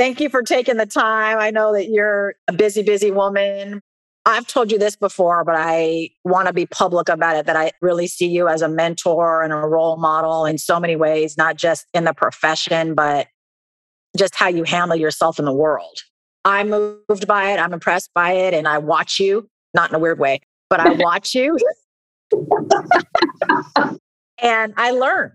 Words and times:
Thank 0.00 0.18
you 0.18 0.30
for 0.30 0.42
taking 0.42 0.78
the 0.78 0.86
time. 0.86 1.38
I 1.38 1.50
know 1.50 1.74
that 1.74 1.90
you're 1.90 2.34
a 2.48 2.54
busy, 2.54 2.82
busy 2.82 3.10
woman. 3.10 3.82
I've 4.24 4.46
told 4.46 4.72
you 4.72 4.78
this 4.78 4.96
before, 4.96 5.44
but 5.44 5.56
I 5.58 6.08
want 6.24 6.46
to 6.46 6.54
be 6.54 6.64
public 6.64 7.10
about 7.10 7.36
it 7.36 7.44
that 7.44 7.54
I 7.54 7.72
really 7.82 8.06
see 8.06 8.26
you 8.26 8.48
as 8.48 8.62
a 8.62 8.68
mentor 8.68 9.42
and 9.42 9.52
a 9.52 9.56
role 9.56 9.98
model 9.98 10.46
in 10.46 10.56
so 10.56 10.80
many 10.80 10.96
ways, 10.96 11.36
not 11.36 11.56
just 11.56 11.84
in 11.92 12.04
the 12.04 12.14
profession, 12.14 12.94
but 12.94 13.26
just 14.16 14.34
how 14.34 14.48
you 14.48 14.64
handle 14.64 14.96
yourself 14.96 15.38
in 15.38 15.44
the 15.44 15.52
world. 15.52 15.98
I'm 16.46 16.70
moved 16.70 17.26
by 17.26 17.52
it. 17.52 17.60
I'm 17.60 17.74
impressed 17.74 18.08
by 18.14 18.32
it. 18.32 18.54
And 18.54 18.66
I 18.66 18.78
watch 18.78 19.20
you, 19.20 19.50
not 19.74 19.90
in 19.90 19.96
a 19.96 19.98
weird 19.98 20.18
way, 20.18 20.40
but 20.70 20.80
I 20.80 20.92
watch 20.98 21.34
you 21.34 21.58
and 24.38 24.72
I 24.78 24.92
learn 24.92 25.32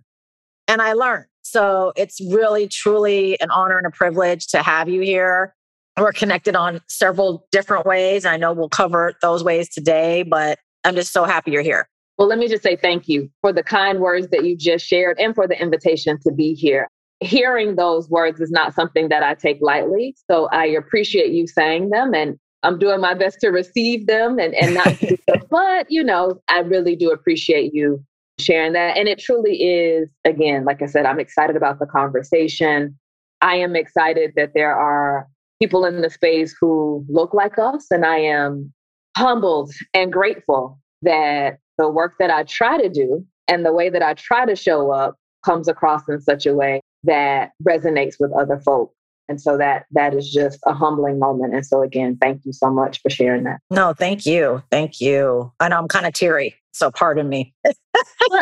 and 0.68 0.82
I 0.82 0.94
learn. 0.94 1.26
So 1.56 1.94
it's 1.96 2.20
really, 2.20 2.68
truly 2.68 3.40
an 3.40 3.50
honor 3.50 3.78
and 3.78 3.88
a 3.88 3.90
privilege 3.90 4.48
to 4.48 4.62
have 4.62 4.90
you 4.90 5.00
here. 5.00 5.56
We're 5.98 6.12
connected 6.12 6.54
on 6.54 6.82
several 6.90 7.48
different 7.54 7.86
ways. 7.86 8.26
I 8.26 8.36
know 8.36 8.52
we'll 8.52 8.68
cover 8.68 9.14
those 9.22 9.42
ways 9.42 9.70
today, 9.70 10.24
but 10.24 10.60
I'm 10.84 10.96
just 10.96 11.14
so 11.14 11.24
happy 11.24 11.52
you're 11.52 11.62
here. 11.62 11.88
Well, 12.18 12.28
let 12.28 12.40
me 12.40 12.50
just 12.50 12.62
say 12.62 12.76
thank 12.76 13.08
you 13.08 13.32
for 13.40 13.54
the 13.54 13.64
kind 13.64 14.02
words 14.02 14.28
that 14.32 14.44
you 14.44 14.58
just 14.58 14.86
shared 14.86 15.18
and 15.18 15.34
for 15.34 15.48
the 15.48 15.58
invitation 15.58 16.20
to 16.28 16.34
be 16.34 16.56
here. 16.56 16.90
Hearing 17.22 17.78
those 17.78 18.10
words 18.10 18.42
is 18.42 18.52
not 18.52 18.74
something 18.74 19.08
that 19.08 19.24
I 19.24 19.34
take 19.34 19.60
lightly. 19.62 20.14
So 20.30 20.50
I 20.52 20.66
appreciate 20.66 21.32
you 21.32 21.48
saying 21.48 21.90
them 21.90 22.14
and 22.14 22.38
I'm 22.64 22.80
doing 22.80 23.00
my 23.00 23.14
best 23.14 23.40
to 23.40 23.48
receive 23.48 24.08
them 24.08 24.40
and, 24.40 24.54
and 24.56 24.74
not, 24.74 24.94
but 25.50 25.90
you 25.90 26.04
know, 26.04 26.42
I 26.50 26.60
really 26.60 26.98
do 26.98 27.12
appreciate 27.12 27.74
you 27.74 28.04
sharing 28.40 28.74
that. 28.74 28.98
And 28.98 29.08
it 29.08 29.20
truly 29.20 29.56
is, 29.56 30.10
again, 30.26 30.66
like 30.66 30.82
I 30.82 30.86
said, 30.88 31.06
I'm 31.06 31.20
excited 31.20 31.56
about 31.56 31.80
the 31.80 31.86
conversation. 31.86 32.98
I 33.42 33.56
am 33.56 33.76
excited 33.76 34.34
that 34.36 34.54
there 34.54 34.76
are 34.76 35.28
people 35.62 35.86
in 35.86 36.02
the 36.02 36.10
space 36.10 36.56
who 36.60 37.06
look 37.08 37.34
like 37.34 37.58
us. 37.58 37.88
And 37.92 38.06
I 38.06 38.18
am 38.18 38.74
humbled 39.16 39.72
and 39.94 40.12
grateful 40.12 40.80
that 41.02 41.60
the 41.78 41.90
work 41.90 42.16
that 42.20 42.30
I 42.30 42.44
try 42.44 42.78
to 42.82 42.90
do 42.90 43.26
and 43.48 43.66
the 43.66 43.74
way 43.74 43.90
that 43.90 44.04
I 44.04 44.14
try 44.16 44.46
to 44.46 44.56
show 44.56 44.92
up 44.92 45.16
comes 45.46 45.68
across 45.68 46.02
in 46.10 46.20
such 46.22 46.46
a 46.46 46.54
way 46.54 46.82
that 47.04 47.52
resonates 47.66 48.16
with 48.20 48.32
other 48.34 48.60
folks. 48.60 48.96
And 49.28 49.42
so 49.42 49.58
that 49.58 49.86
that 49.92 50.14
is 50.14 50.32
just 50.32 50.60
a 50.66 50.74
humbling 50.74 51.20
moment. 51.20 51.54
And 51.56 51.66
so 51.66 51.82
again, 51.82 52.18
thank 52.22 52.42
you 52.46 52.54
so 52.54 52.70
much 52.70 53.02
for 53.02 53.10
sharing 53.10 53.44
that. 53.44 53.60
No, 53.72 53.94
thank 53.94 54.26
you. 54.26 54.62
Thank 54.70 55.02
you. 55.02 55.52
I 55.60 55.70
know 55.70 55.78
I'm 55.78 55.88
kind 55.88 56.06
of 56.06 56.14
teary. 56.14 56.56
So 56.76 56.92
pardon 56.92 57.30
me. 57.30 57.54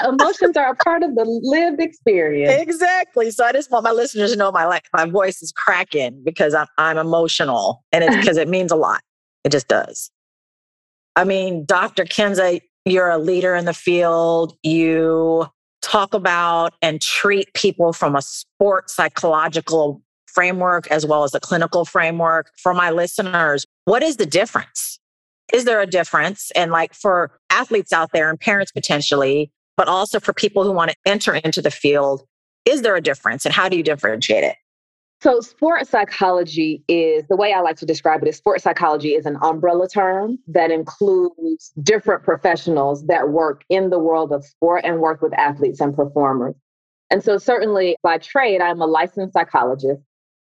emotions 0.07 0.57
are 0.57 0.71
a 0.71 0.75
part 0.75 1.03
of 1.03 1.13
the 1.13 1.23
lived 1.23 1.79
experience. 1.79 2.59
Exactly. 2.59 3.29
So 3.29 3.45
I 3.45 3.51
just 3.51 3.69
want 3.69 3.83
my 3.83 3.91
listeners 3.91 4.31
to 4.31 4.37
know 4.37 4.51
my 4.51 4.65
like 4.65 4.87
my 4.91 5.05
voice 5.05 5.43
is 5.43 5.51
cracking 5.51 6.19
because 6.25 6.55
I'm 6.55 6.65
I'm 6.79 6.97
emotional 6.97 7.83
and 7.91 8.03
it's 8.03 8.15
because 8.19 8.37
it 8.37 8.47
means 8.47 8.71
a 8.71 8.75
lot. 8.75 9.01
It 9.43 9.51
just 9.51 9.67
does. 9.67 10.09
I 11.15 11.25
mean, 11.25 11.63
Dr. 11.65 12.05
Kensa, 12.05 12.59
you're 12.85 13.11
a 13.11 13.19
leader 13.19 13.53
in 13.53 13.65
the 13.65 13.73
field. 13.73 14.57
You 14.63 15.45
talk 15.83 16.15
about 16.15 16.73
and 16.81 16.99
treat 17.01 17.53
people 17.53 17.93
from 17.93 18.15
a 18.15 18.21
sport 18.23 18.89
psychological 18.89 20.01
framework 20.25 20.87
as 20.87 21.05
well 21.05 21.23
as 21.23 21.35
a 21.35 21.39
clinical 21.39 21.85
framework. 21.85 22.49
For 22.57 22.73
my 22.73 22.89
listeners, 22.89 23.67
what 23.85 24.01
is 24.01 24.17
the 24.17 24.25
difference? 24.25 24.99
Is 25.53 25.65
there 25.65 25.81
a 25.81 25.85
difference? 25.85 26.51
And 26.55 26.71
like 26.71 26.93
for 26.93 27.39
athletes 27.53 27.93
out 27.93 28.11
there 28.13 28.29
and 28.29 28.39
parents 28.39 28.71
potentially, 28.71 29.51
but 29.77 29.87
also 29.87 30.19
for 30.19 30.33
people 30.33 30.63
who 30.63 30.71
want 30.71 30.91
to 30.91 30.97
enter 31.05 31.35
into 31.35 31.61
the 31.61 31.71
field, 31.71 32.23
is 32.65 32.81
there 32.81 32.95
a 32.95 33.01
difference 33.01 33.45
and 33.45 33.53
how 33.53 33.69
do 33.69 33.77
you 33.77 33.83
differentiate 33.83 34.43
it? 34.43 34.55
So, 35.21 35.39
sport 35.39 35.87
psychology 35.87 36.83
is 36.89 37.23
the 37.29 37.37
way 37.37 37.53
I 37.53 37.61
like 37.61 37.77
to 37.77 37.85
describe 37.85 38.21
it 38.23 38.27
is 38.27 38.35
sport 38.35 38.61
psychology 38.61 39.13
is 39.13 39.25
an 39.25 39.37
umbrella 39.41 39.87
term 39.87 40.37
that 40.47 40.69
includes 40.69 41.71
different 41.81 42.23
professionals 42.23 43.05
that 43.05 43.29
work 43.29 43.63
in 43.69 43.89
the 43.89 43.99
world 43.99 44.33
of 44.33 44.43
sport 44.43 44.83
and 44.83 44.99
work 44.99 45.21
with 45.21 45.31
athletes 45.33 45.79
and 45.79 45.95
performers. 45.95 46.55
And 47.09 47.23
so, 47.23 47.37
certainly 47.37 47.95
by 48.03 48.17
trade, 48.17 48.59
I'm 48.59 48.81
a 48.81 48.85
licensed 48.85 49.33
psychologist. 49.33 50.01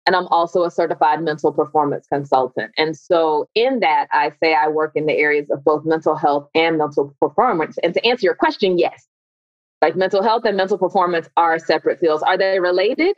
And 0.07 0.15
I'm 0.15 0.27
also 0.27 0.65
a 0.65 0.71
certified 0.71 1.23
mental 1.23 1.53
performance 1.53 2.07
consultant. 2.07 2.73
And 2.77 2.97
so, 2.97 3.49
in 3.55 3.81
that, 3.81 4.09
I 4.13 4.33
say 4.43 4.55
I 4.55 4.69
work 4.69 4.93
in 4.95 5.07
the 5.07 5.15
areas 5.15 5.49
of 5.51 5.65
both 5.65 5.85
mental 5.87 6.15
health 6.15 6.49
and 6.55 6.77
mental 6.77 7.15
performance. 7.21 7.79
And 7.83 7.95
to 7.95 8.05
answer 8.07 8.27
your 8.27 8.35
question, 8.35 8.77
yes. 8.79 9.07
Like 9.81 9.97
mental 9.97 10.23
health 10.23 10.45
and 10.45 10.57
mental 10.57 10.79
performance 10.79 11.29
are 11.37 11.59
separate 11.59 12.01
fields. 12.01 12.23
Are 12.23 12.37
they 12.37 12.61
related? 12.61 13.17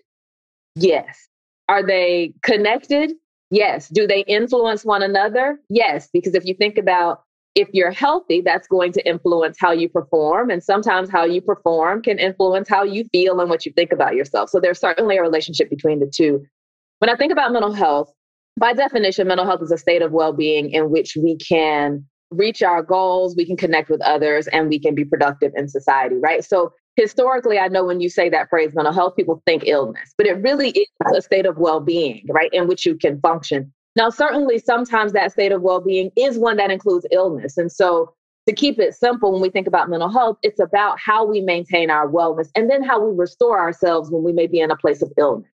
Yes. 0.77 1.29
Are 1.69 1.85
they 1.85 2.35
connected? 2.43 3.13
Yes. 3.51 3.89
Do 3.89 4.07
they 4.07 4.21
influence 4.23 4.85
one 4.85 5.03
another? 5.03 5.59
Yes. 5.69 6.09
Because 6.13 6.35
if 6.35 6.45
you 6.45 6.55
think 6.55 6.79
about 6.79 7.23
if 7.57 7.69
you're 7.73 7.91
healthy, 7.91 8.43
that's 8.43 8.69
going 8.69 8.93
to 8.93 9.09
influence 9.09 9.57
how 9.59 9.73
you 9.73 9.89
perform. 9.89 10.51
And 10.51 10.63
sometimes 10.63 11.09
how 11.09 11.25
you 11.25 11.41
perform 11.41 12.03
can 12.03 12.19
influence 12.19 12.69
how 12.69 12.85
you 12.85 13.05
feel 13.13 13.41
and 13.41 13.49
what 13.49 13.65
you 13.65 13.73
think 13.73 13.93
about 13.93 14.15
yourself. 14.15 14.51
So 14.51 14.61
there's 14.61 14.79
certainly 14.79 15.17
a 15.17 15.23
relationship 15.23 15.71
between 15.71 15.99
the 15.99 16.07
two. 16.07 16.47
When 16.99 17.11
I 17.11 17.15
think 17.15 17.31
about 17.31 17.53
mental 17.53 17.73
health, 17.73 18.11
by 18.59 18.73
definition, 18.73 19.29
mental 19.29 19.45
health 19.45 19.61
is 19.63 19.71
a 19.71 19.77
state 19.77 20.01
of 20.01 20.13
well 20.13 20.33
being 20.33 20.71
in 20.71 20.91
which 20.91 21.15
we 21.15 21.37
can 21.37 22.07
reach 22.31 22.63
our 22.63 22.83
goals, 22.83 23.37
we 23.37 23.45
can 23.45 23.57
connect 23.57 23.91
with 23.91 24.01
others, 24.01 24.47
and 24.49 24.71
we 24.71 24.79
can 24.79 24.95
be 24.95 25.05
productive 25.05 25.53
in 25.55 25.69
society, 25.69 26.17
right? 26.17 26.43
So, 26.43 26.73
historically, 26.97 27.59
I 27.59 27.69
know 27.69 27.85
when 27.85 28.01
you 28.01 28.09
say 28.09 28.31
that 28.31 28.49
phrase 28.49 28.75
mental 28.75 28.95
health, 28.95 29.15
people 29.15 29.43
think 29.47 29.65
illness, 29.67 30.15
but 30.17 30.27
it 30.27 30.43
really 30.43 30.71
is 30.71 30.87
a 31.15 31.21
state 31.21 31.45
of 31.45 31.59
well 31.59 31.81
being, 31.81 32.25
right, 32.31 32.51
in 32.53 32.67
which 32.67 32.87
you 32.87 32.97
can 32.97 33.21
function. 33.21 33.71
Now, 33.95 34.09
certainly, 34.09 34.59
sometimes 34.59 35.13
that 35.13 35.33
state 35.33 35.53
of 35.53 35.61
well 35.61 35.83
being 35.83 36.11
is 36.17 36.39
one 36.39 36.57
that 36.57 36.71
includes 36.71 37.07
illness. 37.13 37.59
And 37.59 37.71
so, 37.71 38.15
to 38.49 38.55
keep 38.55 38.79
it 38.79 38.95
simple, 38.95 39.33
when 39.33 39.43
we 39.43 39.51
think 39.51 39.67
about 39.67 39.91
mental 39.91 40.09
health, 40.09 40.39
it's 40.43 40.61
about 40.61 40.99
how 40.99 41.27
we 41.27 41.43
maintain 41.43 41.91
our 41.91 42.09
wellness 42.09 42.49
and 42.55 42.71
then 42.71 42.83
how 42.83 43.05
we 43.05 43.15
restore 43.15 43.59
ourselves 43.59 44.11
when 44.11 44.23
we 44.23 44.33
may 44.33 44.47
be 44.47 44.61
in 44.61 44.71
a 44.71 44.77
place 44.77 45.03
of 45.03 45.13
illness 45.19 45.51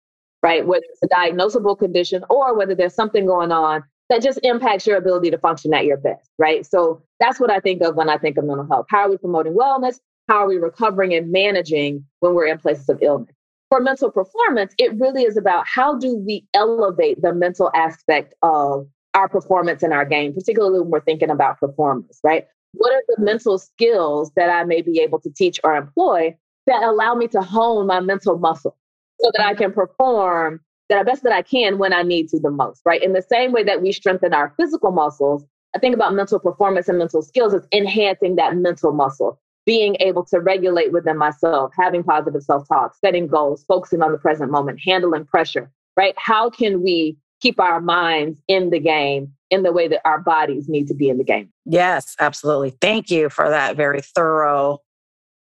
right? 0.43 0.65
Whether 0.65 0.85
it's 0.89 1.03
a 1.03 1.15
diagnosable 1.15 1.77
condition 1.77 2.23
or 2.29 2.57
whether 2.57 2.75
there's 2.75 2.93
something 2.93 3.25
going 3.25 3.51
on 3.51 3.83
that 4.09 4.21
just 4.21 4.39
impacts 4.43 4.87
your 4.87 4.97
ability 4.97 5.29
to 5.31 5.37
function 5.37 5.73
at 5.73 5.85
your 5.85 5.97
best, 5.97 6.29
right? 6.37 6.65
So 6.65 7.01
that's 7.19 7.39
what 7.39 7.51
I 7.51 7.59
think 7.59 7.81
of 7.81 7.95
when 7.95 8.09
I 8.09 8.17
think 8.17 8.37
of 8.37 8.45
mental 8.45 8.67
health. 8.67 8.87
How 8.89 9.05
are 9.05 9.09
we 9.09 9.17
promoting 9.17 9.53
wellness? 9.53 9.99
How 10.27 10.37
are 10.37 10.47
we 10.47 10.57
recovering 10.57 11.13
and 11.13 11.31
managing 11.31 12.05
when 12.19 12.33
we're 12.33 12.47
in 12.47 12.57
places 12.57 12.89
of 12.89 12.99
illness? 13.01 13.35
For 13.69 13.79
mental 13.79 14.09
performance, 14.09 14.73
it 14.79 14.95
really 14.95 15.23
is 15.23 15.37
about 15.37 15.65
how 15.67 15.95
do 15.97 16.15
we 16.15 16.47
elevate 16.55 17.21
the 17.21 17.33
mental 17.33 17.69
aspect 17.75 18.33
of 18.41 18.87
our 19.13 19.29
performance 19.29 19.83
in 19.83 19.93
our 19.93 20.05
game, 20.05 20.33
particularly 20.33 20.79
when 20.79 20.89
we're 20.89 21.01
thinking 21.01 21.29
about 21.29 21.59
performance, 21.59 22.19
right? 22.23 22.47
What 22.73 22.93
are 22.93 23.03
the 23.07 23.23
mental 23.23 23.59
skills 23.59 24.31
that 24.35 24.49
I 24.49 24.63
may 24.63 24.81
be 24.81 24.99
able 25.01 25.19
to 25.21 25.29
teach 25.29 25.59
or 25.63 25.75
employ 25.75 26.35
that 26.67 26.83
allow 26.83 27.15
me 27.15 27.27
to 27.29 27.41
hone 27.41 27.87
my 27.87 27.99
mental 27.99 28.37
muscle? 28.37 28.75
So 29.21 29.31
that 29.35 29.45
I 29.45 29.53
can 29.53 29.71
perform 29.71 30.61
the 30.89 31.03
best 31.05 31.23
that 31.23 31.33
I 31.33 31.43
can 31.43 31.77
when 31.77 31.93
I 31.93 32.01
need 32.01 32.29
to 32.29 32.39
the 32.39 32.49
most, 32.49 32.81
right? 32.85 33.01
In 33.03 33.13
the 33.13 33.21
same 33.21 33.51
way 33.51 33.63
that 33.63 33.81
we 33.81 33.91
strengthen 33.91 34.33
our 34.33 34.53
physical 34.57 34.91
muscles, 34.91 35.43
I 35.75 35.79
think 35.79 35.93
about 35.93 36.15
mental 36.15 36.39
performance 36.39 36.89
and 36.89 36.97
mental 36.97 37.21
skills 37.21 37.53
as 37.53 37.67
enhancing 37.71 38.35
that 38.37 38.55
mental 38.55 38.91
muscle. 38.91 39.39
being 39.65 39.95
able 39.99 40.25
to 40.25 40.39
regulate 40.39 40.91
within 40.91 41.15
myself, 41.15 41.71
having 41.77 42.01
positive 42.01 42.41
self 42.41 42.67
talk, 42.67 42.95
setting 42.95 43.27
goals, 43.27 43.63
focusing 43.67 44.01
on 44.01 44.11
the 44.11 44.17
present 44.17 44.49
moment, 44.49 44.79
handling 44.83 45.25
pressure, 45.25 45.69
right? 45.95 46.15
How 46.17 46.49
can 46.49 46.81
we 46.81 47.17
keep 47.39 47.59
our 47.59 47.79
minds 47.79 48.41
in 48.47 48.71
the 48.71 48.79
game 48.79 49.31
in 49.51 49.61
the 49.61 49.71
way 49.71 49.87
that 49.87 50.01
our 50.05 50.19
bodies 50.19 50.67
need 50.67 50.87
to 50.87 50.95
be 50.95 51.07
in 51.07 51.19
the 51.19 51.23
game? 51.23 51.51
Yes, 51.65 52.15
absolutely. 52.19 52.71
Thank 52.81 53.11
you 53.11 53.29
for 53.29 53.47
that 53.47 53.75
very 53.75 54.01
thorough 54.01 54.79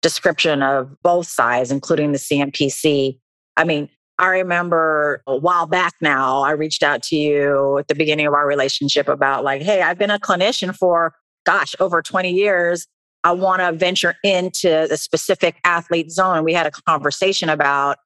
description 0.01 0.61
of 0.61 1.01
both 1.01 1.27
sides, 1.27 1.71
including 1.71 2.11
the 2.11 2.17
CMPC. 2.17 3.19
I 3.57 3.63
mean, 3.63 3.89
I 4.19 4.27
remember 4.27 5.21
a 5.27 5.35
while 5.35 5.65
back 5.65 5.95
now, 6.01 6.41
I 6.41 6.51
reached 6.51 6.81
out 6.83 7.03
to 7.03 7.15
you 7.15 7.77
at 7.77 7.87
the 7.87 7.95
beginning 7.95 8.25
of 8.27 8.33
our 8.33 8.47
relationship 8.47 9.07
about, 9.07 9.43
like, 9.43 9.61
hey, 9.61 9.81
I've 9.81 9.97
been 9.97 10.09
a 10.09 10.19
clinician 10.19 10.75
for, 10.75 11.13
gosh, 11.45 11.75
over 11.79 12.01
20 12.01 12.31
years. 12.31 12.87
I 13.23 13.31
want 13.33 13.61
to 13.61 13.73
venture 13.73 14.15
into 14.23 14.87
the 14.89 14.97
specific 14.97 15.59
athlete 15.63 16.11
zone. 16.11 16.43
We 16.43 16.53
had 16.53 16.65
a 16.65 16.71
conversation 16.71 17.49
about, 17.49 17.97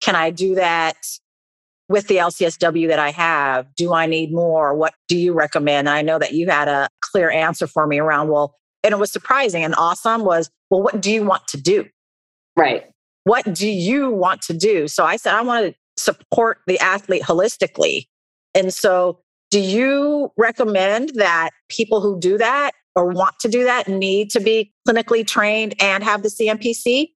can 0.00 0.14
I 0.14 0.30
do 0.30 0.54
that 0.54 0.96
with 1.88 2.06
the 2.06 2.16
LCSW 2.16 2.88
that 2.88 2.98
I 2.98 3.10
have? 3.10 3.66
Do 3.74 3.92
I 3.92 4.06
need 4.06 4.32
more? 4.32 4.74
What 4.74 4.94
do 5.08 5.16
you 5.16 5.32
recommend? 5.32 5.88
And 5.88 5.96
I 5.96 6.02
know 6.02 6.18
that 6.18 6.32
you 6.32 6.48
had 6.48 6.68
a 6.68 6.88
clear 7.00 7.30
answer 7.30 7.66
for 7.66 7.86
me 7.86 7.98
around, 7.98 8.28
well, 8.28 8.54
and 8.82 8.92
it 8.92 8.98
was 8.98 9.10
surprising 9.10 9.62
and 9.62 9.74
awesome 9.76 10.24
was, 10.24 10.50
well, 10.70 10.82
what 10.82 11.00
do 11.00 11.10
you 11.10 11.24
want 11.24 11.46
to 11.48 11.60
do? 11.60 11.86
Right. 12.56 12.86
What 13.24 13.52
do 13.54 13.68
you 13.68 14.10
want 14.10 14.42
to 14.42 14.54
do? 14.54 14.88
So 14.88 15.04
I 15.04 15.16
said, 15.16 15.34
I 15.34 15.42
want 15.42 15.66
to 15.66 15.74
support 16.02 16.58
the 16.66 16.78
athlete 16.78 17.22
holistically. 17.22 18.06
And 18.54 18.72
so, 18.72 19.20
do 19.50 19.60
you 19.60 20.30
recommend 20.36 21.10
that 21.16 21.50
people 21.68 22.00
who 22.00 22.18
do 22.20 22.38
that 22.38 22.70
or 22.94 23.06
want 23.06 23.38
to 23.40 23.48
do 23.48 23.64
that 23.64 23.88
need 23.88 24.30
to 24.30 24.40
be 24.40 24.72
clinically 24.86 25.26
trained 25.26 25.74
and 25.80 26.04
have 26.04 26.22
the 26.22 26.28
CMPC? 26.28 27.08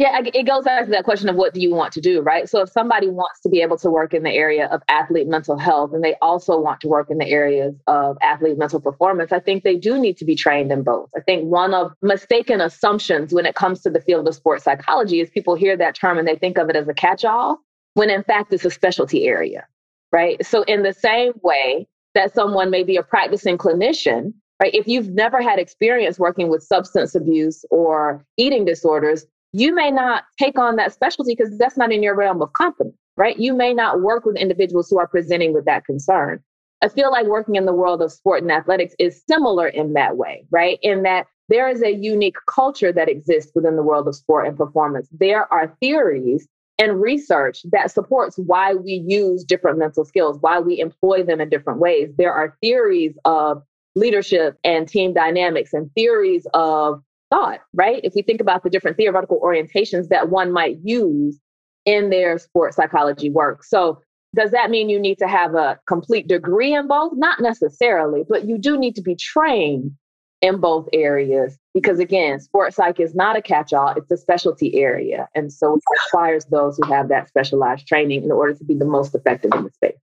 Yeah, 0.00 0.18
it 0.24 0.46
goes 0.46 0.64
back 0.64 0.86
to 0.86 0.90
that 0.92 1.04
question 1.04 1.28
of 1.28 1.36
what 1.36 1.52
do 1.52 1.60
you 1.60 1.74
want 1.74 1.92
to 1.92 2.00
do, 2.00 2.22
right? 2.22 2.48
So 2.48 2.62
if 2.62 2.70
somebody 2.70 3.08
wants 3.08 3.38
to 3.42 3.50
be 3.50 3.60
able 3.60 3.76
to 3.76 3.90
work 3.90 4.14
in 4.14 4.22
the 4.22 4.30
area 4.30 4.64
of 4.68 4.80
athlete 4.88 5.28
mental 5.28 5.58
health 5.58 5.92
and 5.92 6.02
they 6.02 6.14
also 6.22 6.58
want 6.58 6.80
to 6.80 6.88
work 6.88 7.10
in 7.10 7.18
the 7.18 7.26
areas 7.26 7.74
of 7.86 8.16
athlete 8.22 8.56
mental 8.56 8.80
performance, 8.80 9.30
I 9.30 9.40
think 9.40 9.62
they 9.62 9.76
do 9.76 9.98
need 9.98 10.16
to 10.16 10.24
be 10.24 10.34
trained 10.34 10.72
in 10.72 10.84
both. 10.84 11.10
I 11.14 11.20
think 11.20 11.44
one 11.44 11.74
of 11.74 11.92
mistaken 12.00 12.62
assumptions 12.62 13.34
when 13.34 13.44
it 13.44 13.56
comes 13.56 13.82
to 13.82 13.90
the 13.90 14.00
field 14.00 14.26
of 14.26 14.34
sports 14.34 14.64
psychology 14.64 15.20
is 15.20 15.28
people 15.28 15.54
hear 15.54 15.76
that 15.76 15.96
term 15.96 16.16
and 16.16 16.26
they 16.26 16.36
think 16.36 16.56
of 16.56 16.70
it 16.70 16.76
as 16.76 16.88
a 16.88 16.94
catch-all, 16.94 17.58
when 17.92 18.08
in 18.08 18.22
fact 18.22 18.54
it's 18.54 18.64
a 18.64 18.70
specialty 18.70 19.26
area, 19.26 19.66
right? 20.12 20.42
So 20.46 20.62
in 20.62 20.82
the 20.82 20.94
same 20.94 21.34
way 21.42 21.86
that 22.14 22.32
someone 22.32 22.70
may 22.70 22.84
be 22.84 22.96
a 22.96 23.02
practicing 23.02 23.58
clinician, 23.58 24.32
right? 24.62 24.74
If 24.74 24.88
you've 24.88 25.10
never 25.10 25.42
had 25.42 25.58
experience 25.58 26.18
working 26.18 26.48
with 26.48 26.62
substance 26.62 27.14
abuse 27.14 27.66
or 27.70 28.24
eating 28.38 28.64
disorders, 28.64 29.26
you 29.52 29.74
may 29.74 29.90
not 29.90 30.24
take 30.38 30.58
on 30.58 30.76
that 30.76 30.92
specialty 30.92 31.34
because 31.34 31.56
that's 31.58 31.76
not 31.76 31.92
in 31.92 32.02
your 32.02 32.14
realm 32.14 32.40
of 32.42 32.52
competence, 32.52 32.96
right? 33.16 33.38
You 33.38 33.54
may 33.54 33.74
not 33.74 34.00
work 34.00 34.24
with 34.24 34.36
individuals 34.36 34.88
who 34.88 34.98
are 34.98 35.08
presenting 35.08 35.52
with 35.52 35.64
that 35.64 35.84
concern. 35.84 36.40
I 36.82 36.88
feel 36.88 37.10
like 37.10 37.26
working 37.26 37.56
in 37.56 37.66
the 37.66 37.74
world 37.74 38.00
of 38.00 38.12
sport 38.12 38.42
and 38.42 38.50
athletics 38.50 38.94
is 38.98 39.22
similar 39.28 39.68
in 39.68 39.92
that 39.94 40.16
way, 40.16 40.46
right? 40.50 40.78
In 40.82 41.02
that 41.02 41.26
there 41.48 41.68
is 41.68 41.82
a 41.82 41.92
unique 41.92 42.36
culture 42.48 42.92
that 42.92 43.08
exists 43.08 43.50
within 43.54 43.76
the 43.76 43.82
world 43.82 44.08
of 44.08 44.14
sport 44.14 44.46
and 44.46 44.56
performance. 44.56 45.08
There 45.12 45.52
are 45.52 45.76
theories 45.80 46.46
and 46.78 47.00
research 47.00 47.60
that 47.72 47.90
supports 47.90 48.36
why 48.38 48.74
we 48.74 49.04
use 49.06 49.44
different 49.44 49.78
mental 49.78 50.04
skills, 50.04 50.38
why 50.40 50.60
we 50.60 50.80
employ 50.80 51.22
them 51.22 51.40
in 51.40 51.50
different 51.50 51.80
ways. 51.80 52.10
There 52.16 52.32
are 52.32 52.56
theories 52.62 53.18
of 53.24 53.62
leadership 53.94 54.56
and 54.64 54.88
team 54.88 55.12
dynamics 55.12 55.74
and 55.74 55.92
theories 55.94 56.46
of 56.54 57.02
thought, 57.30 57.60
right? 57.72 58.00
If 58.04 58.14
we 58.14 58.22
think 58.22 58.40
about 58.40 58.62
the 58.62 58.70
different 58.70 58.96
theoretical 58.96 59.40
orientations 59.40 60.08
that 60.08 60.28
one 60.28 60.52
might 60.52 60.78
use 60.82 61.38
in 61.86 62.10
their 62.10 62.38
sports 62.38 62.76
psychology 62.76 63.30
work. 63.30 63.64
So, 63.64 64.00
does 64.34 64.52
that 64.52 64.70
mean 64.70 64.88
you 64.88 65.00
need 65.00 65.18
to 65.18 65.26
have 65.26 65.54
a 65.56 65.78
complete 65.88 66.28
degree 66.28 66.72
in 66.72 66.86
both? 66.86 67.12
Not 67.16 67.40
necessarily, 67.40 68.22
but 68.28 68.44
you 68.44 68.58
do 68.58 68.78
need 68.78 68.94
to 68.94 69.02
be 69.02 69.16
trained 69.16 69.92
in 70.40 70.58
both 70.58 70.88
areas 70.92 71.58
because, 71.74 71.98
again, 71.98 72.38
sports 72.38 72.76
psych 72.76 73.00
is 73.00 73.14
not 73.14 73.36
a 73.36 73.42
catch 73.42 73.72
all, 73.72 73.90
it's 73.96 74.10
a 74.10 74.16
specialty 74.16 74.80
area. 74.80 75.28
And 75.34 75.52
so 75.52 75.74
it 75.74 75.82
requires 76.06 76.44
those 76.46 76.76
who 76.76 76.90
have 76.92 77.08
that 77.08 77.28
specialized 77.28 77.86
training 77.86 78.22
in 78.22 78.30
order 78.30 78.54
to 78.54 78.64
be 78.64 78.74
the 78.74 78.84
most 78.84 79.14
effective 79.14 79.50
in 79.54 79.64
the 79.64 79.70
space. 79.70 79.98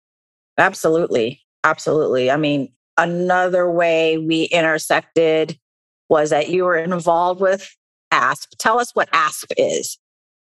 Absolutely. 0.57 1.41
Absolutely. 1.63 2.29
I 2.29 2.37
mean, 2.37 2.71
another 2.97 3.69
way 3.69 4.17
we 4.17 4.43
intersected 4.43 5.57
was 6.09 6.29
that 6.29 6.49
you 6.49 6.63
were 6.63 6.77
involved 6.77 7.41
with 7.41 7.75
ASP. 8.11 8.53
Tell 8.59 8.79
us 8.79 8.91
what 8.93 9.09
ASP 9.13 9.53
is. 9.57 9.97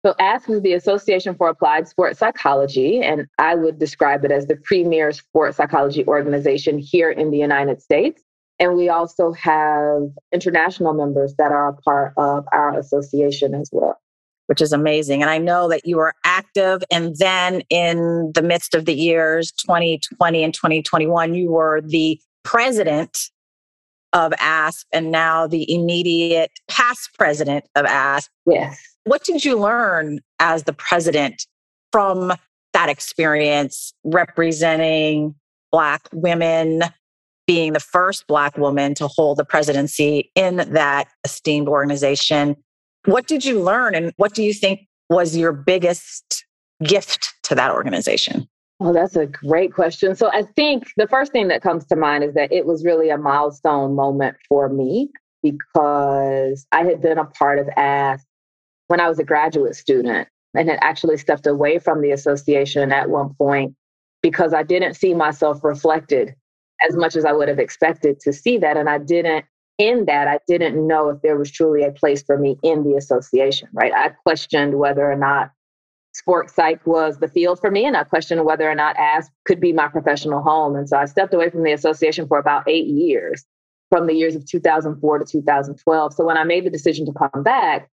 So, 0.04 0.14
ASP 0.18 0.50
is 0.50 0.62
the 0.62 0.72
Association 0.72 1.36
for 1.36 1.48
Applied 1.48 1.86
Sports 1.86 2.18
Psychology, 2.18 3.00
and 3.00 3.26
I 3.38 3.54
would 3.54 3.78
describe 3.78 4.24
it 4.24 4.32
as 4.32 4.46
the 4.46 4.56
premier 4.56 5.12
sports 5.12 5.58
psychology 5.58 6.04
organization 6.06 6.78
here 6.78 7.10
in 7.10 7.30
the 7.30 7.38
United 7.38 7.80
States. 7.80 8.20
And 8.58 8.74
we 8.76 8.88
also 8.88 9.32
have 9.32 10.02
international 10.32 10.92
members 10.92 11.34
that 11.36 11.52
are 11.52 11.68
a 11.68 11.76
part 11.82 12.14
of 12.16 12.44
our 12.52 12.78
association 12.78 13.54
as 13.54 13.70
well. 13.72 13.96
Which 14.46 14.60
is 14.60 14.72
amazing. 14.72 15.22
And 15.22 15.30
I 15.30 15.38
know 15.38 15.68
that 15.68 15.86
you 15.86 15.96
were 15.96 16.14
active. 16.24 16.82
And 16.90 17.16
then 17.18 17.62
in 17.70 18.32
the 18.34 18.42
midst 18.42 18.74
of 18.74 18.84
the 18.84 18.94
years 18.94 19.52
2020 19.52 20.44
and 20.44 20.52
2021, 20.52 21.34
you 21.34 21.50
were 21.50 21.80
the 21.80 22.20
president 22.42 23.30
of 24.12 24.32
ASP 24.38 24.86
and 24.92 25.10
now 25.10 25.46
the 25.46 25.72
immediate 25.72 26.50
past 26.68 27.10
president 27.18 27.64
of 27.74 27.84
ASP. 27.84 28.30
Yes. 28.46 28.80
What 29.04 29.24
did 29.24 29.44
you 29.44 29.58
learn 29.58 30.20
as 30.38 30.64
the 30.64 30.72
president 30.72 31.46
from 31.90 32.32
that 32.72 32.88
experience 32.88 33.92
representing 34.04 35.34
Black 35.70 36.08
women, 36.12 36.82
being 37.46 37.72
the 37.72 37.80
first 37.80 38.26
Black 38.26 38.56
woman 38.56 38.94
to 38.94 39.08
hold 39.08 39.38
the 39.38 39.44
presidency 39.44 40.30
in 40.34 40.56
that 40.56 41.08
esteemed 41.24 41.68
organization? 41.68 42.56
What 43.06 43.26
did 43.26 43.44
you 43.44 43.60
learn 43.60 43.94
and 43.94 44.12
what 44.16 44.34
do 44.34 44.42
you 44.42 44.52
think 44.52 44.86
was 45.10 45.36
your 45.36 45.52
biggest 45.52 46.44
gift 46.84 47.34
to 47.44 47.54
that 47.54 47.70
organization? 47.70 48.48
Oh, 48.84 48.92
that's 48.92 49.14
a 49.14 49.26
great 49.26 49.72
question. 49.72 50.16
So 50.16 50.28
I 50.32 50.42
think 50.42 50.88
the 50.96 51.06
first 51.06 51.30
thing 51.30 51.46
that 51.48 51.62
comes 51.62 51.86
to 51.86 51.94
mind 51.94 52.24
is 52.24 52.34
that 52.34 52.50
it 52.50 52.66
was 52.66 52.84
really 52.84 53.10
a 53.10 53.16
milestone 53.16 53.94
moment 53.94 54.36
for 54.48 54.68
me 54.68 55.08
because 55.40 56.66
I 56.72 56.82
had 56.82 57.00
been 57.00 57.16
a 57.16 57.24
part 57.24 57.60
of 57.60 57.68
ASP 57.76 58.26
when 58.88 58.98
I 58.98 59.08
was 59.08 59.20
a 59.20 59.24
graduate 59.24 59.76
student 59.76 60.26
and 60.54 60.68
had 60.68 60.80
actually 60.82 61.16
stepped 61.16 61.46
away 61.46 61.78
from 61.78 62.02
the 62.02 62.10
association 62.10 62.90
at 62.90 63.08
one 63.08 63.34
point 63.34 63.76
because 64.20 64.52
I 64.52 64.64
didn't 64.64 64.94
see 64.94 65.14
myself 65.14 65.62
reflected 65.62 66.34
as 66.88 66.96
much 66.96 67.14
as 67.14 67.24
I 67.24 67.32
would 67.32 67.46
have 67.46 67.60
expected 67.60 68.18
to 68.20 68.32
see 68.32 68.58
that. 68.58 68.76
And 68.76 68.88
I 68.88 68.98
didn't, 68.98 69.44
in 69.78 70.06
that, 70.06 70.26
I 70.26 70.40
didn't 70.48 70.88
know 70.88 71.08
if 71.08 71.22
there 71.22 71.36
was 71.36 71.52
truly 71.52 71.84
a 71.84 71.92
place 71.92 72.24
for 72.24 72.36
me 72.36 72.56
in 72.64 72.82
the 72.82 72.96
association, 72.96 73.68
right? 73.72 73.92
I 73.94 74.08
questioned 74.08 74.74
whether 74.74 75.08
or 75.08 75.16
not 75.16 75.52
sports 76.12 76.54
psych 76.54 76.86
was 76.86 77.18
the 77.18 77.28
field 77.28 77.58
for 77.60 77.70
me 77.70 77.84
and 77.84 77.96
I 77.96 78.04
questioned 78.04 78.44
whether 78.44 78.70
or 78.70 78.74
not 78.74 78.96
ASP 78.98 79.32
could 79.46 79.60
be 79.60 79.72
my 79.72 79.88
professional 79.88 80.42
home. 80.42 80.76
And 80.76 80.88
so 80.88 80.96
I 80.96 81.06
stepped 81.06 81.34
away 81.34 81.50
from 81.50 81.62
the 81.62 81.72
association 81.72 82.28
for 82.28 82.38
about 82.38 82.68
eight 82.68 82.86
years, 82.86 83.44
from 83.90 84.06
the 84.06 84.14
years 84.14 84.36
of 84.36 84.46
2004 84.46 85.18
to 85.18 85.24
2012. 85.24 86.14
So 86.14 86.24
when 86.24 86.36
I 86.36 86.44
made 86.44 86.64
the 86.64 86.70
decision 86.70 87.06
to 87.06 87.12
come 87.12 87.42
back, 87.42 87.88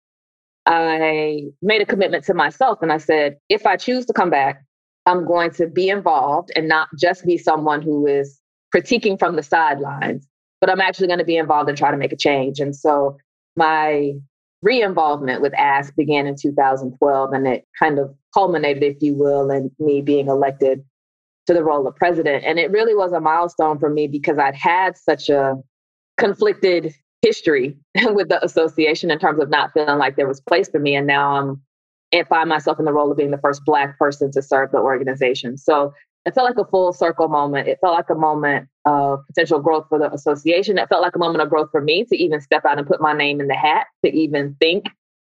I 0.66 1.44
made 1.62 1.82
a 1.82 1.86
commitment 1.86 2.26
to 2.26 2.34
myself 2.34 2.80
and 2.82 2.92
I 2.92 2.98
said, 2.98 3.38
if 3.50 3.66
I 3.66 3.78
choose 3.78 4.06
to 4.08 4.14
come 4.14 4.30
back, 4.30 4.64
I'm 5.06 5.26
going 5.26 5.52
to 5.52 5.68
be 5.68 5.88
involved 5.88 6.52
and 6.56 6.68
not 6.68 6.90
just 7.00 7.26
be 7.26 7.38
someone 7.38 7.82
who 7.82 8.06
is 8.06 8.42
critiquing 8.76 9.18
from 9.18 9.38
the 9.38 9.44
sidelines, 9.44 10.28
but 10.60 10.70
I'm 10.70 10.82
actually 10.82 11.08
going 11.08 11.20
to 11.20 11.26
be 11.26 11.38
involved 11.38 11.70
and 11.70 11.78
try 11.78 11.92
to 11.92 11.98
make 11.98 12.12
a 12.12 12.18
change. 12.18 12.60
And 12.60 12.76
so 12.76 13.18
my 13.56 14.14
re-involvement 14.62 15.42
with 15.42 15.54
ASP 15.54 15.96
began 15.96 16.28
in 16.28 16.36
2012 16.36 17.34
and 17.34 17.48
it 17.48 17.66
kind 17.78 18.00
of 18.00 18.14
culminated, 18.34 18.84
if 18.84 18.98
you 19.02 19.16
will, 19.16 19.50
in 19.52 19.72
me 19.80 20.02
being 20.02 20.28
elected 20.28 20.84
to 21.46 21.54
the 21.54 21.64
role 21.64 21.88
of 21.88 21.96
president. 21.96 22.44
And 22.44 22.60
it 22.60 22.72
really 22.72 22.96
was 22.96 23.14
a 23.14 23.20
milestone 23.20 23.80
for 23.80 23.90
me 23.90 24.08
because 24.08 24.38
I'd 24.38 24.56
had 24.56 24.98
such 24.98 25.30
a 25.30 25.56
conflicted 26.18 26.94
history 27.22 27.78
with 28.04 28.30
the 28.30 28.44
association 28.44 29.12
in 29.12 29.20
terms 29.20 29.42
of 29.42 29.50
not 29.50 29.72
feeling 29.74 29.98
like 29.98 30.16
there 30.16 30.28
was 30.28 30.42
place 30.42 30.70
for 30.70 30.80
me. 30.80 30.96
And 30.96 31.08
now 31.08 31.32
I'm 31.36 31.62
and 32.12 32.28
find 32.28 32.50
myself 32.50 32.80
in 32.80 32.86
the 32.86 32.94
role 32.94 33.12
of 33.12 33.18
being 33.18 33.32
the 33.32 33.38
first 33.38 33.64
black 33.66 33.98
person 33.98 34.32
to 34.32 34.42
serve 34.42 34.72
the 34.72 34.78
organization. 34.78 35.58
So 35.58 35.94
it 36.26 36.34
felt 36.34 36.48
like 36.48 36.66
a 36.66 36.70
full 36.70 36.94
circle 36.94 37.28
moment. 37.28 37.68
It 37.68 37.80
felt 37.82 37.96
like 37.96 38.10
a 38.10 38.16
moment 38.16 38.68
of 38.88 39.20
potential 39.28 39.60
growth 39.60 39.86
for 39.90 40.00
the 40.00 40.12
association. 40.14 40.78
It 40.78 40.88
felt 40.88 41.02
like 41.02 41.16
a 41.16 41.20
moment 41.20 41.42
of 41.44 41.50
growth 41.50 41.70
for 41.72 41.82
me 41.82 42.06
to 42.06 42.16
even 42.16 42.40
step 42.40 42.66
out 42.66 42.78
and 42.78 42.88
put 42.88 43.02
my 43.02 43.14
name 43.14 43.42
in 43.42 43.48
the 43.48 43.54
hat, 43.54 43.88
to 44.04 44.12
even 44.12 44.56
think 44.60 44.86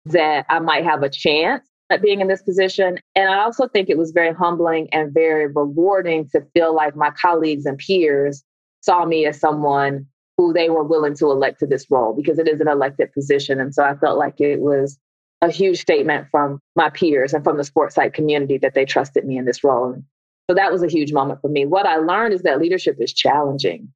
that 0.05 0.45
I 0.49 0.59
might 0.59 0.85
have 0.85 1.01
a 1.01 1.09
chance 1.09 1.67
at 1.89 2.03
being 2.03 2.21
in 2.21 2.27
this 2.27 2.43
position. 2.43 2.99
And 3.15 3.29
I 3.29 3.41
also 3.41 3.67
think 3.67 3.89
it 3.89 3.97
was 3.97 4.11
very 4.11 4.33
humbling 4.33 4.87
and 4.93 5.11
very 5.11 5.47
rewarding 5.47 6.29
to 6.29 6.45
feel 6.53 6.75
like 6.75 6.95
my 6.95 7.09
colleagues 7.09 7.65
and 7.65 7.77
peers 7.77 8.43
saw 8.81 9.05
me 9.05 9.25
as 9.25 9.39
someone 9.39 10.05
who 10.37 10.53
they 10.53 10.69
were 10.69 10.83
willing 10.83 11.15
to 11.15 11.31
elect 11.31 11.59
to 11.59 11.65
this 11.65 11.87
role 11.89 12.13
because 12.13 12.37
it 12.37 12.47
is 12.47 12.61
an 12.61 12.67
elected 12.67 13.11
position. 13.13 13.59
And 13.59 13.73
so 13.73 13.83
I 13.83 13.95
felt 13.95 14.19
like 14.19 14.39
it 14.39 14.59
was 14.59 14.97
a 15.41 15.49
huge 15.49 15.79
statement 15.79 16.27
from 16.29 16.59
my 16.75 16.89
peers 16.91 17.33
and 17.33 17.43
from 17.43 17.57
the 17.57 17.63
sports 17.63 17.95
psych 17.95 18.13
community 18.13 18.59
that 18.59 18.75
they 18.75 18.85
trusted 18.85 19.25
me 19.25 19.37
in 19.37 19.45
this 19.45 19.63
role. 19.63 20.01
So 20.49 20.55
that 20.55 20.71
was 20.71 20.81
a 20.81 20.87
huge 20.87 21.13
moment 21.13 21.41
for 21.41 21.47
me. 21.47 21.67
What 21.67 21.85
I 21.85 21.97
learned 21.97 22.33
is 22.33 22.41
that 22.41 22.59
leadership 22.59 22.95
is 22.99 23.13
challenging. 23.13 23.93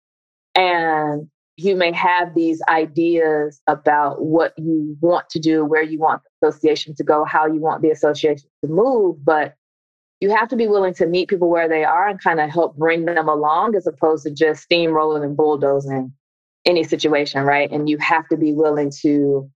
And 0.54 1.28
you 1.58 1.76
may 1.76 1.92
have 1.94 2.36
these 2.36 2.62
ideas 2.70 3.60
about 3.66 4.24
what 4.24 4.54
you 4.58 4.96
want 5.02 5.30
to 5.30 5.40
do, 5.40 5.66
where 5.66 5.82
you 5.82 5.98
want 5.98 6.22
the 6.42 6.50
association 6.50 6.94
to 6.96 7.04
go, 7.04 7.26
how 7.26 7.48
you 7.48 7.60
want 7.60 7.82
the 7.82 7.90
association 7.90 8.48
to 8.64 8.70
move, 8.70 9.24
but 9.26 9.56
you 10.20 10.30
have 10.30 10.48
to 10.50 10.56
be 10.56 10.68
willing 10.68 10.94
to 10.96 11.08
meet 11.08 11.28
people 11.28 11.50
where 11.50 11.68
they 11.68 11.84
are 11.84 12.08
and 12.08 12.22
kind 12.22 12.40
of 12.40 12.52
help 12.52 12.78
bring 12.78 13.06
them 13.06 13.28
along 13.28 13.76
as 13.76 13.88
opposed 13.88 14.24
to 14.26 14.32
just 14.32 14.70
steamrolling 14.70 15.24
and 15.24 15.36
bulldozing 15.36 16.14
any 16.66 16.84
situation, 16.84 17.44
right? 17.44 17.72
And 17.72 17.90
you 17.90 17.98
have 17.98 18.28
to 18.30 18.38
be 18.38 18.54
willing 18.54 18.92
to 19.02 19.50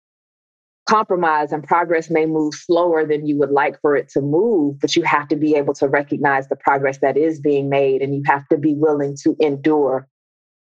compromise 0.87 1.51
and 1.51 1.63
progress 1.63 2.09
may 2.09 2.25
move 2.25 2.53
slower 2.53 3.05
than 3.05 3.27
you 3.27 3.37
would 3.37 3.51
like 3.51 3.79
for 3.81 3.95
it 3.95 4.09
to 4.09 4.21
move, 4.21 4.79
but 4.79 4.95
you 4.95 5.03
have 5.03 5.27
to 5.27 5.35
be 5.35 5.55
able 5.55 5.73
to 5.75 5.87
recognize 5.87 6.47
the 6.47 6.55
progress 6.55 6.99
that 6.99 7.17
is 7.17 7.39
being 7.39 7.69
made 7.69 8.01
and 8.01 8.15
you 8.15 8.23
have 8.25 8.47
to 8.47 8.57
be 8.57 8.73
willing 8.73 9.15
to 9.23 9.35
endure 9.39 10.07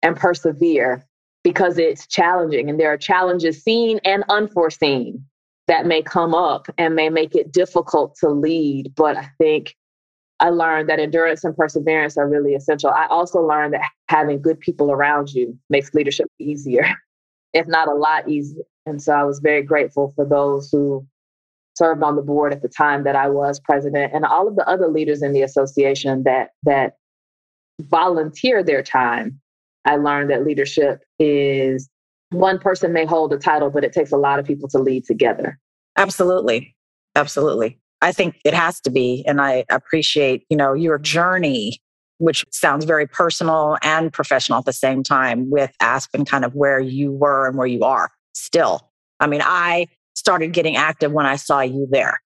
and 0.02 0.16
persevere 0.16 1.06
because 1.44 1.78
it's 1.78 2.08
challenging 2.08 2.70
and 2.70 2.80
there 2.80 2.92
are 2.92 2.98
challenges 2.98 3.62
seen 3.62 4.00
and 4.06 4.24
unforeseen 4.30 5.24
that 5.68 5.86
may 5.86 6.02
come 6.02 6.34
up 6.34 6.68
and 6.78 6.96
may 6.96 7.10
make 7.10 7.36
it 7.36 7.52
difficult 7.52 8.16
to 8.16 8.30
lead. 8.30 8.94
But 8.96 9.18
I 9.18 9.30
think 9.38 9.76
I 10.40 10.50
learned 10.50 10.90
that 10.90 11.00
endurance 11.00 11.44
and 11.44 11.56
perseverance 11.56 12.18
are 12.18 12.28
really 12.28 12.56
essential. 12.56 12.90
I 12.90 13.08
also 13.08 13.42
learned 13.42 13.74
that 13.74 13.90
having 14.08 14.42
good 14.42 14.60
people 14.60 14.92
around 14.92 15.32
you 15.32 15.58
makes 15.70 15.94
leadership 15.94 16.28
easier, 16.40 16.86
if 17.54 17.68
not 17.68 17.88
a 17.88 17.94
lot 17.94 18.30
easier. 18.30 18.64
And 18.86 19.02
so 19.02 19.14
I 19.14 19.24
was 19.24 19.40
very 19.40 19.62
grateful 19.62 20.14
for 20.16 20.26
those 20.26 20.70
who 20.72 21.06
served 21.76 22.04
on 22.04 22.16
the 22.16 22.22
board 22.22 22.54
at 22.54 22.62
the 22.62 22.70
time 22.70 23.04
that 23.04 23.16
I 23.16 23.30
was 23.30 23.60
president 23.60 24.14
and 24.14 24.26
all 24.26 24.48
of 24.48 24.56
the 24.56 24.68
other 24.68 24.88
leaders 24.88 25.22
in 25.24 25.34
the 25.34 25.42
association 25.42 26.24
that 26.24 26.50
that 26.64 26.98
volunteer 27.82 28.64
their 28.64 28.84
time. 28.84 29.40
I 29.86 29.98
learned 29.98 30.30
that 30.30 30.46
leadership 30.46 31.02
is 31.20 31.90
one 32.30 32.60
person 32.60 32.94
may 32.94 33.06
hold 33.06 33.34
a 33.34 33.38
title, 33.38 33.70
but 33.70 33.84
it 33.84 33.92
takes 33.92 34.12
a 34.12 34.18
lot 34.18 34.40
of 34.40 34.46
people 34.46 34.70
to 34.70 34.80
lead 34.80 35.06
together. 35.06 35.60
Absolutely. 35.98 36.76
Absolutely. 37.16 37.80
I 38.02 38.12
think 38.12 38.40
it 38.44 38.54
has 38.54 38.80
to 38.82 38.90
be. 38.90 39.24
And 39.28 39.42
I 39.42 39.66
appreciate, 39.70 40.46
you 40.50 40.58
know, 40.58 40.74
your 40.74 40.98
journey, 40.98 41.80
which 42.18 42.46
sounds 42.52 42.86
very 42.86 43.08
personal 43.08 43.78
and 43.84 44.12
professional 44.12 44.60
at 44.60 44.66
the 44.66 44.74
same 44.74 45.04
time 45.04 45.50
with 45.50 45.72
Aspen 45.80 46.26
kind 46.26 46.46
of 46.46 46.56
where 46.56 46.80
you 46.80 47.12
were 47.12 47.48
and 47.48 47.58
where 47.58 47.68
you 47.68 47.84
are 47.84 48.12
still. 48.34 48.92
I 49.20 49.28
mean, 49.28 49.42
I 49.44 49.88
started 50.16 50.54
getting 50.54 50.76
active 50.76 51.12
when 51.12 51.26
I 51.26 51.36
saw 51.36 51.62
you 51.62 51.88
there. 51.90 52.22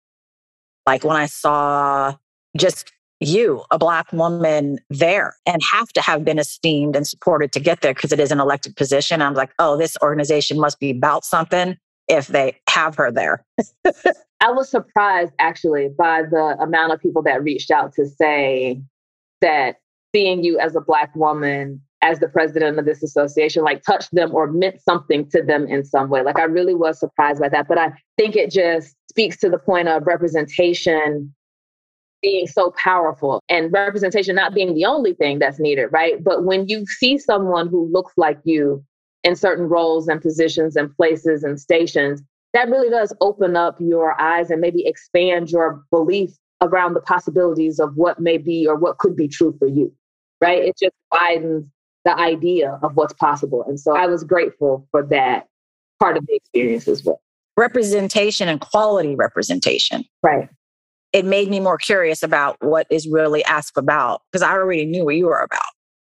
Like 0.87 1.05
when 1.05 1.17
I 1.17 1.27
saw 1.27 2.15
just 2.57 2.93
you, 3.21 3.63
a 3.71 3.79
Black 3.79 4.13
woman 4.13 4.79
there, 4.91 5.35
and 5.47 5.63
have 5.73 5.89
to 5.95 6.01
have 6.01 6.25
been 6.25 6.39
esteemed 6.39 6.97
and 6.97 7.07
supported 7.07 7.53
to 7.53 7.61
get 7.61 7.81
there 7.81 7.95
because 7.95 8.13
it 8.13 8.21
is 8.21 8.31
an 8.31 8.41
elected 8.41 8.77
position. 8.77 9.23
I'm 9.23 9.35
like, 9.35 9.53
oh, 9.59 9.77
this 9.77 9.97
organization 10.03 10.61
must 10.61 10.79
be 10.79 10.91
about 10.91 11.25
something 11.25 11.77
if 12.09 12.27
they 12.29 12.59
have 12.69 12.97
her 12.97 13.11
there. 13.11 13.45
I 14.41 14.51
was 14.51 14.69
surprised 14.69 15.33
actually 15.39 15.89
by 15.97 16.23
the 16.23 16.57
amount 16.61 16.93
of 16.93 17.01
people 17.01 17.23
that 17.23 17.43
reached 17.43 17.71
out 17.71 17.95
to 17.95 18.07
say 18.07 18.83
that 19.41 19.77
seeing 20.15 20.45
you 20.45 20.59
as 20.59 20.77
a 20.77 20.81
Black 20.81 21.15
woman, 21.17 21.81
as 22.05 22.21
the 22.21 22.29
president 22.29 22.79
of 22.79 22.85
this 22.85 23.03
association, 23.03 23.65
like 23.65 23.83
touched 23.83 24.15
them 24.15 24.35
or 24.35 24.53
meant 24.53 24.81
something 24.83 25.27
to 25.31 25.43
them 25.43 25.67
in 25.67 25.83
some 25.83 26.11
way. 26.11 26.23
Like 26.23 26.39
I 26.39 26.45
really 26.45 26.75
was 26.75 27.01
surprised 27.01 27.41
by 27.41 27.49
that. 27.49 27.67
But 27.67 27.79
I 27.79 27.93
think 28.19 28.37
it 28.37 28.51
just 28.51 28.95
speaks 29.09 29.39
to 29.39 29.49
the 29.49 29.59
point 29.59 29.89
of 29.89 30.07
representation 30.07 31.35
being 32.21 32.47
so 32.47 32.73
powerful 32.77 33.43
and 33.49 33.73
representation 33.73 34.35
not 34.35 34.55
being 34.55 34.75
the 34.75 34.85
only 34.85 35.15
thing 35.15 35.39
that's 35.39 35.59
needed, 35.59 35.89
right? 35.93 36.23
But 36.23 36.45
when 36.45 36.69
you 36.69 36.85
see 36.87 37.17
someone 37.17 37.69
who 37.69 37.91
looks 37.91 38.13
like 38.19 38.39
you 38.45 38.85
in 39.25 39.35
certain 39.35 39.67
roles 39.67 40.07
and 40.07 40.21
positions 40.21 40.77
and 40.77 40.95
places 40.97 41.43
and 41.43 41.59
stations, 41.59 42.23
that 42.53 42.69
really 42.69 42.91
does 42.91 43.15
open 43.23 43.57
up 43.57 43.77
your 43.81 44.19
eyes 44.21 44.51
and 44.51 44.61
maybe 44.61 44.87
expand 44.87 45.51
your 45.51 45.83
belief 45.91 46.31
around 46.61 46.93
the 46.93 47.01
possibilities 47.01 47.79
of 47.79 47.97
what 47.97 48.21
may 48.21 48.37
be 48.37 48.67
or 48.67 48.77
what 48.77 48.99
could 48.99 49.17
be 49.17 49.27
true 49.27 49.55
for 49.59 49.67
you, 49.67 49.93
right? 50.41 50.63
It 50.63 50.77
just 50.79 50.95
widens 51.11 51.67
the 52.05 52.19
idea 52.19 52.79
of 52.83 52.97
what's 52.97 53.15
possible. 53.15 53.65
And 53.67 53.81
so 53.81 53.97
I 53.97 54.07
was 54.07 54.25
grateful 54.25 54.87
for 54.91 55.03
that 55.07 55.49
part 56.01 56.17
of 56.17 56.27
the 56.27 56.35
experience 56.35 56.87
as 56.89 57.05
well. 57.05 57.21
Representation 57.57 58.49
and 58.49 58.61
quality 58.61 59.15
representation. 59.15 60.05
Right. 60.23 60.49
It 61.13 61.25
made 61.25 61.49
me 61.49 61.61
more 61.61 61.79
curious 61.79 62.23
about 62.23 62.57
what 62.61 62.87
is 62.91 63.09
really 63.09 63.45
asked 63.45 63.79
about 63.79 64.23
because 64.31 64.43
I 64.43 64.53
already 64.53 64.85
knew 64.85 65.05
what 65.05 65.17
you 65.17 65.27
were 65.27 65.39
about. 65.39 65.63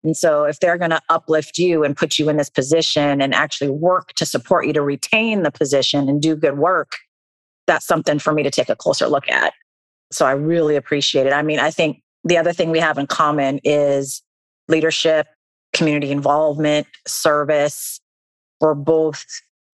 And 0.03 0.17
so, 0.17 0.45
if 0.45 0.61
they're 0.61 0.79
going 0.79 0.91
to 0.91 1.03
uplift 1.09 1.59
you 1.59 1.83
and 1.83 1.97
put 1.97 2.19
you 2.19 2.29
in 2.29 2.37
this 2.37 2.49
position 2.49 3.21
and 3.21 3.35
actually 3.35 3.71
work 3.71 4.13
to 4.15 4.25
support 4.25 4.67
you 4.67 4.73
to 4.73 4.83
retain 4.83 5.43
the 5.43 5.51
position 5.51 6.09
and 6.09 6.23
do 6.23 6.37
good 6.37 6.59
work, 6.59 6.93
that's 7.67 7.87
something 7.87 8.21
for 8.21 8.33
me 8.33 8.45
to 8.45 8.51
take 8.51 8.69
a 8.69 8.77
closer 8.77 9.09
look 9.09 9.29
at. 9.29 9.53
So, 10.13 10.25
I 10.25 10.33
really 10.33 10.77
appreciate 10.77 11.27
it. 11.27 11.33
I 11.33 11.43
mean, 11.43 11.59
I 11.59 11.71
think 11.73 12.03
the 12.23 12.39
other 12.39 12.53
thing 12.53 12.71
we 12.71 12.79
have 12.79 12.99
in 12.99 13.09
common 13.09 13.59
is 13.65 14.23
leadership, 14.69 15.27
community 15.77 16.11
involvement, 16.11 16.87
service. 17.07 18.01
We're 18.61 18.75
both 18.75 19.25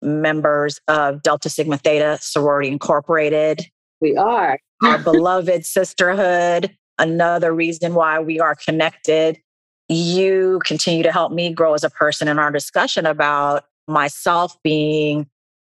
members 0.02 0.80
of 0.88 1.22
Delta 1.22 1.50
Sigma 1.50 1.78
Theta 1.78 2.18
Sorority 2.22 2.70
Incorporated. 2.70 3.62
We 4.02 4.18
are. 4.18 4.60
Our 4.84 4.98
beloved 5.04 5.66
sisterhood. 5.66 6.76
Another 6.98 7.54
reason 7.54 7.94
why 7.94 8.20
we 8.20 8.40
are 8.40 8.56
connected 8.56 9.40
you 9.92 10.62
continue 10.66 11.04
to 11.04 11.12
help 11.12 11.32
me 11.32 11.54
grow 11.54 11.74
as 11.74 11.84
a 11.84 11.90
person 11.90 12.28
in 12.28 12.40
our 12.40 12.52
discussion 12.52 13.06
about 13.06 13.66
myself 13.88 14.56
being 14.64 15.28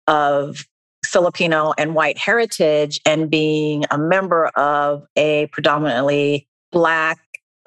of 0.07 0.65
Filipino 1.05 1.73
and 1.77 1.93
white 1.93 2.17
heritage 2.17 2.99
and 3.05 3.29
being 3.29 3.85
a 3.91 3.97
member 3.97 4.47
of 4.47 5.05
a 5.15 5.47
predominantly 5.51 6.47
Black 6.71 7.19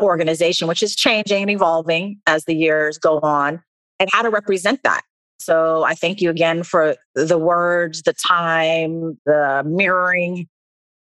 organization, 0.02 0.68
which 0.68 0.82
is 0.82 0.94
changing 0.94 1.42
and 1.42 1.50
evolving 1.50 2.20
as 2.26 2.44
the 2.44 2.54
years 2.54 2.98
go 2.98 3.18
on, 3.20 3.62
and 3.98 4.08
how 4.12 4.22
to 4.22 4.30
represent 4.30 4.82
that. 4.82 5.02
So 5.38 5.84
I 5.84 5.94
thank 5.94 6.20
you 6.20 6.28
again 6.30 6.62
for 6.62 6.96
the 7.14 7.38
words, 7.38 8.02
the 8.02 8.12
time, 8.12 9.18
the 9.24 9.62
mirroring. 9.66 10.48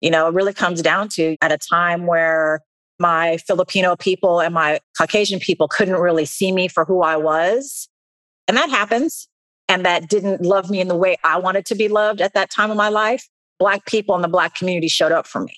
You 0.01 0.09
know, 0.09 0.27
it 0.27 0.33
really 0.33 0.53
comes 0.53 0.81
down 0.81 1.09
to 1.09 1.37
at 1.41 1.51
a 1.51 1.57
time 1.57 2.07
where 2.07 2.61
my 2.99 3.37
Filipino 3.37 3.95
people 3.95 4.39
and 4.39 4.53
my 4.53 4.79
Caucasian 4.97 5.39
people 5.39 5.67
couldn't 5.67 5.95
really 5.95 6.25
see 6.25 6.51
me 6.51 6.67
for 6.67 6.83
who 6.85 7.01
I 7.01 7.15
was. 7.15 7.87
And 8.47 8.57
that 8.57 8.69
happens. 8.69 9.27
And 9.69 9.85
that 9.85 10.09
didn't 10.09 10.41
love 10.41 10.69
me 10.69 10.81
in 10.81 10.87
the 10.87 10.95
way 10.95 11.17
I 11.23 11.37
wanted 11.39 11.65
to 11.67 11.75
be 11.75 11.87
loved 11.87 12.19
at 12.19 12.33
that 12.33 12.49
time 12.49 12.69
of 12.69 12.77
my 12.77 12.89
life. 12.89 13.27
Black 13.59 13.85
people 13.85 14.15
in 14.15 14.21
the 14.21 14.27
Black 14.27 14.55
community 14.55 14.87
showed 14.87 15.11
up 15.11 15.25
for 15.25 15.41
me. 15.41 15.53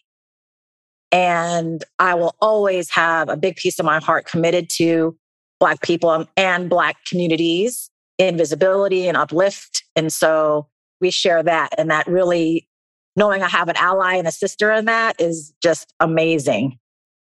And 1.16 1.84
I 1.98 2.14
will 2.14 2.36
always 2.42 2.90
have 2.92 3.30
a 3.30 3.38
big 3.38 3.56
piece 3.56 3.80
of 3.80 3.86
my 3.86 4.00
heart 4.00 4.26
committed 4.26 4.70
to 4.72 5.18
Black 5.60 5.82
people 5.82 6.28
and 6.36 6.70
Black 6.70 6.98
communities 7.06 7.90
in 8.18 8.38
visibility 8.38 9.08
and 9.08 9.16
uplift. 9.16 9.84
And 9.96 10.12
so 10.12 10.68
we 11.00 11.12
share 11.12 11.42
that. 11.44 11.70
And 11.78 11.90
that 11.90 12.06
really, 12.08 12.68
knowing 13.16 13.44
I 13.44 13.48
have 13.48 13.70
an 13.70 13.78
ally 13.78 14.16
and 14.16 14.28
a 14.28 14.32
sister 14.32 14.72
in 14.72 14.86
that 14.86 15.20
is 15.20 15.54
just 15.62 15.94
amazing 16.02 16.78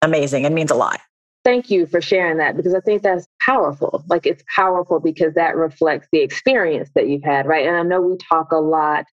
amazing. 0.03 0.45
It 0.45 0.53
means 0.53 0.71
a 0.71 0.75
lot. 0.75 1.01
Thank 1.45 1.71
you 1.71 1.87
for 1.87 2.01
sharing 2.01 2.39
that 2.39 2.57
because 2.57 2.75
I 2.75 2.81
think 2.81 3.03
that's 3.03 3.27
powerful. 3.41 4.05
Like 4.09 4.27
it's 4.27 4.43
powerful 4.55 4.99
because 4.99 5.35
that 5.35 5.55
reflects 5.55 6.09
the 6.11 6.21
experience 6.21 6.91
that 6.95 7.09
you've 7.09 7.23
had, 7.23 7.47
right? 7.47 7.67
And 7.67 7.77
I 7.77 7.83
know 7.83 8.01
we 8.01 8.17
talk 8.17 8.51
a 8.51 8.57
lot, 8.57 9.05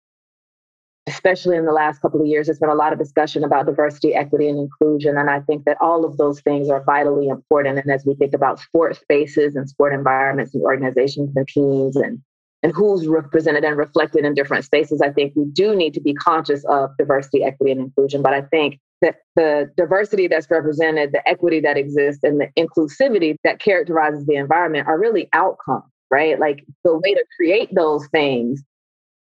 especially 1.08 1.58
in 1.58 1.66
the 1.66 1.72
last 1.72 2.02
couple 2.02 2.22
of 2.22 2.28
years, 2.28 2.48
there's 2.48 2.60
been 2.60 2.70
a 2.70 2.76
lot 2.76 2.94
of 2.94 3.00
discussion 3.00 3.44
about 3.44 3.66
diversity, 3.66 4.16
equity, 4.16 4.48
and 4.48 4.58
inclusion. 4.58 5.18
And 5.18 5.30
I 5.30 5.42
think 5.42 5.66
that 5.66 5.78
all 5.82 6.06
of 6.06 6.18
those 6.18 6.40
things 6.42 6.70
are 6.70 6.84
vitally 6.84 7.28
important. 7.28 7.80
And 7.80 7.92
as 7.92 8.06
we 8.06 8.16
think 8.16 8.34
about 8.34 8.60
sport 8.60 8.96
spaces 8.96 9.56
and 9.56 9.70
sport 9.70 9.94
environments 9.94 10.54
and 10.56 10.64
organizations 10.64 11.32
and 11.36 11.48
teams 11.48 11.96
and 11.96 12.22
and 12.64 12.72
who's 12.74 13.08
represented 13.08 13.66
and 13.66 13.76
reflected 13.78 14.24
in 14.24 14.34
different 14.34 14.64
spaces, 14.64 15.02
I 15.02 15.12
think 15.12 15.34
we 15.36 15.44
do 15.52 15.76
need 15.76 15.94
to 15.96 16.00
be 16.00 16.14
conscious 16.14 16.64
of 16.70 16.92
diversity, 16.98 17.44
equity, 17.44 17.74
and 17.74 17.82
inclusion. 17.82 18.22
But 18.22 18.34
I 18.34 18.42
think 18.42 18.80
that 19.02 19.18
the 19.36 19.70
diversity 19.76 20.28
that's 20.28 20.50
represented, 20.50 21.12
the 21.12 21.28
equity 21.28 21.60
that 21.60 21.76
exists, 21.76 22.24
and 22.24 22.40
the 22.40 22.48
inclusivity 22.58 23.36
that 23.44 23.60
characterizes 23.60 24.26
the 24.26 24.36
environment 24.36 24.88
are 24.88 24.98
really 24.98 25.28
outcomes, 25.34 25.84
right? 26.10 26.40
Like 26.40 26.64
the 26.86 26.98
way 26.98 27.14
to 27.14 27.26
create 27.36 27.76
those 27.76 28.08
things 28.08 28.64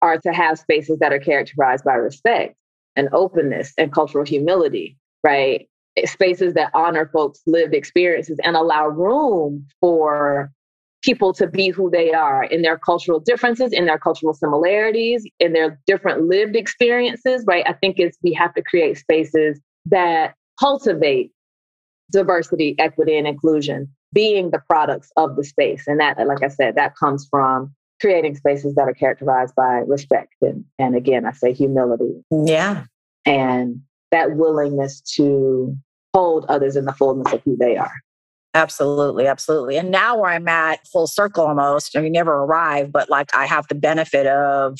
are 0.01 0.17
to 0.19 0.31
have 0.31 0.59
spaces 0.59 0.99
that 0.99 1.13
are 1.13 1.19
characterized 1.19 1.83
by 1.83 1.93
respect 1.93 2.55
and 2.95 3.09
openness 3.11 3.73
and 3.77 3.93
cultural 3.93 4.25
humility, 4.25 4.97
right? 5.23 5.67
Eh, 5.97 6.05
spaces 6.05 6.53
that 6.53 6.71
honor 6.73 7.09
folks' 7.11 7.41
lived 7.45 7.73
experiences 7.73 8.39
and 8.43 8.55
allow 8.55 8.87
room 8.87 9.65
for 9.81 10.51
people 11.01 11.33
to 11.33 11.45
be 11.47 11.69
who 11.69 11.89
they 11.89 12.13
are 12.13 12.43
in 12.45 12.63
their 12.63 12.77
cultural 12.79 13.19
differences, 13.19 13.71
in 13.71 13.85
their 13.85 13.99
cultural 13.99 14.33
similarities, 14.33 15.25
in 15.39 15.53
their 15.53 15.79
different 15.85 16.23
lived 16.23 16.55
experiences, 16.55 17.43
right? 17.45 17.63
I 17.67 17.73
think 17.73 17.99
it's 17.99 18.17
we 18.23 18.33
have 18.33 18.53
to 18.55 18.63
create 18.63 18.97
spaces 18.97 19.61
that 19.85 20.33
cultivate 20.59 21.31
diversity, 22.11 22.75
equity, 22.79 23.17
and 23.17 23.27
inclusion 23.27 23.87
being 24.13 24.51
the 24.51 24.61
products 24.67 25.11
of 25.17 25.35
the 25.35 25.43
space. 25.43 25.83
And 25.87 25.99
that, 25.99 26.17
like 26.25 26.43
I 26.43 26.47
said, 26.47 26.75
that 26.75 26.95
comes 26.95 27.27
from 27.29 27.73
creating 28.01 28.35
spaces 28.35 28.75
that 28.75 28.87
are 28.87 28.93
characterized 28.93 29.55
by 29.55 29.79
respect 29.87 30.33
and, 30.41 30.65
and 30.79 30.95
again, 30.95 31.25
I 31.25 31.31
say 31.31 31.53
humility. 31.53 32.23
Yeah. 32.31 32.85
And 33.25 33.81
that 34.11 34.35
willingness 34.35 35.01
to 35.15 35.75
hold 36.13 36.45
others 36.47 36.75
in 36.75 36.85
the 36.85 36.93
fullness 36.93 37.33
of 37.33 37.41
who 37.43 37.57
they 37.57 37.77
are. 37.77 37.91
Absolutely, 38.53 39.27
absolutely. 39.27 39.77
And 39.77 39.91
now 39.91 40.17
where 40.17 40.31
I'm 40.31 40.47
at, 40.47 40.87
full 40.87 41.07
circle 41.07 41.45
almost, 41.45 41.97
I 41.97 42.01
mean, 42.01 42.13
never 42.13 42.31
arrive, 42.31 42.91
but 42.91 43.09
like 43.09 43.35
I 43.35 43.45
have 43.45 43.67
the 43.67 43.75
benefit 43.75 44.25
of 44.27 44.79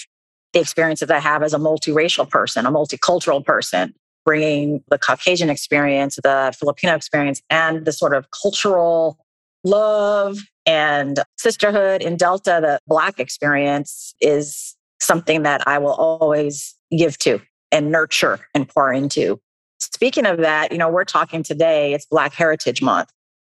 the 0.54 0.62
experiences 0.62 1.12
I 1.12 1.20
have 1.20 1.44
as 1.44 1.54
a 1.54 1.58
multiracial 1.58 2.30
person, 2.30 2.66
a 2.66 2.72
multicultural 2.72 3.44
person, 3.44 3.94
bringing 4.24 4.82
the 4.90 4.98
Caucasian 4.98 5.50
experience, 5.50 6.18
the 6.24 6.56
Filipino 6.58 6.96
experience, 6.96 7.42
and 7.50 7.84
the 7.84 7.92
sort 7.92 8.16
of 8.16 8.28
cultural 8.32 9.18
love 9.66 10.38
and 10.66 11.20
sisterhood 11.38 12.02
in 12.02 12.18
Delta, 12.18 12.60
the 12.62 12.80
Black 12.88 13.20
experience 13.20 14.16
is 14.22 14.76
something 15.00 15.44
that 15.44 15.68
I 15.68 15.78
will 15.78 15.94
always 15.94 16.76
give 16.98 17.18
to 17.20 17.40
and 17.72 17.92
nurture 17.92 18.40
and 18.54 18.68
pour 18.68 18.94
into. 18.94 19.40
Speaking 19.80 20.26
of 20.26 20.38
that, 20.38 20.72
you 20.72 20.78
know, 20.78 20.90
we're 20.90 21.04
talking 21.04 21.44
today, 21.44 21.94
it's 21.94 22.06
Black 22.06 22.34
Heritage 22.34 22.82
Month. 22.82 23.10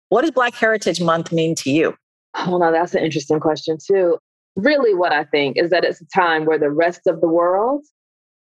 What 0.09 0.23
does 0.23 0.31
Black 0.31 0.55
Heritage 0.55 1.01
Month 1.01 1.33
mean 1.33 1.55
to 1.57 1.71
you? 1.71 1.97
Oh, 2.35 2.59
no, 2.59 2.73
that's 2.73 2.95
an 2.95 3.05
interesting 3.05 3.41
question, 3.41 3.79
too. 3.85 4.19
Really, 4.57 4.95
what 4.95 5.13
I 5.13 5.25
think 5.25 5.57
is 5.57 5.71
that 5.71 5.85
it's 5.85 6.01
a 6.01 6.07
time 6.07 6.45
where 6.45 6.59
the 6.59 6.71
rest 6.71 7.07
of 7.07 7.21
the 7.21 7.29
world 7.29 7.85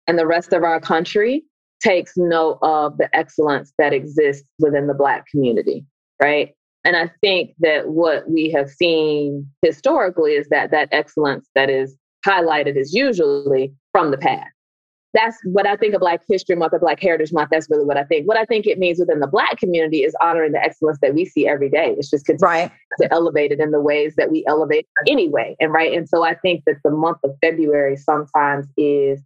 and 0.07 0.19
the 0.19 0.27
rest 0.27 0.53
of 0.53 0.63
our 0.63 0.81
country 0.81 1.45
takes 1.83 2.15
note 2.17 2.59
of 2.63 2.99
the 2.99 3.15
excellence 3.15 3.73
that 3.79 3.93
exists 3.93 4.49
within 4.59 4.87
the 4.87 4.95
Black 4.95 5.27
community, 5.31 5.85
right? 6.21 6.55
And 6.89 6.97
I 6.97 7.11
think 7.21 7.51
that 7.59 7.89
what 7.89 8.31
we 8.31 8.51
have 8.53 8.71
seen 8.71 9.47
historically 9.61 10.33
is 10.33 10.49
that 10.49 10.71
that 10.71 10.89
excellence 10.91 11.47
that 11.55 11.69
is 11.69 11.95
highlighted 12.27 12.79
is 12.79 12.95
usually 12.95 13.75
from 13.93 14.11
the 14.11 14.17
past. 14.17 14.49
That's 15.13 15.37
what 15.45 15.67
I 15.67 15.77
think 15.77 15.93
of 15.93 16.01
Black 16.01 16.23
History 16.27 16.57
Month 16.57 16.73
or 16.73 16.79
Black 16.79 16.99
Heritage 16.99 17.31
Month. 17.31 17.51
That's 17.53 17.69
really 17.69 17.85
what 17.85 17.99
I 17.99 18.05
think. 18.05 18.27
What 18.27 18.39
I 18.39 18.47
think 18.47 18.67
it 18.67 18.79
means 18.79 18.99
within 18.99 19.21
the 19.21 19.27
Black 19.27 19.59
community 19.59 19.99
is 19.99 20.17
honoring 20.23 20.53
the 20.53 20.63
excellence 20.63 20.97
that 21.03 21.13
we 21.13 21.27
see 21.27 21.47
every 21.47 21.69
day. 21.69 21.95
It's 21.99 22.09
just 22.09 22.25
right. 22.41 22.73
to 23.03 23.13
elevate 23.13 23.53
it 23.53 23.61
in 23.61 23.71
the 23.71 23.83
ways 23.83 24.15
that 24.17 24.31
we 24.31 24.43
elevate 24.49 24.87
anyway. 25.07 25.57
And 25.61 25.71
right. 25.75 25.93
And 25.93 26.09
so 26.09 26.25
I 26.25 26.37
think 26.37 26.63
that 26.65 26.77
the 26.85 26.91
month 26.91 27.19
of 27.23 27.33
February 27.43 27.99
sometimes 27.99 28.67
is 28.79 29.21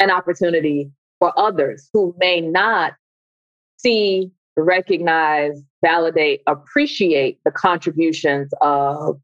an 0.00 0.10
opportunity 0.10 0.90
for 1.18 1.38
others 1.38 1.90
who 1.92 2.14
may 2.16 2.40
not 2.40 2.94
see, 3.76 4.30
recognize, 4.56 5.60
validate, 5.84 6.42
appreciate 6.46 7.38
the 7.44 7.50
contributions 7.50 8.52
of 8.60 9.20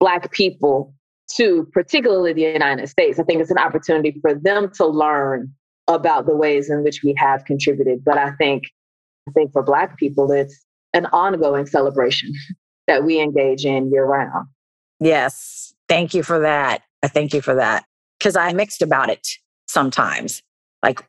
Black 0.00 0.32
people 0.32 0.94
to 1.36 1.66
particularly 1.72 2.32
the 2.32 2.42
United 2.42 2.88
States. 2.88 3.18
I 3.18 3.22
think 3.22 3.40
it's 3.40 3.50
an 3.50 3.58
opportunity 3.58 4.18
for 4.20 4.34
them 4.34 4.70
to 4.74 4.86
learn 4.86 5.52
about 5.88 6.26
the 6.26 6.36
ways 6.36 6.70
in 6.70 6.82
which 6.82 7.02
we 7.02 7.14
have 7.18 7.44
contributed. 7.44 8.04
But 8.04 8.18
I 8.18 8.32
think 8.32 8.64
I 9.28 9.32
think 9.32 9.52
for 9.52 9.62
Black 9.62 9.96
people, 9.96 10.30
it's 10.32 10.64
an 10.92 11.06
ongoing 11.06 11.66
celebration 11.66 12.32
that 12.86 13.04
we 13.04 13.20
engage 13.20 13.64
in 13.64 13.90
year 13.92 14.04
round. 14.04 14.48
Yes. 15.00 15.74
Thank 15.88 16.14
you 16.14 16.22
for 16.22 16.40
that. 16.40 16.82
I 17.02 17.08
thank 17.08 17.34
you 17.34 17.40
for 17.40 17.54
that. 17.54 17.84
Because 18.18 18.36
I'm 18.36 18.56
mixed 18.56 18.82
about 18.82 19.10
it 19.10 19.26
sometimes. 19.66 20.42
Like, 20.82 21.04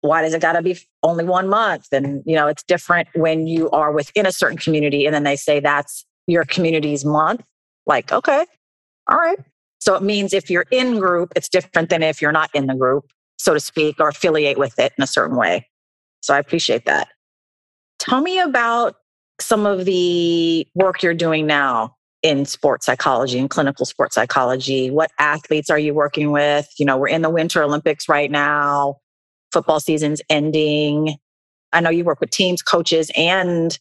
why 0.00 0.22
does 0.22 0.34
it 0.34 0.42
got 0.42 0.52
to 0.52 0.62
be 0.62 0.78
only 1.02 1.24
one 1.24 1.48
month? 1.48 1.88
And, 1.92 2.22
you 2.26 2.34
know, 2.34 2.46
it's 2.46 2.62
different 2.62 3.08
when 3.14 3.46
you 3.46 3.70
are 3.70 3.92
within 3.92 4.26
a 4.26 4.32
certain 4.32 4.58
community 4.58 5.06
and 5.06 5.14
then 5.14 5.24
they 5.24 5.36
say 5.36 5.60
that's 5.60 6.04
your 6.26 6.44
community's 6.44 7.04
month. 7.04 7.44
Like, 7.86 8.12
okay, 8.12 8.44
all 9.08 9.18
right. 9.18 9.38
So 9.80 9.94
it 9.94 10.02
means 10.02 10.32
if 10.32 10.50
you're 10.50 10.66
in 10.70 10.98
group, 10.98 11.32
it's 11.36 11.48
different 11.48 11.90
than 11.90 12.02
if 12.02 12.20
you're 12.20 12.32
not 12.32 12.50
in 12.54 12.66
the 12.66 12.74
group, 12.74 13.04
so 13.38 13.54
to 13.54 13.60
speak, 13.60 14.00
or 14.00 14.08
affiliate 14.08 14.58
with 14.58 14.78
it 14.78 14.92
in 14.98 15.04
a 15.04 15.06
certain 15.06 15.36
way. 15.36 15.68
So 16.20 16.34
I 16.34 16.38
appreciate 16.38 16.86
that. 16.86 17.08
Tell 17.98 18.20
me 18.20 18.40
about 18.40 18.96
some 19.40 19.66
of 19.66 19.84
the 19.84 20.66
work 20.74 21.02
you're 21.02 21.14
doing 21.14 21.46
now 21.46 21.94
in 22.22 22.44
sports 22.44 22.86
psychology 22.86 23.38
and 23.38 23.48
clinical 23.48 23.86
sports 23.86 24.14
psychology. 24.14 24.90
What 24.90 25.10
athletes 25.18 25.70
are 25.70 25.78
you 25.78 25.94
working 25.94 26.32
with? 26.32 26.68
You 26.78 26.86
know, 26.86 26.96
we're 26.96 27.08
in 27.08 27.22
the 27.22 27.30
Winter 27.30 27.62
Olympics 27.62 28.08
right 28.08 28.30
now, 28.30 28.96
football 29.56 29.80
season's 29.80 30.20
ending. 30.28 31.16
I 31.72 31.80
know 31.80 31.88
you 31.88 32.04
work 32.04 32.20
with 32.20 32.28
teams, 32.28 32.60
coaches, 32.60 33.10
and 33.16 33.78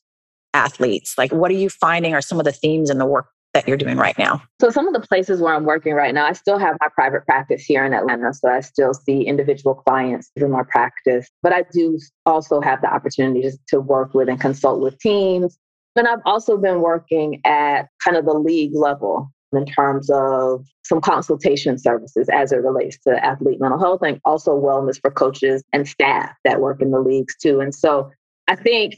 athletes. 0.54 1.18
Like, 1.18 1.34
what 1.34 1.52
are 1.52 1.56
you 1.56 1.70
finding 1.70 2.14
are 2.14 2.22
some 2.22 2.40
of 2.40 2.46
the 2.46 2.54
themes 2.54 2.90
in 2.90 2.98
the 2.98 3.06
work 3.06 3.28
that 3.54 3.68
you're 3.68 3.76
doing 3.76 3.98
right 3.98 4.18
now? 4.18 4.42
So, 4.62 4.70
some 4.70 4.88
of 4.88 4.94
the 4.94 5.06
places 5.06 5.42
where 5.42 5.54
I'm 5.54 5.66
working 5.66 5.94
right 5.94 6.14
now, 6.14 6.28
I 6.28 6.32
still 6.32 6.58
have 6.58 6.78
my 6.80 6.88
private 6.96 7.26
practice 7.26 7.66
here 7.66 7.84
in 7.84 7.94
Atlanta. 7.94 8.34
So, 8.34 8.48
I 8.48 8.62
still 8.62 8.94
see 8.94 9.24
individual 9.24 9.76
clients 9.76 10.32
through 10.40 10.48
my 10.48 10.64
practice, 10.64 11.28
but 11.44 11.52
I 11.52 11.66
do 11.74 12.00
also 12.26 12.62
have 12.62 12.82
the 12.82 12.88
opportunity 12.88 13.52
to 13.68 13.82
work 13.82 14.14
with 14.14 14.30
and 14.30 14.40
consult 14.40 14.80
with 14.80 14.98
teams. 15.00 15.58
And 15.98 16.08
I've 16.08 16.22
also 16.26 16.58
been 16.58 16.80
working 16.80 17.42
at 17.44 17.90
kind 18.02 18.16
of 18.16 18.24
the 18.24 18.34
league 18.34 18.74
level 18.74 19.30
in 19.56 19.66
terms 19.66 20.10
of 20.10 20.66
some 20.84 21.02
consultation 21.02 21.78
services 21.78 22.30
as 22.34 22.52
it 22.52 22.58
relates 22.58 22.98
to 23.00 23.24
athlete 23.24 23.60
mental 23.60 23.80
health 23.80 24.02
and 24.04 24.20
also 24.26 24.52
wellness 24.52 25.00
for 25.00 25.12
coaches 25.12 25.64
and 25.74 25.88
staff 25.88 26.32
that 26.44 26.62
work 26.62 26.82
in 26.82 26.92
the 26.92 27.00
leagues 27.00 27.36
too. 27.38 27.60
And 27.60 27.74
so 27.74 28.12
I 28.48 28.56
think 28.56 28.96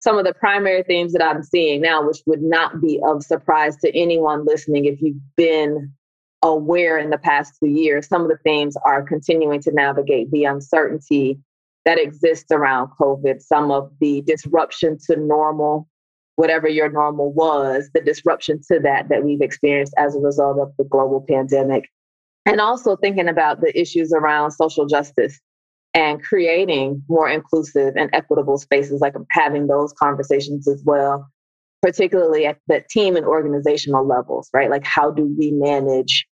some 0.00 0.18
of 0.18 0.24
the 0.24 0.34
primary 0.34 0.82
themes 0.82 1.12
that 1.12 1.22
I'm 1.22 1.42
seeing 1.42 1.82
now, 1.82 2.06
which 2.06 2.22
would 2.26 2.42
not 2.42 2.80
be 2.80 3.00
of 3.04 3.22
surprise 3.22 3.76
to 3.78 3.96
anyone 3.96 4.44
listening 4.46 4.86
if 4.86 5.00
you've 5.02 5.16
been 5.36 5.92
aware 6.42 6.98
in 6.98 7.10
the 7.10 7.18
past 7.18 7.54
two 7.60 7.68
years, 7.68 8.08
some 8.08 8.22
of 8.22 8.28
the 8.28 8.38
themes 8.38 8.76
are 8.86 9.02
continuing 9.02 9.60
to 9.62 9.72
navigate 9.72 10.30
the 10.30 10.44
uncertainty 10.44 11.38
that 11.84 11.98
exists 11.98 12.50
around 12.50 12.88
COVID, 12.98 13.42
some 13.42 13.70
of 13.70 13.90
the 14.00 14.22
disruption 14.22 14.98
to 15.06 15.16
normal, 15.16 15.88
whatever 16.40 16.66
your 16.66 16.90
normal 16.90 17.30
was, 17.34 17.90
the 17.92 18.00
disruption 18.00 18.58
to 18.66 18.80
that 18.80 19.10
that 19.10 19.22
we've 19.22 19.42
experienced 19.42 19.92
as 19.98 20.16
a 20.16 20.18
result 20.20 20.58
of 20.58 20.72
the 20.78 20.84
global 20.84 21.22
pandemic. 21.28 21.86
And 22.46 22.62
also 22.62 22.96
thinking 22.96 23.28
about 23.28 23.60
the 23.60 23.78
issues 23.78 24.10
around 24.10 24.52
social 24.52 24.86
justice 24.86 25.38
and 25.92 26.22
creating 26.22 27.02
more 27.10 27.28
inclusive 27.28 27.94
and 27.94 28.08
equitable 28.14 28.56
spaces, 28.56 29.02
like 29.02 29.12
having 29.30 29.66
those 29.66 29.92
conversations 29.92 30.66
as 30.66 30.82
well, 30.86 31.28
particularly 31.82 32.46
at 32.46 32.56
the 32.68 32.82
team 32.88 33.16
and 33.16 33.26
organizational 33.26 34.06
levels, 34.06 34.48
right? 34.54 34.70
Like, 34.70 34.86
how 34.86 35.10
do 35.10 35.36
we 35.38 35.50
manage 35.50 36.26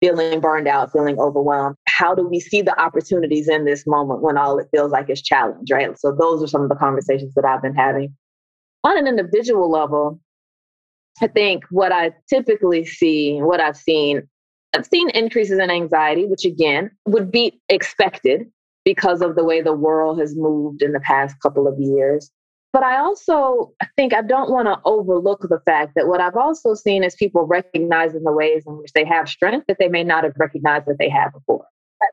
feeling 0.00 0.40
burned 0.40 0.68
out, 0.68 0.90
feeling 0.90 1.18
overwhelmed? 1.18 1.76
How 1.86 2.14
do 2.14 2.26
we 2.26 2.40
see 2.40 2.62
the 2.62 2.80
opportunities 2.80 3.46
in 3.46 3.66
this 3.66 3.86
moment 3.86 4.22
when 4.22 4.38
all 4.38 4.58
it 4.58 4.68
feels 4.74 4.90
like 4.90 5.10
is 5.10 5.20
challenge, 5.20 5.70
right? 5.70 5.98
So, 5.98 6.16
those 6.18 6.42
are 6.42 6.46
some 6.46 6.62
of 6.62 6.70
the 6.70 6.76
conversations 6.76 7.34
that 7.34 7.44
I've 7.44 7.60
been 7.60 7.74
having. 7.74 8.16
On 8.84 8.96
an 8.96 9.06
individual 9.06 9.70
level, 9.70 10.20
I 11.20 11.26
think 11.26 11.64
what 11.70 11.92
I 11.92 12.12
typically 12.28 12.84
see, 12.84 13.38
what 13.38 13.60
I've 13.60 13.76
seen, 13.76 14.28
I've 14.74 14.86
seen 14.86 15.10
increases 15.10 15.58
in 15.58 15.70
anxiety, 15.70 16.26
which 16.26 16.44
again 16.44 16.90
would 17.06 17.30
be 17.30 17.60
expected 17.68 18.46
because 18.84 19.20
of 19.20 19.34
the 19.34 19.44
way 19.44 19.60
the 19.60 19.74
world 19.74 20.20
has 20.20 20.34
moved 20.36 20.82
in 20.82 20.92
the 20.92 21.00
past 21.00 21.36
couple 21.42 21.66
of 21.66 21.78
years. 21.78 22.30
But 22.72 22.82
I 22.82 22.98
also 22.98 23.72
think 23.96 24.12
I 24.12 24.22
don't 24.22 24.50
want 24.50 24.66
to 24.66 24.78
overlook 24.84 25.40
the 25.42 25.60
fact 25.64 25.92
that 25.96 26.06
what 26.06 26.20
I've 26.20 26.36
also 26.36 26.74
seen 26.74 27.02
is 27.02 27.14
people 27.14 27.46
recognizing 27.46 28.22
the 28.22 28.32
ways 28.32 28.64
in 28.66 28.76
which 28.78 28.92
they 28.92 29.04
have 29.06 29.28
strength 29.28 29.66
that 29.68 29.78
they 29.78 29.88
may 29.88 30.04
not 30.04 30.24
have 30.24 30.34
recognized 30.36 30.86
that 30.86 30.96
they 30.98 31.08
had 31.08 31.30
before. 31.32 31.64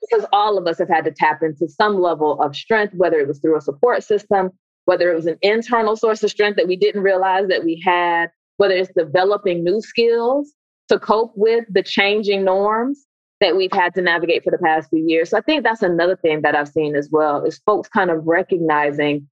Because 0.09 0.25
all 0.31 0.57
of 0.57 0.65
us 0.65 0.79
have 0.79 0.89
had 0.89 1.05
to 1.05 1.11
tap 1.11 1.43
into 1.43 1.67
some 1.67 2.01
level 2.01 2.41
of 2.41 2.55
strength, 2.55 2.93
whether 2.95 3.19
it 3.19 3.27
was 3.27 3.39
through 3.39 3.57
a 3.57 3.61
support 3.61 4.03
system, 4.03 4.49
whether 4.85 5.11
it 5.11 5.15
was 5.15 5.25
an 5.25 5.37
internal 5.41 5.95
source 5.95 6.23
of 6.23 6.29
strength 6.29 6.55
that 6.57 6.67
we 6.67 6.75
didn't 6.75 7.01
realize 7.01 7.47
that 7.47 7.63
we 7.63 7.81
had, 7.85 8.27
whether 8.57 8.75
it's 8.75 8.91
developing 8.95 9.63
new 9.63 9.81
skills 9.81 10.53
to 10.89 10.99
cope 10.99 11.33
with 11.35 11.65
the 11.69 11.83
changing 11.83 12.43
norms 12.43 13.05
that 13.41 13.55
we've 13.55 13.73
had 13.73 13.93
to 13.95 14.01
navigate 14.01 14.43
for 14.43 14.51
the 14.51 14.57
past 14.57 14.89
few 14.89 15.03
years. 15.05 15.29
So 15.29 15.37
I 15.37 15.41
think 15.41 15.63
that's 15.63 15.81
another 15.81 16.15
thing 16.15 16.41
that 16.41 16.55
I've 16.55 16.69
seen 16.69 16.95
as 16.95 17.09
well 17.11 17.43
is 17.43 17.59
folks 17.65 17.89
kind 17.89 18.09
of 18.09 18.25
recognizing 18.25 19.27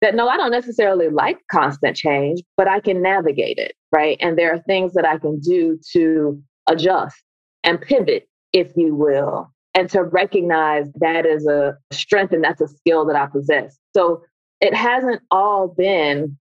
that 0.00 0.14
no, 0.14 0.28
I 0.28 0.36
don't 0.36 0.50
necessarily 0.50 1.08
like 1.08 1.38
constant 1.50 1.96
change, 1.96 2.42
but 2.56 2.68
I 2.68 2.80
can 2.80 3.02
navigate 3.02 3.58
it, 3.58 3.74
right? 3.92 4.16
And 4.20 4.38
there 4.38 4.52
are 4.52 4.58
things 4.60 4.94
that 4.94 5.04
I 5.04 5.18
can 5.18 5.40
do 5.40 5.78
to 5.92 6.42
adjust 6.68 7.16
and 7.64 7.80
pivot, 7.80 8.28
if 8.52 8.72
you 8.76 8.94
will, 8.94 9.52
and 9.74 9.90
to 9.90 10.02
recognize 10.02 10.90
that 11.00 11.26
is 11.26 11.46
a 11.46 11.76
strength 11.92 12.32
and 12.32 12.42
that's 12.42 12.60
a 12.60 12.68
skill 12.68 13.04
that 13.06 13.16
I 13.16 13.26
possess. 13.26 13.78
So 13.94 14.22
it 14.60 14.74
hasn't 14.74 15.22
all 15.30 15.68
been 15.68 16.36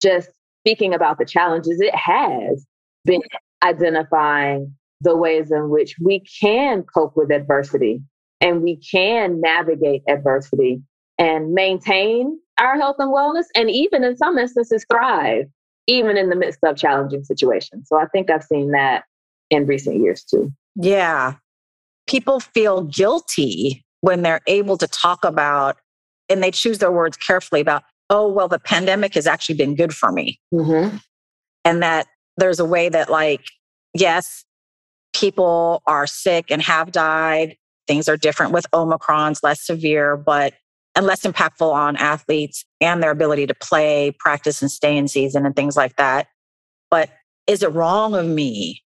just 0.00 0.30
speaking 0.60 0.94
about 0.94 1.18
the 1.18 1.24
challenges, 1.24 1.80
it 1.80 1.94
has 1.94 2.66
been 3.04 3.22
identifying 3.64 4.74
the 5.00 5.16
ways 5.16 5.50
in 5.50 5.70
which 5.70 5.96
we 6.00 6.24
can 6.40 6.84
cope 6.84 7.16
with 7.16 7.32
adversity 7.32 8.00
and 8.40 8.62
we 8.62 8.76
can 8.76 9.40
navigate 9.40 10.02
adversity 10.08 10.82
and 11.18 11.52
maintain 11.52 12.38
our 12.58 12.76
health 12.76 12.96
and 12.98 13.12
wellness, 13.12 13.44
and 13.56 13.70
even 13.70 14.04
in 14.04 14.16
some 14.16 14.38
instances, 14.38 14.84
thrive, 14.90 15.46
even 15.86 16.16
in 16.16 16.28
the 16.28 16.36
midst 16.36 16.60
of 16.64 16.76
challenging 16.76 17.24
situations. 17.24 17.88
So 17.88 17.96
I 17.98 18.06
think 18.06 18.30
I've 18.30 18.44
seen 18.44 18.70
that 18.72 19.04
in 19.50 19.66
recent 19.66 20.00
years 20.00 20.22
too. 20.22 20.52
Yeah. 20.76 21.34
People 22.06 22.40
feel 22.40 22.82
guilty 22.82 23.84
when 24.00 24.22
they're 24.22 24.40
able 24.46 24.76
to 24.78 24.86
talk 24.86 25.24
about, 25.24 25.76
and 26.32 26.42
they 26.42 26.50
choose 26.50 26.78
their 26.78 26.92
words 26.92 27.16
carefully 27.16 27.60
about, 27.60 27.82
oh, 28.10 28.28
well, 28.28 28.48
the 28.48 28.58
pandemic 28.58 29.14
has 29.14 29.26
actually 29.26 29.54
been 29.54 29.74
good 29.74 29.94
for 29.94 30.10
me. 30.10 30.40
Mm-hmm. 30.52 30.96
And 31.64 31.82
that 31.82 32.06
there's 32.36 32.58
a 32.58 32.64
way 32.64 32.88
that, 32.88 33.10
like, 33.10 33.44
yes, 33.94 34.44
people 35.14 35.82
are 35.86 36.06
sick 36.06 36.46
and 36.50 36.62
have 36.62 36.90
died. 36.90 37.56
Things 37.86 38.08
are 38.08 38.16
different 38.16 38.52
with 38.52 38.66
Omicron's, 38.72 39.42
less 39.42 39.64
severe, 39.64 40.16
but 40.16 40.54
and 40.94 41.06
less 41.06 41.22
impactful 41.22 41.72
on 41.72 41.96
athletes 41.96 42.64
and 42.80 43.02
their 43.02 43.10
ability 43.10 43.46
to 43.46 43.54
play, 43.54 44.14
practice, 44.18 44.60
and 44.60 44.70
stay 44.70 44.96
in 44.96 45.08
season 45.08 45.46
and 45.46 45.56
things 45.56 45.76
like 45.76 45.96
that. 45.96 46.26
But 46.90 47.10
is 47.46 47.62
it 47.62 47.72
wrong 47.72 48.14
of 48.14 48.26
me 48.26 48.82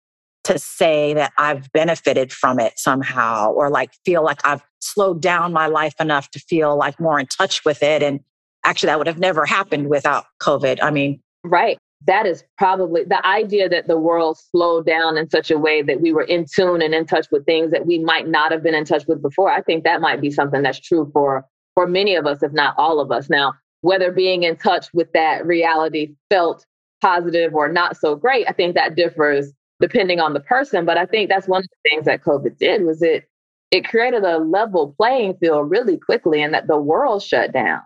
to 0.45 0.59
say 0.59 1.13
that 1.13 1.33
I've 1.37 1.71
benefited 1.71 2.31
from 2.31 2.59
it 2.59 2.77
somehow 2.77 3.51
or 3.51 3.69
like 3.69 3.91
feel 4.05 4.23
like 4.23 4.39
I've 4.45 4.63
slowed 4.79 5.21
down 5.21 5.53
my 5.53 5.67
life 5.67 5.95
enough 5.99 6.31
to 6.31 6.39
feel 6.39 6.77
like 6.77 6.99
more 6.99 7.19
in 7.19 7.25
touch 7.27 7.65
with 7.65 7.83
it? 7.83 8.01
And 8.01 8.19
actually, 8.63 8.87
that 8.87 8.97
would 8.97 9.07
have 9.07 9.19
never 9.19 9.45
happened 9.45 9.89
without 9.89 10.25
COVID. 10.41 10.79
I 10.81 10.91
mean, 10.91 11.21
right. 11.43 11.77
That 12.07 12.27
is 12.27 12.43
probably 12.59 13.03
the 13.03 13.25
idea 13.25 13.67
that 13.69 13.87
the 13.87 13.97
world 13.97 14.37
slowed 14.37 14.85
down 14.85 15.17
in 15.17 15.27
such 15.29 15.49
a 15.49 15.57
way 15.57 15.81
that 15.81 16.01
we 16.01 16.13
were 16.13 16.23
in 16.23 16.45
tune 16.45 16.83
and 16.83 16.93
in 16.93 17.05
touch 17.07 17.25
with 17.31 17.45
things 17.45 17.71
that 17.71 17.87
we 17.87 17.97
might 17.97 18.27
not 18.27 18.51
have 18.51 18.61
been 18.61 18.75
in 18.75 18.85
touch 18.85 19.05
with 19.07 19.23
before. 19.23 19.49
I 19.49 19.61
think 19.61 19.83
that 19.83 20.01
might 20.01 20.21
be 20.21 20.29
something 20.29 20.61
that's 20.61 20.79
true 20.79 21.09
for 21.13 21.45
for 21.73 21.87
many 21.87 22.15
of 22.15 22.25
us, 22.25 22.43
if 22.43 22.53
not 22.53 22.75
all 22.77 22.99
of 22.99 23.11
us. 23.11 23.29
Now, 23.29 23.53
whether 23.81 24.11
being 24.11 24.43
in 24.43 24.55
touch 24.55 24.87
with 24.93 25.11
that 25.13 25.45
reality 25.45 26.15
felt 26.29 26.65
positive 27.01 27.53
or 27.53 27.71
not 27.71 27.97
so 27.97 28.15
great, 28.15 28.47
I 28.47 28.51
think 28.51 28.75
that 28.75 28.95
differs 28.95 29.51
depending 29.79 30.19
on 30.19 30.33
the 30.33 30.39
person. 30.39 30.85
But 30.85 30.97
I 30.97 31.05
think 31.05 31.29
that's 31.29 31.47
one 31.47 31.61
of 31.61 31.67
the 31.67 31.89
things 31.89 32.05
that 32.05 32.23
COVID 32.23 32.57
did 32.57 32.83
was 32.83 33.01
it 33.01 33.27
it 33.71 33.87
created 33.87 34.23
a 34.23 34.37
level 34.37 34.95
playing 34.97 35.35
field 35.35 35.69
really 35.69 35.97
quickly 35.97 36.41
and 36.41 36.53
that 36.53 36.67
the 36.67 36.77
world 36.77 37.23
shut 37.23 37.51
down, 37.51 37.81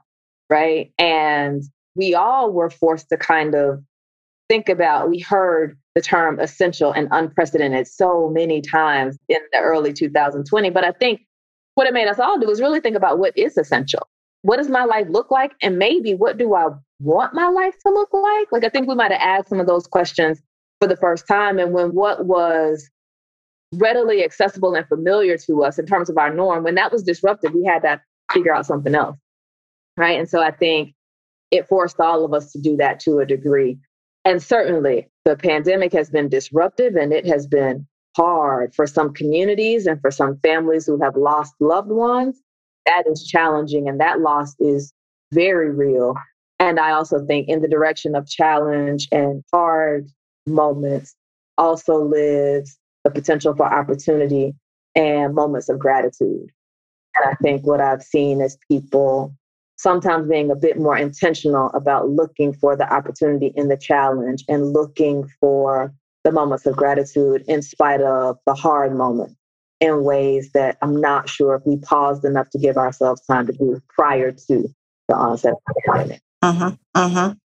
right? 0.49 0.91
And 0.99 1.63
we 1.95 2.13
all 2.13 2.51
were 2.51 2.69
forced 2.69 3.09
to 3.09 3.17
kind 3.17 3.55
of 3.55 3.81
think 4.49 4.69
about, 4.69 5.09
we 5.09 5.19
heard 5.19 5.77
the 5.95 6.01
term 6.01 6.39
essential 6.39 6.91
and 6.91 7.07
unprecedented 7.11 7.87
so 7.87 8.29
many 8.29 8.61
times 8.61 9.17
in 9.29 9.39
the 9.51 9.59
early 9.59 9.93
2020. 9.93 10.69
But 10.69 10.83
I 10.83 10.91
think 10.91 11.21
what 11.75 11.87
it 11.87 11.93
made 11.93 12.07
us 12.07 12.19
all 12.19 12.39
do 12.39 12.49
is 12.49 12.61
really 12.61 12.81
think 12.81 12.95
about 12.95 13.19
what 13.19 13.37
is 13.37 13.57
essential. 13.57 14.07
What 14.41 14.57
does 14.57 14.69
my 14.69 14.85
life 14.85 15.07
look 15.09 15.31
like? 15.31 15.53
And 15.61 15.77
maybe 15.77 16.13
what 16.13 16.37
do 16.37 16.53
I 16.55 16.67
want 16.99 17.33
my 17.33 17.47
life 17.47 17.75
to 17.85 17.91
look 17.91 18.13
like? 18.13 18.51
Like, 18.51 18.63
I 18.63 18.69
think 18.69 18.87
we 18.87 18.95
might 18.95 19.11
have 19.11 19.21
asked 19.21 19.49
some 19.49 19.59
of 19.59 19.67
those 19.67 19.87
questions 19.87 20.41
for 20.79 20.87
the 20.87 20.97
first 20.97 21.27
time. 21.27 21.59
And 21.59 21.73
when 21.73 21.89
what 21.89 22.25
was 22.25 22.89
readily 23.73 24.23
accessible 24.23 24.73
and 24.75 24.87
familiar 24.87 25.37
to 25.37 25.63
us 25.63 25.77
in 25.77 25.85
terms 25.85 26.09
of 26.09 26.17
our 26.17 26.33
norm, 26.33 26.63
when 26.63 26.75
that 26.75 26.91
was 26.91 27.03
disrupted, 27.03 27.53
we 27.53 27.65
had 27.65 27.83
to 27.83 28.01
figure 28.31 28.53
out 28.53 28.65
something 28.65 28.95
else. 28.95 29.17
Right. 29.97 30.17
And 30.17 30.29
so 30.29 30.41
I 30.41 30.51
think 30.51 30.93
it 31.51 31.67
forced 31.67 31.99
all 31.99 32.23
of 32.23 32.33
us 32.33 32.51
to 32.53 32.59
do 32.59 32.77
that 32.77 32.99
to 33.01 33.19
a 33.19 33.25
degree. 33.25 33.77
And 34.25 34.41
certainly 34.41 35.09
the 35.25 35.35
pandemic 35.35 35.93
has 35.93 36.09
been 36.09 36.29
disruptive 36.29 36.95
and 36.95 37.11
it 37.11 37.25
has 37.25 37.47
been 37.47 37.87
hard 38.15 38.73
for 38.75 38.87
some 38.87 39.13
communities 39.13 39.87
and 39.87 39.99
for 40.01 40.11
some 40.11 40.39
families 40.43 40.85
who 40.85 41.01
have 41.01 41.15
lost 41.15 41.53
loved 41.59 41.89
ones. 41.89 42.41
That 42.85 43.03
is 43.07 43.25
challenging, 43.25 43.87
and 43.87 43.99
that 43.99 44.19
loss 44.19 44.55
is 44.59 44.93
very 45.31 45.69
real. 45.69 46.15
And 46.59 46.79
I 46.79 46.91
also 46.91 47.25
think 47.25 47.47
in 47.47 47.61
the 47.61 47.67
direction 47.67 48.15
of 48.15 48.27
challenge 48.27 49.07
and 49.11 49.43
hard 49.53 50.09
moments 50.49 51.15
also 51.57 52.03
lives 52.03 52.77
the 53.03 53.11
potential 53.11 53.55
for 53.55 53.65
opportunity 53.65 54.53
and 54.95 55.35
moments 55.35 55.69
of 55.69 55.79
gratitude. 55.79 56.49
And 57.15 57.29
I 57.29 57.35
think 57.41 57.65
what 57.65 57.81
I've 57.81 58.03
seen 58.03 58.41
is 58.41 58.57
people 58.69 59.35
sometimes 59.77 60.27
being 60.27 60.51
a 60.51 60.55
bit 60.55 60.77
more 60.77 60.97
intentional 60.97 61.69
about 61.73 62.09
looking 62.09 62.53
for 62.53 62.75
the 62.75 62.91
opportunity 62.91 63.53
in 63.55 63.69
the 63.69 63.77
challenge 63.77 64.43
and 64.49 64.73
looking 64.73 65.27
for 65.39 65.93
the 66.23 66.31
moments 66.31 66.65
of 66.65 66.75
gratitude 66.75 67.43
in 67.47 67.61
spite 67.61 68.01
of 68.01 68.37
the 68.45 68.53
hard 68.53 68.93
moment 68.93 69.37
in 69.79 70.03
ways 70.03 70.51
that 70.53 70.77
I'm 70.81 70.99
not 70.99 71.29
sure 71.29 71.55
if 71.55 71.65
we 71.65 71.77
paused 71.77 72.25
enough 72.25 72.49
to 72.49 72.59
give 72.59 72.75
ourselves 72.75 73.21
time 73.25 73.47
to 73.47 73.53
do 73.53 73.81
prior 73.87 74.31
to 74.31 74.67
the 75.07 75.15
onset 75.15 75.53
of 75.53 75.59
the 75.67 75.81
pandemic. 75.85 76.21
Uh-huh. 76.41 76.71
Uh-huh. 76.95 77.35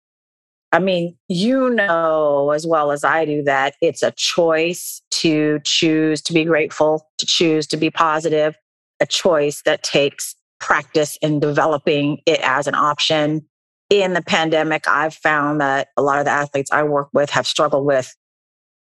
I 0.75 0.81
mean, 0.81 1.17
you 1.29 1.71
know 1.71 2.51
as 2.51 2.67
well 2.67 2.91
as 2.91 3.05
I 3.05 3.25
do 3.25 3.45
that 3.45 3.77
it's 3.81 4.03
a 4.03 4.11
choice 4.11 5.03
to 5.13 5.61
choose 5.63 6.21
to 6.23 6.33
be 6.33 6.45
grateful, 6.45 7.09
to 7.19 7.27
choose 7.27 7.69
to 7.69 7.77
be 7.77 7.91
positive, 7.91 8.57
a 8.99 9.07
choice 9.07 9.63
that 9.67 9.85
takes 9.85 10.35
practice 10.59 11.17
in 11.23 11.39
developing 11.39 12.19
it 12.27 12.41
as 12.43 12.67
an 12.67 12.75
option. 12.75 13.47
In 13.89 14.15
the 14.15 14.23
pandemic, 14.23 14.89
I've 14.89 15.15
found 15.15 15.61
that 15.61 15.89
a 15.97 16.03
lot 16.03 16.19
of 16.19 16.25
the 16.25 16.33
athletes 16.33 16.73
I 16.73 16.83
work 16.83 17.09
with 17.13 17.31
have 17.31 17.47
struggled 17.47 17.87
with 17.87 18.13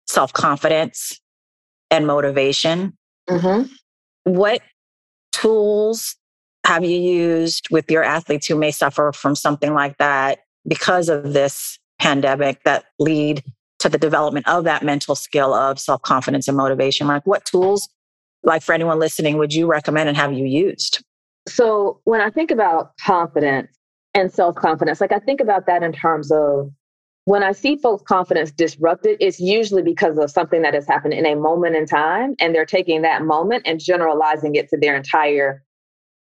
self 0.09 0.33
confidence 0.33 1.21
and 1.93 2.09
motivation. 2.09 2.99
Mm-hmm. 3.31 3.73
What 4.25 4.63
tools 5.31 6.17
have 6.67 6.85
you 6.85 6.99
used 6.99 7.69
with 7.71 7.89
your 7.89 8.03
athletes 8.03 8.49
who 8.49 8.57
may 8.57 8.73
suffer 8.73 9.13
from 9.13 9.37
something 9.37 9.75
like 9.75 9.99
that 9.99 10.41
because 10.67 11.09
of 11.09 11.35
this 11.35 11.79
pandemic 12.05 12.63
that 12.65 12.85
lead 12.99 13.43
to 13.79 13.89
the 13.89 13.97
development 13.97 14.47
of 14.47 14.65
that 14.65 14.83
mental 14.83 15.15
skill 15.15 15.55
of 15.55 15.81
self 15.81 16.03
confidence 16.03 16.47
and 16.47 16.57
motivation? 16.57 17.07
Like, 17.07 17.27
what 17.27 17.45
tools, 17.47 17.89
like 18.43 18.63
for 18.63 18.75
anyone 18.75 18.99
listening, 18.99 19.39
would 19.39 19.55
you 19.55 19.67
recommend 19.67 20.09
and 20.09 20.17
have 20.17 20.33
you 20.33 20.45
used? 20.45 21.03
So, 21.49 22.01
when 22.05 22.21
I 22.21 22.31
think 22.31 22.51
about 22.51 22.93
confidence 22.99 23.77
and 24.13 24.31
self 24.31 24.55
confidence, 24.55 25.01
like 25.01 25.13
I 25.13 25.19
think 25.19 25.41
about 25.41 25.67
that 25.67 25.83
in 25.83 25.93
terms 25.93 26.31
of 26.31 26.71
when 27.25 27.43
I 27.43 27.53
see 27.53 27.77
folks' 27.77 28.03
confidence 28.03 28.51
disrupted, 28.51 29.17
it's 29.19 29.41
usually 29.41 29.83
because 29.83 30.19
of 30.19 30.31
something 30.31 30.61
that 30.61 30.75
has 30.75 30.87
happened 30.87 31.15
in 31.15 31.25
a 31.25 31.35
moment 31.35 31.75
in 31.75 31.87
time, 31.87 32.35
and 32.39 32.55
they're 32.55 32.67
taking 32.67 33.01
that 33.03 33.23
moment 33.23 33.63
and 33.65 33.81
generalizing 33.81 34.57
it 34.57 34.69
to 34.69 34.77
their 34.77 34.95
entire 34.95 35.65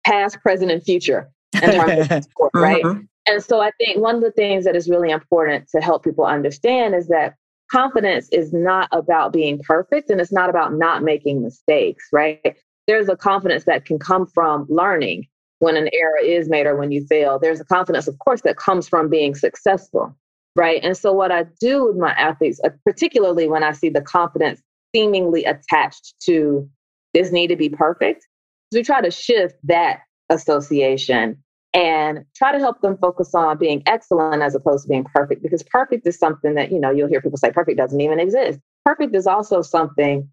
past, 0.05 0.41
present, 0.43 0.71
and 0.71 0.83
future 0.83 1.31
in 1.55 1.73
terms 1.73 2.11
of 2.11 2.25
sport, 2.31 2.51
right? 2.55 2.85
Mm-hmm. 2.85 3.01
And 3.27 3.43
so 3.43 3.61
I 3.61 3.71
think 3.79 3.99
one 3.99 4.17
of 4.17 4.23
the 4.23 4.31
things 4.31 4.65
that 4.65 4.77
is 4.77 4.89
really 4.89 5.11
important 5.11 5.69
to 5.71 5.81
help 5.81 6.05
people 6.05 6.25
understand 6.25 6.95
is 6.95 7.09
that 7.09 7.35
confidence 7.71 8.29
is 8.33 8.53
not 8.53 8.89
about 8.93 9.33
being 9.33 9.61
perfect 9.61 10.11
and 10.11 10.21
it's 10.21 10.33
not 10.33 10.51
about 10.51 10.75
not 10.75 11.03
making 11.03 11.43
mistakes, 11.43 12.09
right? 12.13 12.57
There's 12.87 13.09
a 13.09 13.17
confidence 13.17 13.65
that 13.65 13.85
can 13.85 13.99
come 13.99 14.27
from 14.27 14.67
learning 14.69 15.27
when 15.61 15.77
an 15.77 15.89
error 15.93 16.19
is 16.23 16.49
made 16.49 16.67
or 16.67 16.77
when 16.77 16.91
you 16.91 17.07
fail. 17.07 17.39
There's 17.39 17.61
a 17.61 17.65
confidence, 17.65 18.09
of 18.09 18.19
course, 18.19 18.41
that 18.43 18.57
comes 18.57 18.89
from 18.89 19.09
being 19.09 19.35
successful 19.35 20.17
right? 20.57 20.83
And 20.83 20.97
so, 20.97 21.13
what 21.13 21.33
I 21.33 21.45
do 21.61 21.87
with 21.87 21.97
my 21.97 22.13
athletes, 22.13 22.61
uh, 22.65 22.71
particularly 22.85 23.49
when 23.49 23.63
I 23.63 23.73
see 23.73 23.89
the 23.89 24.01
confidence 24.01 24.61
seemingly 24.95 25.45
attached 25.45 26.15
to 26.25 26.69
this 27.15 27.33
need 27.33 27.49
to 27.49 27.57
be 27.57 27.69
perfect, 27.69 28.27
we 28.73 28.83
try 28.83 29.01
to 29.01 29.11
shift 29.11 29.55
that 29.65 30.01
association 30.29 31.43
and 31.73 32.25
try 32.35 32.53
to 32.53 32.59
help 32.59 32.81
them 32.81 32.97
focus 32.99 33.35
on 33.35 33.57
being 33.57 33.83
excellent 33.87 34.43
as 34.43 34.55
opposed 34.55 34.85
to 34.85 34.89
being 34.89 35.05
perfect 35.05 35.43
because 35.43 35.63
perfect 35.63 36.07
is 36.07 36.19
something 36.19 36.55
that 36.55 36.73
you 36.73 36.81
know 36.81 36.91
you'll 36.91 37.09
hear 37.09 37.21
people 37.21 37.39
say 37.39 37.53
perfect 37.53 37.79
doesn't 37.79 38.01
even 38.01 38.19
exist 38.19 38.59
perfect 38.85 39.15
is 39.15 39.27
also 39.27 39.63
something 39.63 40.29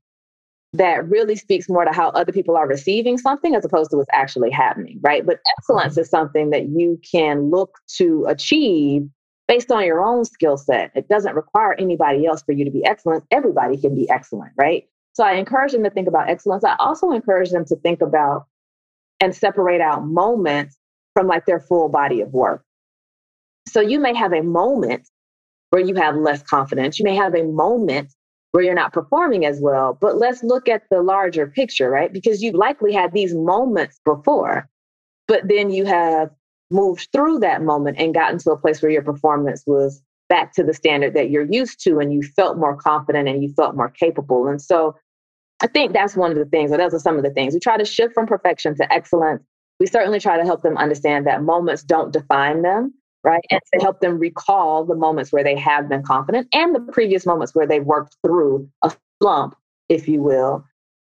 that 0.73 1.08
really 1.08 1.36
speaks 1.36 1.69
more 1.69 1.86
to 1.86 1.91
how 1.91 2.10
other 2.10 2.32
people 2.32 2.58
are 2.58 2.67
receiving 2.67 3.17
something 3.17 3.56
as 3.56 3.63
opposed 3.63 3.91
to 3.91 3.97
what's 3.97 4.10
actually 4.12 4.50
happening 4.50 5.00
right 5.02 5.26
but 5.26 5.39
excellence 5.58 5.97
is 5.97 6.10
something 6.10 6.50
that 6.50 6.69
you 6.69 7.00
can 7.10 7.50
look 7.50 7.78
to 7.88 8.26
achieve 8.28 9.08
based 9.47 9.71
on 9.71 9.86
your 9.86 10.04
own 10.04 10.26
skill 10.26 10.58
set. 10.58 10.91
It 10.93 11.08
doesn't 11.08 11.36
require 11.36 11.73
anybody 11.73 12.26
else 12.26 12.43
for 12.43 12.52
you 12.52 12.65
to 12.65 12.71
be 12.71 12.86
excellent. 12.86 13.23
Everybody 13.32 13.78
can 13.78 13.95
be 13.95 14.10
excellent, 14.10 14.52
right? 14.58 14.88
So 15.13 15.23
I 15.23 15.34
encourage 15.34 15.71
them 15.71 15.84
to 15.84 15.89
think 15.89 16.08
about 16.08 16.30
excellence. 16.30 16.63
I 16.63 16.76
also 16.80 17.12
encourage 17.12 17.50
them 17.50 17.65
to 17.65 17.76
think 17.78 18.02
about 18.02 18.45
and 19.19 19.34
separate 19.34 19.82
out 19.82 20.06
moments 20.06 20.78
from 21.17 21.25
like 21.25 21.47
their 21.47 21.60
full 21.60 21.89
body 21.89 22.21
of 22.21 22.32
work. 22.32 22.63
So 23.67 23.82
you 23.82 23.99
may 23.99 24.13
have 24.13 24.34
a 24.34 24.43
moment 24.43 25.10
where 25.71 25.82
you 25.82 25.95
have 25.95 26.15
less 26.15 26.43
confidence. 26.43 26.99
You 26.99 27.06
may 27.06 27.15
have 27.15 27.34
a 27.34 27.41
moment 27.41 28.13
where 28.51 28.63
you're 28.63 28.75
not 28.75 28.93
performing 28.93 29.43
as 29.43 29.60
well, 29.60 29.97
but 29.99 30.17
let's 30.17 30.43
look 30.43 30.69
at 30.69 30.84
the 30.91 31.01
larger 31.01 31.47
picture, 31.47 31.89
right? 31.89 32.13
Because 32.13 32.43
you've 32.43 32.53
likely 32.53 32.93
had 32.93 33.13
these 33.13 33.34
moments 33.34 33.99
before, 34.06 34.69
but 35.27 35.47
then 35.47 35.71
you 35.71 35.86
have 35.88 36.30
moved 36.69 37.10
through 37.12 37.39
that 37.39 37.63
moment 37.63 37.97
and 37.97 38.13
gotten 38.13 38.38
to 38.38 38.51
a 38.51 38.58
place 38.58 38.80
where 38.84 38.91
your 38.91 39.01
performance 39.01 39.63
was 39.65 39.99
back 40.30 40.53
to 40.53 40.63
the 40.63 40.73
standard 40.75 41.15
that 41.15 41.32
you're 41.32 41.51
used 41.51 41.84
to 41.86 41.97
and 41.97 42.13
you 42.13 42.21
felt 42.21 42.60
more 42.60 42.75
confident 42.75 43.27
and 43.27 43.41
you 43.41 43.51
felt 43.53 43.75
more 43.75 43.89
capable. 43.89 44.47
And 44.47 44.62
so 44.62 44.95
I 45.63 45.67
think 45.67 45.93
that's 45.93 46.15
one 46.15 46.30
of 46.30 46.38
the 46.38 46.45
things, 46.45 46.71
or 46.71 46.77
those 46.77 46.93
are 46.93 46.99
some 46.99 47.17
of 47.17 47.23
the 47.23 47.32
things. 47.32 47.56
We 47.56 47.60
try 47.60 47.75
to 47.75 47.86
shift 47.86 48.13
from 48.13 48.27
perfection 48.27 48.75
to 48.75 48.93
excellence. 48.93 49.41
We 49.79 49.87
certainly 49.87 50.19
try 50.19 50.37
to 50.37 50.45
help 50.45 50.63
them 50.63 50.77
understand 50.77 51.27
that 51.27 51.43
moments 51.43 51.83
don't 51.83 52.11
define 52.11 52.61
them, 52.61 52.93
right? 53.23 53.43
And 53.51 53.61
to 53.73 53.81
help 53.81 53.99
them 53.99 54.17
recall 54.17 54.85
the 54.85 54.95
moments 54.95 55.31
where 55.31 55.43
they 55.43 55.57
have 55.57 55.87
been 55.87 56.03
confident 56.03 56.47
and 56.53 56.73
the 56.73 56.79
previous 56.79 57.25
moments 57.25 57.53
where 57.53 57.67
they 57.67 57.79
worked 57.79 58.15
through 58.25 58.69
a 58.83 58.91
slump, 59.21 59.55
if 59.89 60.07
you 60.07 60.21
will, 60.21 60.65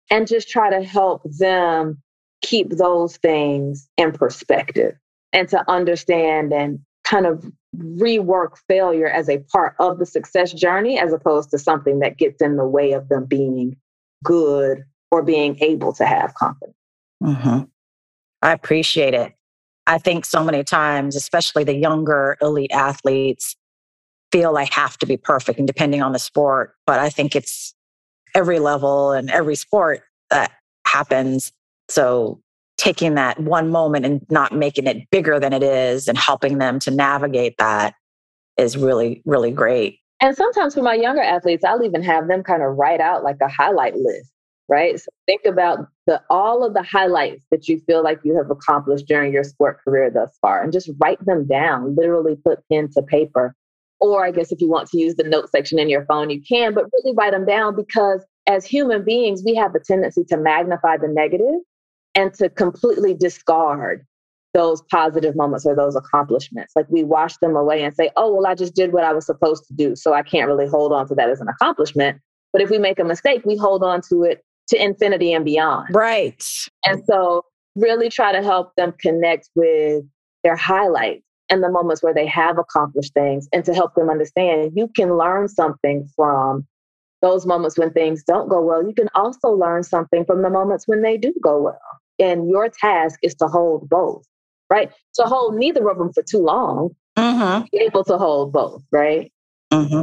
and 0.09 0.27
just 0.27 0.49
try 0.49 0.69
to 0.69 0.83
help 0.83 1.21
them 1.23 2.01
keep 2.41 2.69
those 2.69 3.17
things 3.17 3.89
in 3.97 4.11
perspective 4.11 4.95
and 5.33 5.49
to 5.49 5.69
understand 5.69 6.53
and 6.53 6.79
kind 7.03 7.25
of 7.25 7.45
rework 7.75 8.57
failure 8.67 9.07
as 9.07 9.29
a 9.29 9.39
part 9.51 9.75
of 9.79 9.99
the 9.99 10.05
success 10.05 10.51
journey 10.51 10.99
as 10.99 11.13
opposed 11.13 11.51
to 11.51 11.57
something 11.57 11.99
that 11.99 12.17
gets 12.17 12.41
in 12.41 12.57
the 12.57 12.65
way 12.65 12.93
of 12.93 13.07
them 13.09 13.25
being 13.25 13.75
good 14.23 14.83
or 15.11 15.23
being 15.23 15.57
able 15.61 15.93
to 15.93 16.05
have 16.05 16.33
confidence. 16.33 16.75
Mm-hmm. 17.23 17.63
I 18.47 18.53
appreciate 18.53 19.13
it. 19.13 19.33
I 19.87 19.97
think 19.97 20.23
so 20.23 20.41
many 20.41 20.63
times, 20.63 21.17
especially 21.17 21.65
the 21.65 21.75
younger 21.75 22.37
elite 22.41 22.71
athletes, 22.71 23.57
feel 24.31 24.53
they 24.53 24.69
have 24.71 24.97
to 24.99 25.05
be 25.05 25.17
perfect 25.17 25.59
and 25.59 25.67
depending 25.67 26.01
on 26.01 26.13
the 26.13 26.19
sport. 26.19 26.73
But 26.85 26.99
I 26.99 27.09
think 27.09 27.35
it's 27.35 27.75
every 28.33 28.59
level 28.59 29.11
and 29.11 29.29
every 29.29 29.55
sport 29.55 30.03
that 30.29 30.53
happens. 30.85 31.51
So 31.89 32.41
taking 32.77 33.15
that 33.15 33.37
one 33.37 33.69
moment 33.69 34.05
and 34.05 34.25
not 34.29 34.53
making 34.53 34.87
it 34.87 35.09
bigger 35.11 35.41
than 35.41 35.51
it 35.51 35.63
is 35.63 36.07
and 36.07 36.17
helping 36.17 36.57
them 36.57 36.79
to 36.79 36.91
navigate 36.91 37.57
that 37.57 37.95
is 38.55 38.77
really, 38.77 39.21
really 39.25 39.51
great. 39.51 39.99
And 40.21 40.37
sometimes 40.37 40.73
for 40.73 40.83
my 40.83 40.93
younger 40.93 41.21
athletes, 41.21 41.65
I'll 41.65 41.83
even 41.83 42.01
have 42.01 42.29
them 42.29 42.43
kind 42.43 42.63
of 42.63 42.77
write 42.77 43.01
out 43.01 43.25
like 43.25 43.37
a 43.41 43.49
highlight 43.49 43.95
list, 43.95 44.31
right? 44.69 44.99
So 44.99 45.07
think 45.25 45.45
about 45.45 45.87
the 46.05 46.21
all 46.29 46.63
of 46.65 46.73
the 46.73 46.83
highlights 46.83 47.45
that 47.51 47.67
you 47.67 47.79
feel 47.87 48.03
like 48.03 48.19
you 48.23 48.35
have 48.35 48.49
accomplished 48.49 49.07
during 49.07 49.31
your 49.31 49.43
sport 49.43 49.79
career 49.83 50.09
thus 50.09 50.37
far 50.41 50.61
and 50.61 50.73
just 50.73 50.89
write 51.01 51.23
them 51.25 51.47
down, 51.47 51.95
literally 51.95 52.35
put 52.35 52.59
pen 52.71 52.89
to 52.93 53.01
paper. 53.01 53.55
Or 53.99 54.25
I 54.25 54.31
guess 54.31 54.51
if 54.51 54.61
you 54.61 54.69
want 54.69 54.89
to 54.89 54.99
use 54.99 55.15
the 55.15 55.23
note 55.23 55.49
section 55.49 55.79
in 55.79 55.89
your 55.89 56.05
phone, 56.05 56.29
you 56.29 56.41
can, 56.47 56.73
but 56.73 56.85
really 56.93 57.15
write 57.15 57.31
them 57.31 57.45
down 57.45 57.75
because 57.75 58.23
as 58.45 58.65
human 58.65 59.03
beings, 59.03 59.41
we 59.43 59.55
have 59.55 59.73
a 59.73 59.79
tendency 59.79 60.23
to 60.25 60.37
magnify 60.37 60.97
the 60.97 61.07
negative 61.07 61.61
and 62.13 62.33
to 62.35 62.49
completely 62.49 63.13
discard 63.13 64.05
those 64.53 64.81
positive 64.83 65.35
moments 65.35 65.65
or 65.65 65.75
those 65.75 65.95
accomplishments. 65.95 66.73
Like 66.75 66.87
we 66.89 67.03
wash 67.03 67.37
them 67.37 67.55
away 67.55 67.83
and 67.83 67.93
say, 67.93 68.09
oh, 68.15 68.33
well, 68.33 68.47
I 68.47 68.55
just 68.55 68.75
did 68.75 68.93
what 68.93 69.03
I 69.03 69.13
was 69.13 69.25
supposed 69.25 69.65
to 69.67 69.73
do. 69.73 69.95
So 69.95 70.13
I 70.13 70.23
can't 70.23 70.47
really 70.47 70.67
hold 70.67 70.93
on 70.93 71.07
to 71.09 71.15
that 71.15 71.29
as 71.29 71.41
an 71.41 71.47
accomplishment. 71.47 72.19
But 72.53 72.61
if 72.61 72.69
we 72.69 72.77
make 72.77 72.99
a 72.99 73.03
mistake, 73.03 73.45
we 73.45 73.57
hold 73.57 73.83
on 73.83 74.01
to 74.09 74.23
it 74.23 74.43
to 74.69 74.83
infinity 74.83 75.33
and 75.33 75.45
beyond. 75.45 75.93
Right. 75.93 76.43
And 76.85 77.03
so 77.09 77.43
really 77.75 78.09
try 78.09 78.31
to 78.31 78.41
help 78.41 78.75
them 78.75 78.93
connect 78.99 79.49
with 79.55 80.03
their 80.43 80.55
highlights 80.55 81.23
and 81.49 81.63
the 81.63 81.69
moments 81.69 82.03
where 82.03 82.13
they 82.13 82.27
have 82.27 82.57
accomplished 82.57 83.13
things 83.13 83.47
and 83.53 83.63
to 83.65 83.73
help 83.73 83.95
them 83.95 84.09
understand 84.09 84.73
you 84.75 84.89
can 84.95 85.17
learn 85.17 85.47
something 85.47 86.07
from 86.15 86.65
those 87.21 87.45
moments 87.45 87.77
when 87.77 87.91
things 87.91 88.23
don't 88.23 88.49
go 88.49 88.61
well. 88.61 88.85
You 88.85 88.93
can 88.93 89.09
also 89.15 89.49
learn 89.49 89.83
something 89.83 90.25
from 90.25 90.41
the 90.41 90.49
moments 90.49 90.87
when 90.87 91.01
they 91.01 91.17
do 91.17 91.33
go 91.41 91.61
well. 91.61 91.79
And 92.19 92.49
your 92.49 92.69
task 92.69 93.19
is 93.23 93.35
to 93.35 93.47
hold 93.47 93.89
both, 93.89 94.25
right? 94.69 94.91
To 95.15 95.23
hold 95.23 95.55
neither 95.55 95.87
of 95.89 95.97
them 95.97 96.13
for 96.13 96.23
too 96.23 96.39
long, 96.39 96.95
mm-hmm. 97.17 97.65
be 97.71 97.79
able 97.79 98.03
to 98.05 98.17
hold 98.17 98.51
both, 98.51 98.83
right? 98.91 99.31
Mm-hmm. 99.71 100.01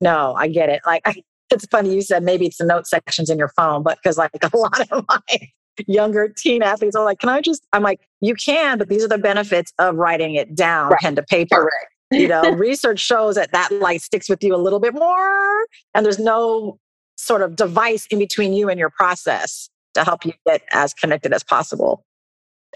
No, 0.00 0.34
I 0.34 0.48
get 0.48 0.68
it. 0.68 0.80
Like, 0.86 1.02
I, 1.06 1.22
it's 1.50 1.66
funny 1.66 1.94
you 1.94 2.02
said 2.02 2.22
maybe 2.22 2.46
it's 2.46 2.58
the 2.58 2.64
note 2.64 2.86
sections 2.86 3.30
in 3.30 3.38
your 3.38 3.48
phone, 3.48 3.82
but 3.82 3.98
because 4.02 4.18
like 4.18 4.30
a 4.42 4.56
lot 4.56 4.80
of 4.90 5.04
my 5.08 5.50
younger 5.86 6.28
teen 6.28 6.62
athletes 6.62 6.96
are 6.96 7.04
like, 7.04 7.20
can 7.20 7.28
I 7.28 7.40
just, 7.40 7.66
I'm 7.72 7.82
like, 7.82 8.00
you 8.20 8.34
can, 8.34 8.78
but 8.78 8.88
these 8.88 9.04
are 9.04 9.08
the 9.08 9.18
benefits 9.18 9.72
of 9.78 9.96
writing 9.96 10.34
it 10.34 10.54
down, 10.54 10.90
right. 10.90 11.00
pen 11.00 11.16
to 11.16 11.22
paper. 11.22 11.56
Correct. 11.56 11.92
you 12.10 12.28
know, 12.28 12.42
research 12.56 13.00
shows 13.00 13.36
that 13.36 13.52
that 13.52 13.72
like 13.72 14.00
sticks 14.00 14.28
with 14.28 14.42
you 14.42 14.54
a 14.54 14.58
little 14.58 14.80
bit 14.80 14.94
more, 14.94 15.66
and 15.94 16.04
there's 16.04 16.18
no 16.18 16.78
sort 17.16 17.42
of 17.42 17.56
device 17.56 18.06
in 18.10 18.18
between 18.18 18.52
you 18.52 18.68
and 18.68 18.78
your 18.78 18.90
process 18.90 19.68
to 19.94 20.04
help 20.04 20.24
you 20.24 20.32
get 20.46 20.62
as 20.72 20.94
connected 20.94 21.32
as 21.32 21.42
possible. 21.42 22.04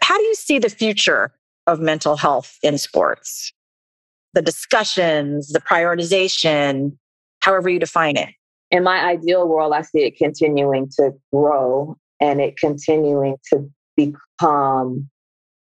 How 0.02 0.16
do 0.16 0.24
you 0.24 0.34
see 0.34 0.58
the 0.58 0.68
future 0.68 1.32
of 1.66 1.80
mental 1.80 2.16
health 2.16 2.58
in 2.62 2.78
sports? 2.78 3.52
The 4.34 4.42
discussions, 4.42 5.48
the 5.48 5.60
prioritization, 5.60 6.96
however 7.40 7.68
you 7.68 7.78
define 7.78 8.16
it. 8.16 8.30
In 8.74 8.82
my 8.82 9.04
ideal 9.04 9.46
world, 9.46 9.72
I 9.72 9.82
see 9.82 10.00
it 10.00 10.16
continuing 10.16 10.88
to 10.96 11.12
grow 11.32 11.96
and 12.18 12.40
it 12.40 12.56
continuing 12.56 13.36
to 13.52 13.70
become 13.96 15.08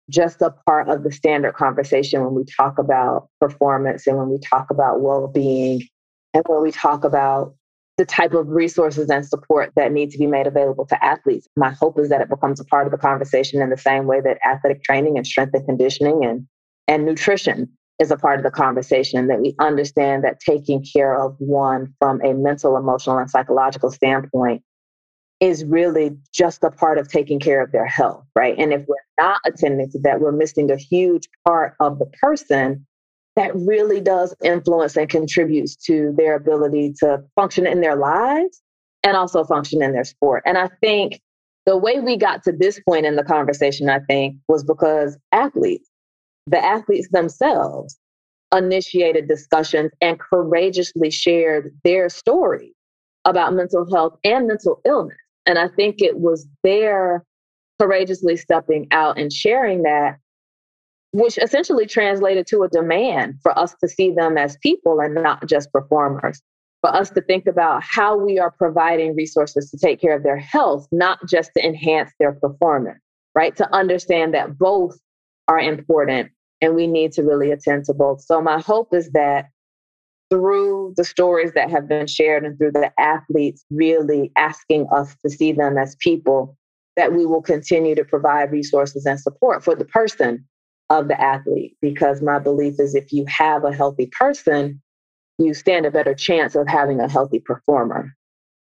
just 0.09 0.41
a 0.41 0.51
part 0.65 0.87
of 0.87 1.03
the 1.03 1.11
standard 1.11 1.53
conversation 1.53 2.23
when 2.23 2.33
we 2.33 2.45
talk 2.45 2.79
about 2.79 3.27
performance 3.41 4.07
and 4.07 4.17
when 4.17 4.29
we 4.29 4.39
talk 4.39 4.71
about 4.71 5.01
well 5.01 5.27
being 5.27 5.81
and 6.33 6.45
when 6.47 6.61
we 6.61 6.71
talk 6.71 7.03
about 7.03 7.53
the 7.97 8.05
type 8.05 8.33
of 8.33 8.47
resources 8.47 9.09
and 9.09 9.25
support 9.25 9.73
that 9.75 9.91
need 9.91 10.09
to 10.11 10.17
be 10.17 10.25
made 10.25 10.47
available 10.47 10.85
to 10.85 11.03
athletes. 11.03 11.45
My 11.57 11.71
hope 11.71 11.99
is 11.99 12.07
that 12.07 12.21
it 12.21 12.29
becomes 12.29 12.61
a 12.61 12.65
part 12.65 12.87
of 12.87 12.93
the 12.93 12.97
conversation 12.97 13.61
in 13.61 13.69
the 13.69 13.77
same 13.77 14.05
way 14.05 14.21
that 14.21 14.37
athletic 14.49 14.81
training 14.81 15.17
and 15.17 15.27
strength 15.27 15.53
and 15.53 15.65
conditioning 15.65 16.23
and, 16.23 16.47
and 16.87 17.03
nutrition 17.03 17.67
is 17.99 18.11
a 18.11 18.17
part 18.17 18.39
of 18.39 18.43
the 18.43 18.51
conversation, 18.51 19.27
that 19.27 19.39
we 19.39 19.55
understand 19.59 20.23
that 20.23 20.39
taking 20.39 20.83
care 20.83 21.19
of 21.19 21.35
one 21.39 21.93
from 21.99 22.21
a 22.21 22.33
mental, 22.33 22.75
emotional, 22.75 23.17
and 23.17 23.29
psychological 23.29 23.91
standpoint 23.91 24.61
is 25.39 25.65
really 25.65 26.17
just 26.33 26.63
a 26.63 26.71
part 26.71 26.97
of 26.97 27.07
taking 27.07 27.39
care 27.39 27.61
of 27.61 27.71
their 27.71 27.85
health, 27.85 28.25
right? 28.35 28.55
And 28.57 28.71
if 28.71 28.85
we're 28.87 28.95
not 29.19 29.39
attending 29.45 29.89
to 29.91 29.99
that, 29.99 30.21
we're 30.21 30.31
missing 30.31 30.71
a 30.71 30.77
huge 30.77 31.27
part 31.45 31.75
of 31.79 31.99
the 31.99 32.05
person 32.21 32.85
that 33.35 33.55
really 33.55 33.99
does 33.99 34.35
influence 34.43 34.95
and 34.95 35.09
contributes 35.09 35.75
to 35.75 36.13
their 36.17 36.35
ability 36.35 36.93
to 36.99 37.21
function 37.35 37.65
in 37.65 37.81
their 37.81 37.95
lives 37.95 38.61
and 39.03 39.17
also 39.17 39.43
function 39.43 39.81
in 39.81 39.91
their 39.91 40.03
sport. 40.03 40.43
And 40.45 40.57
I 40.57 40.69
think 40.81 41.19
the 41.65 41.77
way 41.77 41.99
we 41.99 42.15
got 42.15 42.43
to 42.43 42.51
this 42.51 42.79
point 42.87 43.05
in 43.05 43.15
the 43.15 43.23
conversation, 43.23 43.89
I 43.89 43.99
think, 43.99 44.37
was 44.47 44.63
because 44.63 45.17
athletes, 45.31 45.89
the 46.47 46.63
athletes 46.63 47.09
themselves, 47.11 47.97
initiated 48.55 49.27
discussions 49.27 49.91
and 50.01 50.19
courageously 50.19 51.09
shared 51.09 51.73
their 51.83 52.09
story 52.09 52.73
about 53.25 53.53
mental 53.53 53.89
health 53.93 54.17
and 54.23 54.47
mental 54.47 54.81
illness. 54.85 55.17
And 55.45 55.57
I 55.57 55.67
think 55.69 56.01
it 56.01 56.19
was 56.19 56.47
their 56.63 57.23
courageously 57.79 58.37
stepping 58.37 58.87
out 58.91 59.17
and 59.17 59.31
sharing 59.31 59.83
that 59.83 60.17
which 61.13 61.37
essentially 61.37 61.85
translated 61.85 62.47
to 62.47 62.63
a 62.63 62.69
demand 62.69 63.35
for 63.43 63.57
us 63.57 63.75
to 63.81 63.87
see 63.87 64.11
them 64.11 64.35
as 64.37 64.57
people 64.57 64.99
and 64.99 65.13
not 65.13 65.47
just 65.47 65.71
performers. 65.71 66.41
For 66.81 66.93
us 66.93 67.11
to 67.11 67.21
think 67.21 67.45
about 67.45 67.83
how 67.83 68.17
we 68.17 68.39
are 68.39 68.51
providing 68.51 69.15
resources 69.15 69.69
to 69.71 69.77
take 69.77 70.01
care 70.01 70.17
of 70.17 70.23
their 70.23 70.37
health, 70.37 70.87
not 70.91 71.19
just 71.29 71.51
to 71.55 71.65
enhance 71.65 72.11
their 72.19 72.33
performance, 72.33 72.99
right? 73.35 73.55
To 73.55 73.73
understand 73.73 74.33
that 74.33 74.57
both 74.57 74.97
are 75.53 75.59
important 75.59 76.31
and 76.61 76.75
we 76.75 76.87
need 76.87 77.11
to 77.13 77.23
really 77.23 77.51
attend 77.51 77.85
to 77.85 77.93
both. 77.93 78.21
So, 78.21 78.41
my 78.41 78.59
hope 78.59 78.93
is 78.93 79.11
that 79.11 79.49
through 80.29 80.93
the 80.97 81.03
stories 81.03 81.51
that 81.53 81.69
have 81.69 81.87
been 81.87 82.07
shared 82.07 82.43
and 82.43 82.57
through 82.57 82.71
the 82.71 82.91
athletes 82.99 83.65
really 83.69 84.31
asking 84.35 84.87
us 84.91 85.15
to 85.23 85.29
see 85.29 85.51
them 85.51 85.77
as 85.77 85.95
people, 85.97 86.57
that 86.95 87.13
we 87.13 87.25
will 87.25 87.41
continue 87.41 87.95
to 87.95 88.03
provide 88.03 88.51
resources 88.51 89.05
and 89.05 89.19
support 89.19 89.63
for 89.63 89.75
the 89.75 89.85
person 89.85 90.47
of 90.89 91.07
the 91.07 91.19
athlete 91.19 91.75
because 91.81 92.21
my 92.21 92.39
belief 92.39 92.79
is 92.79 92.95
if 92.95 93.11
you 93.11 93.25
have 93.27 93.63
a 93.63 93.73
healthy 93.73 94.09
person, 94.19 94.81
you 95.37 95.53
stand 95.53 95.85
a 95.85 95.91
better 95.91 96.13
chance 96.13 96.55
of 96.55 96.67
having 96.67 96.99
a 96.99 97.09
healthy 97.09 97.39
performer. 97.39 98.13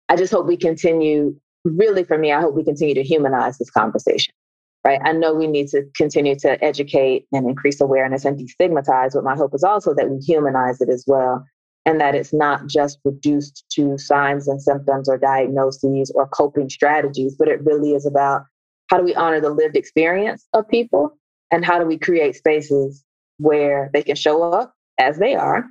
I 0.10 0.16
just 0.16 0.32
hope 0.32 0.48
we 0.48 0.58
continue, 0.58 1.40
really 1.64 2.04
for 2.04 2.18
me, 2.18 2.32
I 2.32 2.42
hope 2.42 2.56
we 2.56 2.64
continue 2.64 2.96
to 2.96 3.04
humanize 3.04 3.58
this 3.58 3.70
conversation, 3.70 4.34
right? 4.90 5.00
I 5.06 5.12
know 5.12 5.34
we 5.34 5.48
need 5.48 5.68
to 5.70 5.84
continue 5.96 6.36
to 6.40 6.64
educate 6.64 7.26
and 7.32 7.48
increase 7.48 7.80
awareness 7.80 8.26
and 8.26 8.40
destigmatize, 8.40 9.14
but 9.14 9.24
my 9.24 9.36
hope 9.36 9.54
is 9.54 9.64
also 9.64 9.94
that 9.94 10.10
we 10.10 10.18
humanize 10.18 10.82
it 10.82 10.90
as 10.90 11.04
well 11.06 11.46
and 11.86 12.02
that 12.02 12.16
it's 12.16 12.34
not 12.34 12.68
just 12.68 13.00
reduced 13.06 13.66
to 13.72 13.98
signs 13.98 14.48
and 14.48 14.62
symptoms 14.62 15.08
or 15.08 15.18
diagnoses 15.18 16.12
or 16.16 16.28
coping 16.28 16.70
strategies, 16.70 17.36
but 17.38 17.48
it 17.48 17.64
really 17.64 17.94
is 17.94 18.06
about 18.06 18.44
how 18.90 18.98
do 18.98 19.04
we 19.04 19.14
honor 19.16 19.40
the 19.40 19.52
lived 19.52 19.76
experience 19.76 20.48
of 20.54 20.68
people 20.68 21.16
and 21.52 21.64
how 21.64 21.80
do 21.80 21.86
we 21.86 21.98
create 21.98 22.36
spaces 22.36 23.04
where 23.38 23.90
they 23.94 24.02
can 24.02 24.16
show 24.16 24.52
up 24.52 24.74
as 25.00 25.20
they 25.20 25.36
are 25.36 25.66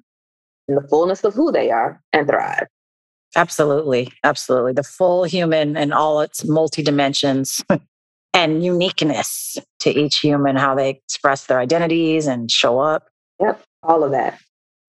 in 0.68 0.76
the 0.76 0.88
fullness 0.88 1.24
of 1.24 1.34
who 1.34 1.50
they 1.50 1.70
are 1.70 2.00
and 2.12 2.28
thrive. 2.28 2.66
Absolutely. 3.36 4.12
Absolutely. 4.24 4.72
The 4.72 4.82
full 4.82 5.24
human 5.24 5.76
and 5.76 5.92
all 5.92 6.20
its 6.20 6.46
multi 6.46 6.82
dimensions 6.82 7.62
and 8.38 8.64
uniqueness 8.64 9.58
to 9.80 9.90
each 9.90 10.18
human, 10.20 10.54
how 10.54 10.72
they 10.76 10.90
express 10.90 11.46
their 11.46 11.58
identities 11.58 12.28
and 12.28 12.48
show 12.50 12.78
up. 12.78 13.08
Yep. 13.40 13.60
All 13.82 14.04
of 14.04 14.12
that. 14.12 14.38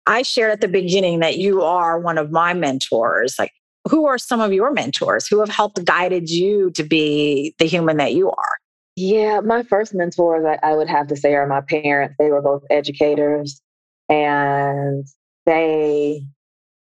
I 0.06 0.22
shared 0.22 0.52
at 0.52 0.62
the 0.62 0.68
beginning 0.68 1.20
that 1.22 1.40
you 1.40 1.64
are 1.64 2.00
one 2.00 2.20
of 2.20 2.32
my 2.32 2.54
mentors. 2.54 3.38
Like, 3.40 3.52
who 3.90 4.06
are 4.06 4.20
some 4.20 4.40
of 4.40 4.54
your 4.54 4.72
mentors 4.72 5.28
who 5.28 5.40
have 5.40 5.50
helped 5.50 5.84
guided 5.84 6.30
you 6.30 6.70
to 6.72 6.84
be 6.84 7.56
the 7.58 7.66
human 7.66 7.98
that 7.98 8.14
you 8.14 8.30
are? 8.30 8.58
Yeah, 8.96 9.40
my 9.40 9.64
first 9.64 9.96
mentors, 9.96 10.46
I, 10.46 10.60
I 10.62 10.76
would 10.76 10.90
have 10.90 11.08
to 11.08 11.16
say, 11.16 11.34
are 11.34 11.48
my 11.48 11.62
parents. 11.62 12.16
They 12.20 12.30
were 12.30 12.44
both 12.44 12.64
educators 12.70 13.62
and 14.10 15.08
they 15.48 16.24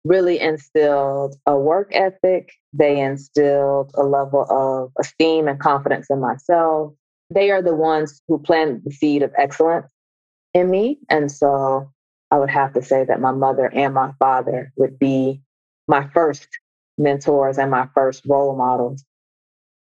really 0.04 0.40
instilled 0.40 1.36
a 1.46 1.56
work 1.56 1.90
ethic. 1.92 2.52
They 2.72 3.00
instilled 3.00 3.92
a 3.94 4.02
level 4.02 4.46
of 4.50 4.92
esteem 4.98 5.48
and 5.48 5.58
confidence 5.58 6.06
in 6.10 6.20
myself. 6.20 6.92
They 7.30 7.50
are 7.50 7.62
the 7.62 7.74
ones 7.74 8.20
who 8.28 8.38
planted 8.38 8.84
the 8.84 8.92
seed 8.92 9.22
of 9.22 9.32
excellence 9.36 9.90
in 10.52 10.70
me. 10.70 10.98
And 11.08 11.32
so 11.32 11.90
I 12.30 12.38
would 12.38 12.50
have 12.50 12.72
to 12.74 12.82
say 12.82 13.04
that 13.04 13.20
my 13.20 13.32
mother 13.32 13.70
and 13.74 13.94
my 13.94 14.12
father 14.18 14.72
would 14.76 14.98
be 14.98 15.40
my 15.88 16.08
first 16.12 16.48
mentors 16.98 17.58
and 17.58 17.70
my 17.70 17.88
first 17.94 18.24
role 18.26 18.56
models. 18.56 19.04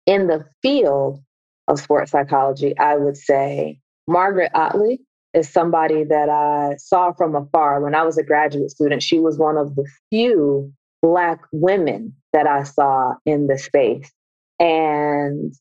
In 0.07 0.27
the 0.27 0.45
field 0.63 1.23
of 1.69 1.81
sports 1.81 2.11
psychology, 2.11 2.77
I 2.79 2.97
would 2.97 3.17
say 3.17 3.81
Margaret 4.07 4.51
Ottley 4.55 5.01
is 5.35 5.49
somebody 5.49 6.05
that 6.05 6.29
I 6.29 6.77
saw 6.77 7.13
from 7.13 7.35
afar 7.35 7.81
when 7.81 7.95
I 7.95 8.03
was 8.03 8.19
a 8.19 8.23
graduate 8.23 8.71
student. 8.71 9.03
She 9.03 9.19
was 9.19 9.39
one 9.39 9.57
of 9.57 9.75
the 9.77 9.87
few 10.11 10.73
Black 11.03 11.41
women 11.53 12.15
that 12.33 12.47
I 12.47 12.63
saw 12.65 13.15
in 13.25 13.47
the 13.47 13.59
space. 13.59 14.11
And 14.59 15.55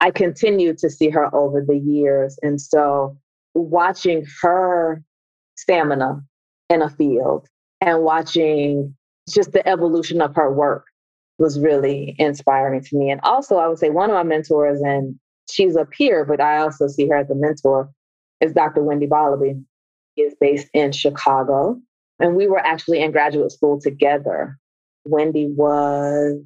I 0.00 0.10
continued 0.10 0.78
to 0.78 0.90
see 0.90 1.10
her 1.10 1.34
over 1.34 1.62
the 1.66 1.76
years. 1.76 2.38
And 2.42 2.60
so 2.60 3.18
watching 3.54 4.24
her 4.40 5.02
stamina 5.56 6.22
in 6.70 6.82
a 6.82 6.88
field 6.88 7.48
and 7.80 8.02
watching 8.02 8.94
just 9.28 9.52
the 9.52 9.66
evolution 9.68 10.22
of 10.22 10.34
her 10.36 10.52
work 10.52 10.86
was 11.38 11.58
really 11.58 12.14
inspiring 12.18 12.82
to 12.82 12.96
me. 12.96 13.10
And 13.10 13.20
also, 13.22 13.56
I 13.56 13.68
would 13.68 13.78
say 13.78 13.90
one 13.90 14.10
of 14.10 14.14
my 14.14 14.22
mentors, 14.22 14.80
and 14.80 15.18
she's 15.50 15.76
a 15.76 15.84
peer, 15.84 16.24
but 16.24 16.40
I 16.40 16.58
also 16.58 16.88
see 16.88 17.06
her 17.08 17.16
as 17.16 17.30
a 17.30 17.34
mentor, 17.34 17.90
is 18.40 18.52
Dr. 18.52 18.82
Wendy 18.82 19.06
Borlabi. 19.06 19.62
He 20.14 20.22
is 20.22 20.34
based 20.40 20.68
in 20.72 20.92
Chicago. 20.92 21.80
And 22.20 22.34
we 22.34 22.46
were 22.46 22.58
actually 22.58 23.00
in 23.00 23.12
graduate 23.12 23.52
school 23.52 23.80
together. 23.80 24.58
Wendy 25.04 25.46
was 25.46 26.42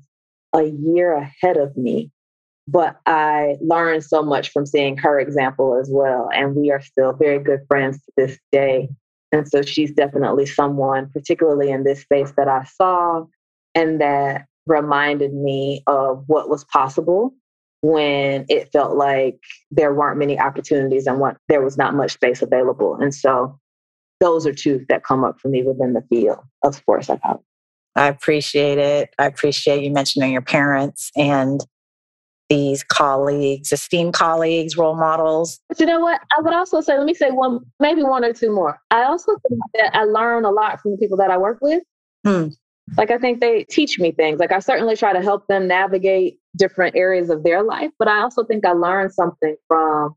a 0.52 0.64
year 0.64 1.14
ahead 1.14 1.56
of 1.56 1.76
me, 1.76 2.10
but 2.68 3.00
I 3.06 3.56
learned 3.60 4.04
so 4.04 4.22
much 4.22 4.50
from 4.50 4.66
seeing 4.66 4.98
her 4.98 5.18
example 5.18 5.78
as 5.80 5.88
well. 5.90 6.28
And 6.32 6.54
we 6.54 6.70
are 6.70 6.80
still 6.80 7.14
very 7.14 7.38
good 7.38 7.60
friends 7.68 7.98
to 7.98 8.12
this 8.16 8.38
day. 8.52 8.88
And 9.32 9.48
so 9.48 9.62
she's 9.62 9.92
definitely 9.92 10.44
someone, 10.44 11.08
particularly 11.10 11.70
in 11.70 11.84
this 11.84 12.02
space, 12.02 12.32
that 12.36 12.48
I 12.48 12.64
saw 12.64 13.24
and 13.74 14.00
that 14.02 14.44
reminded 14.66 15.32
me 15.32 15.82
of 15.86 16.24
what 16.26 16.50
was 16.50 16.64
possible 16.64 17.34
when 17.82 18.46
it 18.48 18.72
felt 18.72 18.96
like 18.96 19.38
there 19.70 19.92
weren't 19.92 20.18
many 20.18 20.38
opportunities 20.38 21.06
and 21.06 21.18
what 21.18 21.36
there 21.48 21.60
was 21.60 21.76
not 21.76 21.94
much 21.94 22.12
space 22.12 22.40
available. 22.40 22.96
And 22.96 23.14
so 23.14 23.58
those 24.20 24.46
are 24.46 24.52
two 24.52 24.86
that 24.88 25.04
come 25.04 25.24
up 25.24 25.40
for 25.40 25.48
me 25.48 25.62
within 25.62 25.92
the 25.92 26.02
field 26.02 26.38
of 26.62 26.76
sports 26.76 27.08
psychology. 27.08 27.44
I 27.96 28.06
appreciate 28.06 28.78
it. 28.78 29.12
I 29.18 29.26
appreciate 29.26 29.82
you 29.82 29.90
mentioning 29.90 30.32
your 30.32 30.42
parents 30.42 31.10
and 31.16 31.60
these 32.48 32.84
colleagues, 32.84 33.72
esteemed 33.72 34.14
colleagues, 34.14 34.76
role 34.76 34.94
models. 34.94 35.58
But 35.68 35.80
you 35.80 35.86
know 35.86 36.00
what? 36.00 36.20
I 36.36 36.40
would 36.40 36.54
also 36.54 36.80
say, 36.80 36.96
let 36.96 37.06
me 37.06 37.14
say 37.14 37.30
one, 37.30 37.60
maybe 37.80 38.02
one 38.02 38.24
or 38.24 38.32
two 38.32 38.52
more. 38.52 38.78
I 38.90 39.04
also 39.04 39.32
think 39.48 39.60
that 39.74 39.96
I 39.96 40.04
learn 40.04 40.44
a 40.44 40.50
lot 40.50 40.80
from 40.80 40.92
the 40.92 40.98
people 40.98 41.16
that 41.16 41.30
I 41.30 41.36
work 41.36 41.58
with. 41.60 41.82
Hmm. 42.24 42.48
Like, 42.96 43.10
I 43.10 43.18
think 43.18 43.40
they 43.40 43.64
teach 43.64 43.98
me 43.98 44.12
things. 44.12 44.38
Like, 44.38 44.52
I 44.52 44.58
certainly 44.58 44.96
try 44.96 45.12
to 45.12 45.22
help 45.22 45.46
them 45.46 45.66
navigate 45.66 46.38
different 46.56 46.96
areas 46.96 47.30
of 47.30 47.42
their 47.44 47.62
life, 47.62 47.90
but 47.98 48.08
I 48.08 48.20
also 48.20 48.44
think 48.44 48.64
I 48.66 48.72
learned 48.72 49.12
something 49.12 49.56
from 49.68 50.14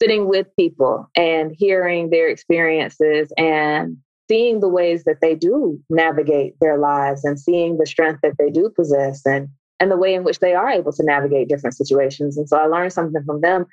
sitting 0.00 0.28
with 0.28 0.46
people 0.58 1.08
and 1.16 1.54
hearing 1.56 2.10
their 2.10 2.28
experiences 2.28 3.32
and 3.36 3.96
seeing 4.28 4.60
the 4.60 4.68
ways 4.68 5.04
that 5.04 5.20
they 5.20 5.34
do 5.34 5.78
navigate 5.90 6.54
their 6.60 6.78
lives 6.78 7.24
and 7.24 7.38
seeing 7.38 7.78
the 7.78 7.86
strength 7.86 8.20
that 8.22 8.34
they 8.38 8.50
do 8.50 8.70
possess 8.74 9.24
and 9.26 9.48
and 9.80 9.90
the 9.90 9.96
way 9.96 10.14
in 10.14 10.24
which 10.24 10.38
they 10.38 10.54
are 10.54 10.70
able 10.70 10.92
to 10.92 11.02
navigate 11.04 11.48
different 11.48 11.76
situations. 11.76 12.38
And 12.38 12.48
so 12.48 12.56
I 12.56 12.66
learned 12.66 12.92
something 12.92 13.22
from 13.24 13.40
them. 13.40 13.66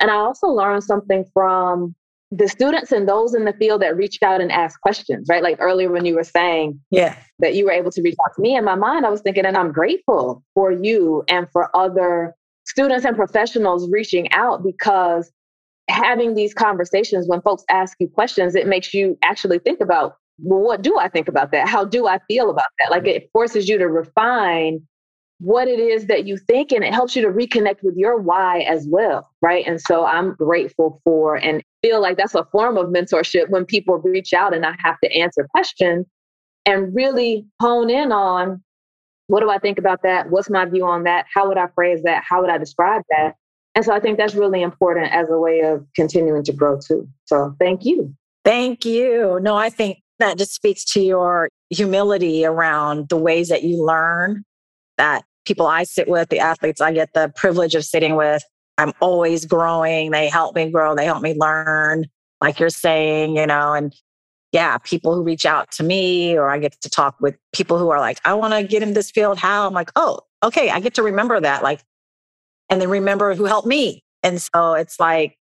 And 0.00 0.10
I 0.10 0.14
also 0.14 0.48
learned 0.48 0.82
something 0.82 1.24
from 1.34 1.94
the 2.34 2.48
students 2.48 2.90
and 2.92 3.06
those 3.06 3.34
in 3.34 3.44
the 3.44 3.52
field 3.52 3.82
that 3.82 3.94
reach 3.94 4.18
out 4.22 4.40
and 4.40 4.50
ask 4.50 4.80
questions, 4.80 5.26
right? 5.28 5.42
Like 5.42 5.58
earlier 5.60 5.90
when 5.92 6.06
you 6.06 6.14
were 6.14 6.24
saying 6.24 6.80
yeah. 6.90 7.14
that 7.40 7.54
you 7.54 7.66
were 7.66 7.72
able 7.72 7.90
to 7.90 8.00
reach 8.00 8.16
out 8.26 8.34
to 8.34 8.40
me 8.40 8.56
in 8.56 8.64
my 8.64 8.74
mind, 8.74 9.04
I 9.04 9.10
was 9.10 9.20
thinking, 9.20 9.44
and 9.44 9.56
I'm 9.56 9.70
grateful 9.70 10.42
for 10.54 10.72
you 10.72 11.24
and 11.28 11.46
for 11.52 11.74
other 11.76 12.34
students 12.64 13.04
and 13.04 13.14
professionals 13.16 13.86
reaching 13.90 14.32
out 14.32 14.64
because 14.64 15.30
having 15.88 16.34
these 16.34 16.54
conversations 16.54 17.28
when 17.28 17.42
folks 17.42 17.64
ask 17.70 17.98
you 18.00 18.08
questions, 18.08 18.54
it 18.54 18.66
makes 18.66 18.94
you 18.94 19.18
actually 19.22 19.58
think 19.58 19.82
about, 19.82 20.16
well, 20.38 20.60
what 20.60 20.80
do 20.80 20.98
I 20.98 21.10
think 21.10 21.28
about 21.28 21.52
that? 21.52 21.68
How 21.68 21.84
do 21.84 22.06
I 22.06 22.18
feel 22.28 22.48
about 22.48 22.70
that? 22.78 22.90
Like 22.90 23.02
mm-hmm. 23.02 23.16
it 23.16 23.30
forces 23.34 23.68
you 23.68 23.76
to 23.76 23.88
refine 23.88 24.80
what 25.38 25.68
it 25.68 25.80
is 25.80 26.06
that 26.06 26.24
you 26.24 26.38
think 26.38 26.70
and 26.70 26.84
it 26.84 26.94
helps 26.94 27.14
you 27.14 27.20
to 27.20 27.28
reconnect 27.28 27.82
with 27.82 27.96
your 27.96 28.16
why 28.16 28.60
as 28.60 28.86
well 28.88 29.28
right 29.40 29.66
and 29.66 29.80
so 29.80 30.06
i'm 30.06 30.34
grateful 30.34 31.00
for 31.04 31.34
and 31.34 31.64
feel 31.82 32.00
like 32.00 32.16
that's 32.16 32.34
a 32.34 32.44
form 32.52 32.76
of 32.76 32.88
mentorship 32.88 33.48
when 33.50 33.64
people 33.64 33.98
reach 33.98 34.32
out 34.32 34.54
and 34.54 34.64
i 34.64 34.74
have 34.78 34.98
to 35.02 35.12
answer 35.12 35.46
questions 35.50 36.06
and 36.66 36.94
really 36.94 37.46
hone 37.60 37.90
in 37.90 38.12
on 38.12 38.62
what 39.28 39.40
do 39.40 39.50
i 39.50 39.58
think 39.58 39.78
about 39.78 40.02
that? 40.02 40.30
What's 40.30 40.50
my 40.50 40.64
view 40.66 40.86
on 40.86 41.04
that? 41.04 41.26
How 41.32 41.48
would 41.48 41.58
i 41.58 41.66
phrase 41.74 42.02
that? 42.04 42.22
How 42.28 42.40
would 42.40 42.50
i 42.50 42.58
describe 42.58 43.02
that? 43.10 43.34
And 43.74 43.84
so 43.84 43.92
i 43.92 44.00
think 44.00 44.18
that's 44.18 44.34
really 44.34 44.62
important 44.62 45.12
as 45.12 45.30
a 45.30 45.38
way 45.38 45.60
of 45.60 45.86
continuing 45.96 46.42
to 46.44 46.52
grow 46.52 46.78
too. 46.78 47.08
So 47.24 47.54
thank 47.58 47.84
you. 47.84 48.14
Thank 48.44 48.84
you. 48.84 49.38
No 49.40 49.56
i 49.56 49.70
think 49.70 49.98
that 50.18 50.38
just 50.38 50.54
speaks 50.54 50.84
to 50.84 51.00
your 51.00 51.48
humility 51.70 52.44
around 52.44 53.08
the 53.08 53.16
ways 53.16 53.48
that 53.48 53.62
you 53.62 53.84
learn 53.84 54.44
that 54.98 55.24
people 55.44 55.66
I 55.66 55.84
sit 55.84 56.08
with, 56.08 56.28
the 56.28 56.38
athletes 56.38 56.80
I 56.80 56.92
get 56.92 57.10
the 57.14 57.32
privilege 57.34 57.74
of 57.74 57.84
sitting 57.84 58.14
with, 58.14 58.42
I'm 58.78 58.92
always 59.00 59.44
growing. 59.46 60.10
They 60.10 60.28
help 60.28 60.54
me 60.54 60.70
grow, 60.70 60.94
they 60.94 61.04
help 61.04 61.22
me 61.22 61.34
learn, 61.34 62.06
like 62.40 62.58
you're 62.58 62.70
saying, 62.70 63.36
you 63.36 63.46
know, 63.46 63.72
and 63.72 63.94
yeah, 64.52 64.76
people 64.78 65.14
who 65.14 65.22
reach 65.22 65.46
out 65.46 65.70
to 65.72 65.82
me 65.82 66.36
or 66.36 66.50
I 66.50 66.58
get 66.58 66.78
to 66.82 66.90
talk 66.90 67.16
with 67.20 67.36
people 67.52 67.78
who 67.78 67.88
are 67.90 68.00
like, 68.00 68.18
I 68.24 68.34
want 68.34 68.52
to 68.52 68.62
get 68.62 68.82
in 68.82 68.92
this 68.92 69.10
field. 69.10 69.38
How? 69.38 69.66
I'm 69.66 69.72
like, 69.72 69.90
oh, 69.96 70.20
okay, 70.42 70.70
I 70.70 70.80
get 70.80 70.94
to 70.94 71.02
remember 71.02 71.40
that. 71.40 71.62
Like, 71.62 71.82
and 72.68 72.80
then 72.80 72.90
remember 72.90 73.34
who 73.34 73.44
helped 73.44 73.66
me. 73.66 74.04
And 74.22 74.40
so 74.40 74.74
it's 74.74 75.00
like, 75.00 75.38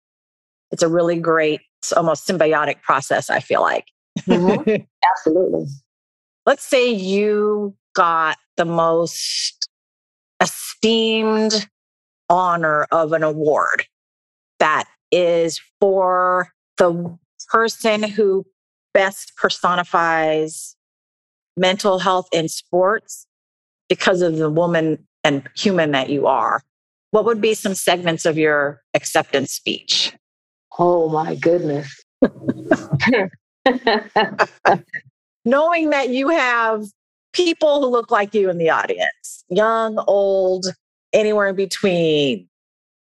it's 0.72 0.84
a 0.84 0.88
really 0.88 1.20
great, 1.20 1.62
almost 1.96 2.28
symbiotic 2.28 2.82
process, 2.82 3.30
I 3.30 3.42
feel 3.42 3.62
like. 3.62 3.86
Mm-hmm. 4.22 4.84
Absolutely. 5.12 5.66
Let's 6.46 6.64
say 6.64 6.90
you 6.90 7.76
got 7.94 8.38
the 8.58 8.66
most 8.66 9.68
esteemed 10.40 11.68
honor 12.32 12.88
of 12.92 13.14
an 13.14 13.22
award 13.24 13.86
that 14.60 14.86
is 15.12 15.60
for 15.80 16.50
the 16.78 17.18
person 17.50 18.04
who 18.04 18.46
best 18.94 19.36
personifies 19.36 20.76
mental 21.58 22.00
health 22.00 22.28
in 22.32 22.48
sports 22.48 23.28
because 23.90 24.22
of 24.22 24.38
the 24.38 24.50
woman 24.50 25.06
and 25.24 25.48
human 25.56 25.92
that 25.92 26.10
you 26.10 26.26
are. 26.26 26.64
What 27.12 27.26
would 27.26 27.42
be 27.42 27.54
some 27.54 27.76
segments 27.76 28.26
of 28.26 28.38
your 28.38 28.82
acceptance 28.94 29.52
speech? 29.52 30.16
Oh 30.80 31.10
my 31.10 31.36
goodness. 31.36 31.94
Knowing 35.44 35.90
that 35.90 36.10
you 36.10 36.30
have 36.30 36.86
people 37.34 37.82
who 37.82 37.88
look 37.88 38.10
like 38.12 38.34
you 38.34 38.50
in 38.50 38.58
the 38.58 38.70
audience 38.70 39.44
young, 39.50 40.02
old, 40.08 40.68
anywhere 41.14 41.48
in 41.48 41.56
between, 41.56 42.48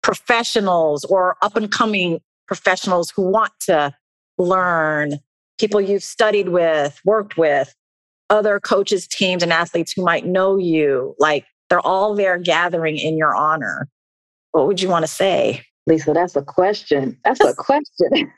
professionals 0.01 1.03
or 1.05 1.35
up 1.41 1.55
and 1.55 1.71
coming 1.71 2.19
professionals 2.47 3.11
who 3.11 3.23
want 3.29 3.51
to 3.61 3.93
learn, 4.37 5.19
people 5.59 5.79
you've 5.79 6.03
studied 6.03 6.49
with, 6.49 6.99
worked 7.05 7.37
with, 7.37 7.75
other 8.29 8.59
coaches, 8.59 9.07
teams, 9.07 9.43
and 9.43 9.51
athletes 9.51 9.93
who 9.93 10.03
might 10.03 10.25
know 10.25 10.57
you. 10.57 11.15
Like 11.19 11.45
they're 11.69 11.85
all 11.85 12.15
there 12.15 12.37
gathering 12.37 12.97
in 12.97 13.17
your 13.17 13.35
honor. 13.35 13.87
What 14.51 14.67
would 14.67 14.81
you 14.81 14.89
want 14.89 15.03
to 15.03 15.11
say? 15.11 15.63
Lisa, 15.85 16.13
that's 16.13 16.35
a 16.35 16.41
question. 16.41 17.17
That's 17.23 17.39
a 17.39 17.53
question. 17.57 18.31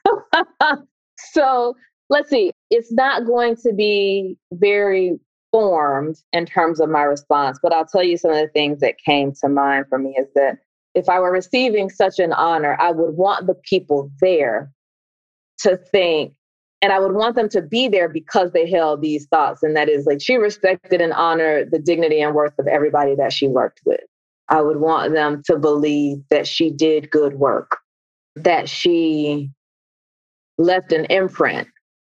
so 1.31 1.75
let's 2.09 2.29
see. 2.29 2.51
It's 2.69 2.91
not 2.91 3.25
going 3.25 3.55
to 3.57 3.73
be 3.73 4.37
very 4.53 5.19
formed 5.51 6.17
in 6.33 6.45
terms 6.45 6.79
of 6.79 6.89
my 6.89 7.03
response, 7.03 7.59
but 7.61 7.73
I'll 7.73 7.85
tell 7.85 8.03
you 8.03 8.17
some 8.17 8.31
of 8.31 8.37
the 8.37 8.49
things 8.49 8.79
that 8.81 8.97
came 8.99 9.33
to 9.41 9.49
mind 9.49 9.85
for 9.89 9.97
me 9.99 10.15
is 10.17 10.27
that 10.35 10.59
if 10.95 11.09
I 11.09 11.19
were 11.19 11.31
receiving 11.31 11.89
such 11.89 12.19
an 12.19 12.33
honor, 12.33 12.77
I 12.79 12.91
would 12.91 13.15
want 13.17 13.47
the 13.47 13.55
people 13.55 14.11
there 14.21 14.71
to 15.59 15.77
think 15.77 16.33
And 16.81 16.93
I 16.93 16.99
would 16.99 17.13
want 17.13 17.35
them 17.35 17.49
to 17.51 17.61
be 17.61 17.89
there 17.89 18.09
because 18.09 18.53
they 18.53 18.69
held 18.69 19.01
these 19.01 19.27
thoughts. 19.27 19.63
And 19.63 19.75
that 19.77 19.89
is 19.89 20.07
like 20.07 20.21
she 20.21 20.37
respected 20.37 21.01
and 21.01 21.13
honored 21.13 21.71
the 21.71 21.79
dignity 21.79 22.21
and 22.21 22.35
worth 22.35 22.57
of 22.59 22.67
everybody 22.67 23.15
that 23.17 23.33
she 23.33 23.47
worked 23.47 23.81
with. 23.85 24.01
I 24.49 24.61
would 24.61 24.77
want 24.77 25.13
them 25.13 25.43
to 25.47 25.57
believe 25.57 26.23
that 26.31 26.47
she 26.47 26.71
did 26.71 27.11
good 27.11 27.35
work, 27.35 27.79
that 28.37 28.69
she 28.69 29.51
left 30.57 30.91
an 30.91 31.05
imprint, 31.05 31.67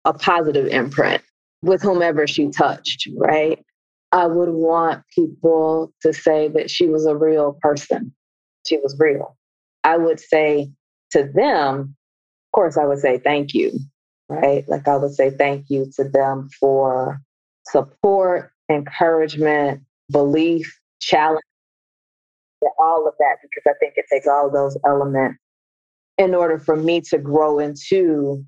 a 0.05 0.15
positive 0.15 0.69
imprint 0.69 1.23
with 1.63 1.83
whomever 1.83 2.27
she 2.27 2.49
touched, 2.51 3.09
right? 3.17 3.65
I 4.13 4.27
would 4.27 4.51
want 4.51 5.03
people 5.15 5.93
to 6.03 6.13
say 6.13 6.49
that 6.49 6.71
she 6.71 6.89
was 6.89 7.07
a 7.07 7.17
real 7.17 7.59
person. 7.61 8.15
She 8.67 8.79
was 8.79 8.97
real. 8.99 9.37
I 9.85 9.97
would 9.97 10.21
say 10.21 10.71
to 11.13 11.25
them, 11.25 11.97
of 12.47 12.57
course, 12.57 12.77
I 12.77 12.85
would 12.85 12.99
say 12.99 13.19
thank 13.19 13.55
you, 13.55 13.79
right? 14.29 14.69
Like 14.69 14.89
I 14.89 14.97
would 14.97 15.15
say 15.15 15.31
thank 15.31 15.67
you 15.69 15.91
to 15.97 16.05
them 16.05 16.49
for 16.59 17.21
support, 17.67 18.51
encouragement, 18.71 19.83
belief, 20.11 20.79
challenge, 21.01 21.43
all 22.79 23.07
of 23.07 23.15
that, 23.19 23.37
because 23.43 23.63
I 23.67 23.75
think 23.79 23.95
it 23.97 24.07
takes 24.13 24.27
all 24.27 24.51
those 24.51 24.77
elements 24.85 25.39
in 26.19 26.35
order 26.35 26.59
for 26.59 26.77
me 26.77 27.01
to 27.03 27.19
grow 27.19 27.59
into 27.59 28.45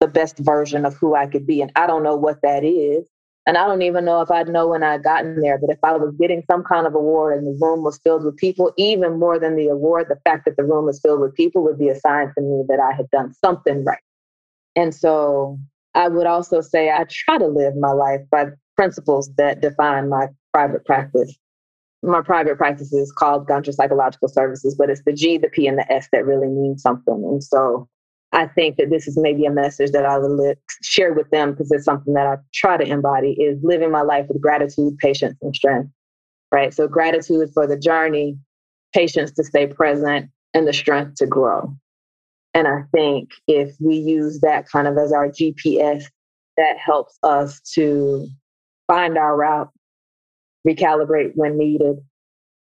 the 0.00 0.08
best 0.08 0.38
version 0.38 0.84
of 0.84 0.94
who 0.94 1.14
I 1.14 1.26
could 1.26 1.46
be. 1.46 1.60
And 1.62 1.72
I 1.76 1.86
don't 1.86 2.02
know 2.02 2.16
what 2.16 2.42
that 2.42 2.64
is. 2.64 3.08
And 3.46 3.56
I 3.56 3.66
don't 3.66 3.82
even 3.82 4.04
know 4.04 4.20
if 4.22 4.30
I'd 4.30 4.48
know 4.48 4.66
when 4.66 4.82
I'd 4.82 5.04
gotten 5.04 5.40
there, 5.40 5.56
but 5.56 5.70
if 5.70 5.78
I 5.84 5.92
was 5.92 6.12
getting 6.18 6.42
some 6.50 6.64
kind 6.64 6.84
of 6.84 6.96
award 6.96 7.38
and 7.38 7.46
the 7.46 7.56
room 7.64 7.84
was 7.84 8.00
filled 8.02 8.24
with 8.24 8.36
people, 8.36 8.72
even 8.76 9.20
more 9.20 9.38
than 9.38 9.54
the 9.54 9.68
award, 9.68 10.06
the 10.08 10.18
fact 10.28 10.46
that 10.46 10.56
the 10.56 10.64
room 10.64 10.86
was 10.86 11.00
filled 11.00 11.20
with 11.20 11.34
people 11.34 11.62
would 11.62 11.78
be 11.78 11.88
a 11.88 11.94
sign 11.94 12.32
to 12.34 12.40
me 12.40 12.64
that 12.68 12.80
I 12.80 12.92
had 12.92 13.08
done 13.10 13.32
something 13.34 13.84
right. 13.84 14.02
And 14.74 14.92
so 14.92 15.58
I 15.94 16.08
would 16.08 16.26
also 16.26 16.60
say 16.60 16.90
I 16.90 17.04
try 17.08 17.38
to 17.38 17.46
live 17.46 17.76
my 17.76 17.92
life 17.92 18.20
by 18.32 18.46
principles 18.74 19.30
that 19.36 19.60
define 19.60 20.08
my 20.08 20.26
private 20.52 20.84
practice. 20.84 21.36
My 22.02 22.22
private 22.22 22.58
practice 22.58 22.92
is 22.92 23.12
called 23.12 23.46
Gunter 23.46 23.72
Psychological 23.72 24.28
Services, 24.28 24.74
but 24.76 24.90
it's 24.90 25.02
the 25.06 25.12
G, 25.12 25.38
the 25.38 25.48
P, 25.48 25.68
and 25.68 25.78
the 25.78 25.90
S 25.90 26.08
that 26.12 26.26
really 26.26 26.48
mean 26.48 26.76
something. 26.78 27.24
And 27.24 27.42
so 27.42 27.88
I 28.36 28.46
think 28.46 28.76
that 28.76 28.90
this 28.90 29.08
is 29.08 29.16
maybe 29.16 29.46
a 29.46 29.50
message 29.50 29.92
that 29.92 30.04
I 30.04 30.18
li- 30.18 30.56
share 30.82 31.14
with 31.14 31.30
them 31.30 31.52
because 31.52 31.72
it's 31.72 31.86
something 31.86 32.12
that 32.12 32.26
I 32.26 32.36
try 32.52 32.76
to 32.76 32.84
embody 32.84 33.32
is 33.32 33.58
living 33.62 33.90
my 33.90 34.02
life 34.02 34.26
with 34.28 34.42
gratitude, 34.42 34.98
patience, 34.98 35.38
and 35.40 35.56
strength. 35.56 35.90
Right. 36.52 36.72
So 36.72 36.86
gratitude 36.86 37.48
for 37.54 37.66
the 37.66 37.78
journey, 37.78 38.38
patience 38.94 39.32
to 39.32 39.44
stay 39.44 39.66
present, 39.66 40.28
and 40.52 40.68
the 40.68 40.74
strength 40.74 41.14
to 41.16 41.26
grow. 41.26 41.74
And 42.52 42.68
I 42.68 42.82
think 42.94 43.30
if 43.48 43.74
we 43.80 43.96
use 43.96 44.40
that 44.40 44.68
kind 44.68 44.86
of 44.86 44.98
as 44.98 45.14
our 45.14 45.28
GPS, 45.28 46.04
that 46.58 46.76
helps 46.76 47.18
us 47.22 47.60
to 47.74 48.28
find 48.86 49.16
our 49.16 49.34
route, 49.34 49.70
recalibrate 50.68 51.32
when 51.36 51.56
needed, 51.56 51.96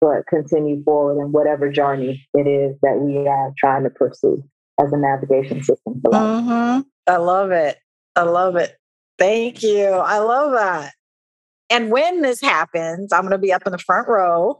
but 0.02 0.26
continue 0.26 0.84
forward 0.84 1.22
in 1.22 1.32
whatever 1.32 1.70
journey 1.72 2.26
it 2.34 2.46
is 2.46 2.76
that 2.82 2.98
we 2.98 3.26
are 3.26 3.52
trying 3.58 3.84
to 3.84 3.90
pursue 3.90 4.44
as 4.80 4.92
a 4.92 4.96
navigation 4.96 5.62
system 5.62 6.00
for 6.02 6.10
life. 6.10 6.22
Mm-hmm. 6.22 6.80
I 7.06 7.16
love 7.16 7.50
it. 7.50 7.78
I 8.16 8.22
love 8.22 8.56
it. 8.56 8.76
Thank 9.18 9.62
you. 9.62 9.86
I 9.86 10.18
love 10.18 10.52
that. 10.52 10.92
And 11.70 11.90
when 11.90 12.22
this 12.22 12.40
happens, 12.40 13.12
I'm 13.12 13.22
going 13.22 13.32
to 13.32 13.38
be 13.38 13.52
up 13.52 13.62
in 13.66 13.72
the 13.72 13.78
front 13.78 14.06
row, 14.06 14.56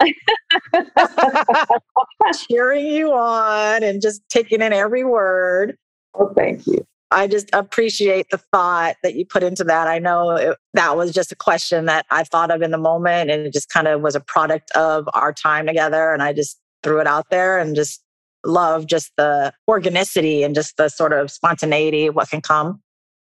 cheering 2.49 2.87
you 2.87 3.13
on 3.13 3.83
and 3.83 4.01
just 4.01 4.23
taking 4.29 4.63
in 4.63 4.73
every 4.73 5.05
word. 5.05 5.77
Oh, 6.15 6.33
thank 6.35 6.67
you. 6.67 6.85
I 7.11 7.27
just 7.29 7.51
appreciate 7.53 8.27
the 8.31 8.39
thought 8.39 8.97
that 9.03 9.15
you 9.15 9.25
put 9.27 9.43
into 9.43 9.65
that. 9.65 9.87
I 9.87 9.99
know 9.99 10.31
it, 10.31 10.57
that 10.73 10.97
was 10.97 11.13
just 11.13 11.31
a 11.31 11.37
question 11.37 11.85
that 11.85 12.07
I 12.11 12.25
thought 12.25 12.51
of 12.51 12.63
in 12.63 12.71
the 12.71 12.79
moment, 12.79 13.31
and 13.31 13.47
it 13.47 13.53
just 13.53 13.69
kind 13.69 13.87
of 13.87 14.01
was 14.01 14.17
a 14.17 14.21
product 14.21 14.71
of 14.73 15.09
our 15.15 15.33
time 15.33 15.67
together. 15.67 16.13
And 16.13 16.23
I 16.23 16.33
just 16.33 16.59
threw 16.83 17.01
it 17.01 17.07
out 17.07 17.27
there 17.31 17.59
and 17.59 17.77
just 17.77 18.03
love 18.45 18.87
just 18.87 19.13
the 19.17 19.53
organicity 19.69 20.43
and 20.43 20.55
just 20.55 20.77
the 20.77 20.89
sort 20.89 21.13
of 21.13 21.31
spontaneity, 21.31 22.11
what 22.11 22.29
can 22.29 22.41
come 22.41 22.81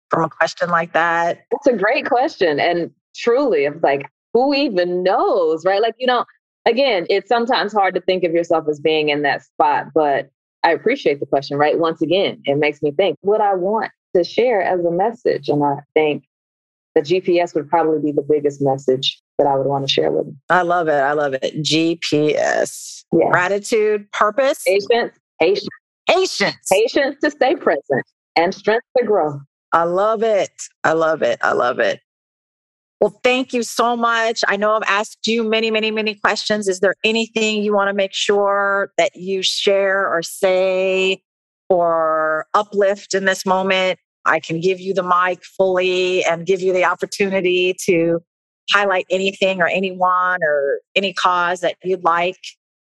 from 0.10 0.24
a 0.24 0.30
question 0.30 0.70
like 0.70 0.94
that. 0.94 1.44
It's 1.52 1.68
a 1.68 1.74
great 1.74 2.06
question. 2.06 2.60
And 2.60 2.92
truly, 3.16 3.66
it's 3.66 3.84
like, 3.84 4.10
who 4.34 4.54
even 4.54 5.04
knows, 5.04 5.66
right? 5.66 5.82
Like, 5.82 5.96
you 5.98 6.08
know, 6.08 6.26
again, 6.66 7.06
it's 7.10 7.28
sometimes 7.28 7.74
hard 7.74 7.96
to 7.96 8.02
think 8.02 8.24
of 8.24 8.34
yourself 8.34 8.66
as 8.70 8.80
being 8.80 9.10
in 9.10 9.24
that 9.24 9.44
spot, 9.44 9.88
but 9.94 10.30
I 10.64 10.72
appreciate 10.72 11.20
the 11.20 11.26
question, 11.26 11.58
right? 11.58 11.78
Once 11.78 12.02
again, 12.02 12.42
it 12.46 12.58
makes 12.58 12.82
me 12.82 12.92
think 12.92 13.18
what 13.22 13.42
I 13.42 13.56
want 13.56 13.92
to 14.16 14.24
share 14.24 14.62
as 14.62 14.84
a 14.84 14.92
message. 14.92 15.50
And 15.50 15.64
I 15.64 15.78
think 15.94 16.26
the 16.96 17.02
GPS 17.02 17.54
would 17.56 17.70
probably 17.70 18.02
be 18.02 18.12
the 18.12 18.26
biggest 18.28 18.62
message 18.62 19.22
that 19.38 19.48
I 19.48 19.56
would 19.56 19.68
want 19.68 19.88
to 19.88 19.94
share 19.94 20.12
with 20.12 20.26
them. 20.26 20.40
I 20.50 20.64
love 20.64 20.88
it. 20.88 20.94
I 20.94 21.14
love 21.14 21.36
it. 21.36 21.56
GPS. 21.58 22.97
Yes. 23.12 23.32
Gratitude, 23.32 24.12
purpose, 24.12 24.64
patience, 24.66 25.18
patience, 25.40 25.68
patience, 26.10 26.56
patience 26.72 27.16
to 27.24 27.32
stay 27.32 27.56
present, 27.56 28.06
and 28.36 28.54
strength 28.54 28.86
to 28.98 29.06
grow. 29.06 29.40
I 29.74 29.84
love 29.84 30.24
it. 30.24 30.52
I 30.84 30.94
love 30.94 31.22
it. 31.22 31.40
I 31.42 31.54
love 31.54 31.80
it. 31.80 32.02
Well, 33.00 33.20
thank 33.24 33.54
you 33.54 33.62
so 33.62 33.96
much. 33.96 34.44
I 34.48 34.58
know 34.58 34.74
I've 34.74 34.84
asked 34.88 35.28
you 35.28 35.44
many, 35.44 35.70
many, 35.70 35.92
many 35.92 36.16
questions. 36.16 36.68
Is 36.68 36.80
there 36.80 36.96
anything 37.04 37.64
you 37.64 37.74
want 37.74 37.90
to 37.90 37.94
make 37.94 38.14
sure 38.14 38.92
that 38.98 39.16
you 39.16 39.44
share 39.44 40.12
or 40.12 40.24
say 40.24 41.22
or 41.70 42.48
uplift 42.56 43.14
in 43.14 43.26
this 43.26 43.46
moment? 43.46 44.00
I 44.26 44.40
can 44.40 44.60
give 44.60 44.80
you 44.80 44.94
the 44.94 45.04
mic 45.04 45.44
fully 45.44 46.26
and 46.26 46.46
give 46.46 46.62
you 46.62 46.74
the 46.74 46.86
opportunity 46.86 47.76
to 47.86 48.20
highlight 48.72 49.06
anything 49.10 49.62
or 49.62 49.68
anyone 49.68 50.40
or 50.44 50.80
any 50.96 51.14
cause 51.14 51.62
that 51.62 51.76
you'd 51.84 52.04
like 52.04 52.40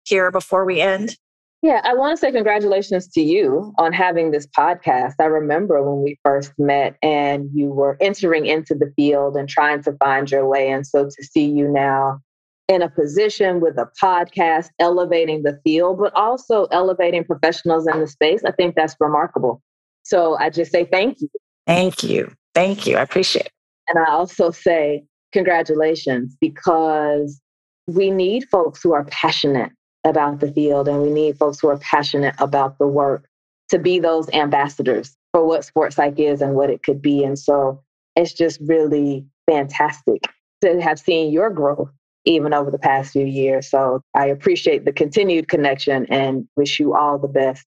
here 0.05 0.31
before 0.31 0.65
we 0.65 0.81
end? 0.81 1.17
Yeah, 1.61 1.81
I 1.83 1.95
want 1.95 2.15
to 2.15 2.19
say 2.19 2.31
congratulations 2.31 3.07
to 3.13 3.21
you 3.21 3.73
on 3.79 3.91
having 3.91 4.29
this 4.29 4.45
podcast. 4.45 5.13
I 5.19 5.25
remember 5.25 5.81
when 5.81 6.03
we 6.03 6.19
first 6.23 6.53
met 6.59 6.95
and 7.01 7.49
you 7.55 7.69
were 7.69 7.97
entering 7.99 8.45
into 8.45 8.75
the 8.75 8.93
field 8.95 9.35
and 9.35 9.49
trying 9.49 9.81
to 9.83 9.93
find 9.93 10.29
your 10.29 10.47
way. 10.47 10.69
And 10.69 10.85
so 10.85 11.05
to 11.05 11.23
see 11.23 11.45
you 11.45 11.67
now 11.67 12.19
in 12.67 12.83
a 12.83 12.89
position 12.89 13.61
with 13.61 13.79
a 13.79 13.89
podcast, 13.99 14.69
elevating 14.79 15.41
the 15.41 15.59
field, 15.63 15.97
but 15.99 16.13
also 16.15 16.65
elevating 16.65 17.23
professionals 17.23 17.87
in 17.87 17.99
the 17.99 18.07
space, 18.07 18.43
I 18.45 18.51
think 18.51 18.75
that's 18.75 18.95
remarkable. 18.99 19.61
So 20.03 20.37
I 20.37 20.51
just 20.51 20.71
say 20.71 20.85
thank 20.85 21.19
you. 21.19 21.29
Thank 21.65 22.03
you. 22.03 22.31
Thank 22.53 22.85
you. 22.85 22.97
I 22.97 23.01
appreciate 23.01 23.47
it. 23.47 23.51
And 23.87 24.05
I 24.05 24.11
also 24.11 24.51
say 24.51 25.03
congratulations 25.31 26.35
because 26.39 27.41
we 27.87 28.11
need 28.11 28.47
folks 28.51 28.83
who 28.83 28.93
are 28.93 29.05
passionate 29.05 29.71
about 30.05 30.39
the 30.39 30.51
field 30.51 30.87
and 30.87 31.01
we 31.01 31.09
need 31.09 31.37
folks 31.37 31.59
who 31.59 31.67
are 31.67 31.77
passionate 31.79 32.35
about 32.39 32.77
the 32.77 32.87
work 32.87 33.27
to 33.69 33.79
be 33.79 33.99
those 33.99 34.29
ambassadors 34.29 35.17
for 35.33 35.45
what 35.45 35.65
sports 35.65 35.95
psych 35.95 36.19
is 36.19 36.41
and 36.41 36.55
what 36.55 36.69
it 36.69 36.83
could 36.83 37.01
be. 37.01 37.23
And 37.23 37.37
so 37.37 37.81
it's 38.15 38.31
just 38.31 38.59
really 38.61 39.25
fantastic 39.49 40.21
to 40.61 40.81
have 40.81 40.99
seen 40.99 41.31
your 41.33 41.49
growth 41.49 41.89
even 42.25 42.53
over 42.53 42.71
the 42.71 42.79
past 42.79 43.11
few 43.11 43.25
years. 43.25 43.69
So 43.69 44.01
I 44.15 44.27
appreciate 44.27 44.85
the 44.85 44.93
continued 44.93 45.47
connection 45.47 46.05
and 46.09 46.47
wish 46.55 46.79
you 46.79 46.95
all 46.95 47.17
the 47.17 47.27
best 47.27 47.65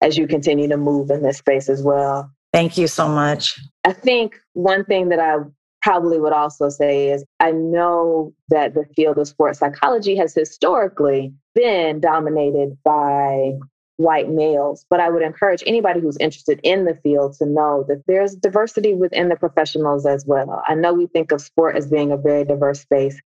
as 0.00 0.16
you 0.16 0.26
continue 0.26 0.68
to 0.68 0.76
move 0.76 1.10
in 1.10 1.22
this 1.22 1.38
space 1.38 1.68
as 1.68 1.82
well. 1.82 2.30
Thank 2.52 2.76
you 2.76 2.86
so 2.86 3.08
much. 3.08 3.58
I 3.84 3.92
think 3.92 4.36
one 4.54 4.84
thing 4.84 5.08
that 5.10 5.20
I 5.20 5.36
probably 5.82 6.20
would 6.20 6.32
also 6.32 6.68
say 6.68 7.10
is 7.10 7.24
I 7.40 7.50
know 7.52 8.32
that 8.48 8.74
the 8.74 8.84
field 8.96 9.18
of 9.18 9.28
sports 9.28 9.58
psychology 9.58 10.16
has 10.16 10.34
historically 10.34 11.32
been 11.54 12.00
dominated 12.00 12.78
by 12.84 13.52
white 13.96 14.28
males, 14.28 14.84
but 14.90 15.00
I 15.00 15.10
would 15.10 15.22
encourage 15.22 15.62
anybody 15.66 16.00
who's 16.00 16.16
interested 16.18 16.60
in 16.62 16.84
the 16.84 16.94
field 16.94 17.34
to 17.38 17.46
know 17.46 17.84
that 17.88 18.02
there's 18.06 18.34
diversity 18.34 18.94
within 18.94 19.28
the 19.28 19.36
professionals 19.36 20.06
as 20.06 20.24
well. 20.26 20.62
I 20.66 20.74
know 20.74 20.92
we 20.92 21.06
think 21.06 21.32
of 21.32 21.40
sport 21.40 21.76
as 21.76 21.86
being 21.86 22.10
a 22.10 22.16
very 22.16 22.44
diverse 22.44 22.80
space. 22.80 23.20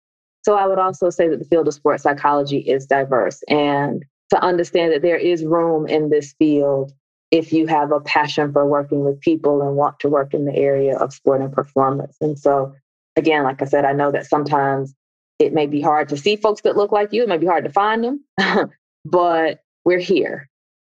So 0.45 0.55
I 0.55 0.67
would 0.67 0.79
also 0.79 1.11
say 1.11 1.29
that 1.29 1.39
the 1.39 1.45
field 1.45 1.67
of 1.67 1.75
sports 1.75 2.03
psychology 2.03 2.59
is 2.59 2.87
diverse 2.87 3.43
and 3.49 4.05
to 4.31 4.43
understand 4.43 4.93
that 4.93 5.03
there 5.03 5.17
is 5.17 5.45
room 5.45 5.87
in 5.87 6.11
this 6.11 6.35
field 6.39 6.93
if 7.31 7.53
you 7.53 7.67
have 7.67 7.91
a 7.91 8.01
passion 8.01 8.53
for 8.53 8.67
working 8.67 9.05
with 9.05 9.21
people 9.21 9.63
and 9.63 9.77
want 9.77 9.99
to 10.01 10.09
work 10.09 10.35
in 10.35 10.45
the 10.45 10.55
area 10.55 10.97
of 10.97 11.13
sport 11.13 11.41
and 11.41 11.53
performance. 11.53 12.17
And 12.21 12.39
so, 12.39 12.75
again, 13.17 13.43
like 13.43 13.61
I 13.63 13.65
said, 13.65 13.85
I 13.85 13.93
know 13.93 14.13
that 14.13 14.27
sometimes 14.27 14.95
it 15.39 15.53
may 15.53 15.67
be 15.67 15.81
hard 15.81 16.09
to 16.11 16.17
see 16.17 16.37
folks 16.37 16.63
that 16.63 16.77
look 16.77 16.93
like 16.93 17.13
you, 17.13 17.23
it 17.23 17.29
may 17.29 17.39
be 17.39 17.47
hard 17.47 17.65
to 17.65 17.71
find 17.71 18.05
them, 18.05 18.25
but 19.05 19.61
we're 19.85 19.99
here. 19.99 20.49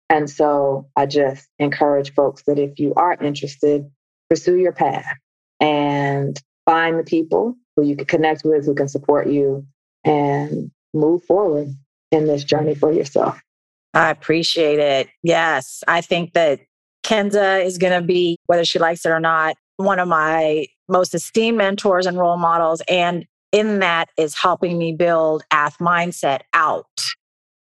And 0.10 0.30
so 0.30 0.90
I 0.96 1.06
just 1.06 1.48
encourage 1.60 2.14
folks 2.14 2.44
that 2.44 2.60
if 2.60 2.80
you 2.80 2.94
are 2.96 3.14
interested, 3.14 3.90
pursue 4.30 4.58
your 4.58 4.74
path 4.74 5.16
and 5.60 6.38
find 6.66 7.00
the 7.00 7.04
people 7.04 7.56
who 7.76 7.84
you 7.84 7.96
can 7.96 8.06
connect 8.06 8.44
with, 8.44 8.66
who 8.66 8.76
can 8.76 8.90
support 8.90 9.28
you, 9.28 9.66
and 10.04 10.72
move 10.94 11.24
forward 11.24 11.70
in 12.12 12.28
this 12.28 12.44
journey 12.44 12.76
for 12.76 12.92
yourself. 12.92 13.40
I 13.94 14.10
appreciate 14.10 14.80
it. 14.80 15.08
Yes. 15.24 15.84
I 15.88 16.02
think 16.02 16.34
that 16.34 16.60
Kensa 17.04 17.64
is 17.64 17.78
going 17.78 18.00
to 18.00 18.06
be, 18.06 18.38
whether 18.48 18.66
she 18.66 18.80
likes 18.80 19.06
it 19.06 19.10
or 19.10 19.20
not, 19.20 19.56
one 19.78 20.00
of 20.00 20.08
my 20.08 20.66
most 20.88 21.14
esteemed 21.14 21.58
mentors 21.58 22.06
and 22.06 22.18
role 22.18 22.38
models. 22.38 22.82
And 22.88 23.26
in 23.52 23.80
that 23.80 24.10
is 24.18 24.36
helping 24.36 24.78
me 24.78 24.94
build 24.94 25.44
AthMindset 25.52 26.42
out, 26.54 27.06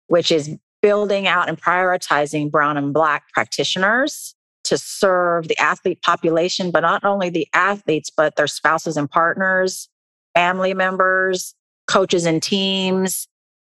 which 0.07 0.32
is 0.32 0.55
building 0.82 1.28
out 1.28 1.49
and 1.49 1.61
prioritizing 1.61 2.51
brown 2.51 2.78
and 2.78 2.93
black 2.93 3.32
practitioners 3.34 4.36
to 4.63 4.78
serve 4.78 5.47
the 5.47 5.57
athlete 5.57 6.01
population, 6.01 6.71
but 6.71 6.82
not 6.82 7.03
only 7.03 7.30
the 7.30 7.47
athletes, 7.53 8.09
but 8.09 8.36
their 8.36 8.47
spouses 8.47 8.97
and 8.97 9.09
partners, 9.09 9.88
family 10.36 10.73
members, 10.73 11.55
coaches 11.88 12.25
and 12.25 12.43
teams, 12.43 13.28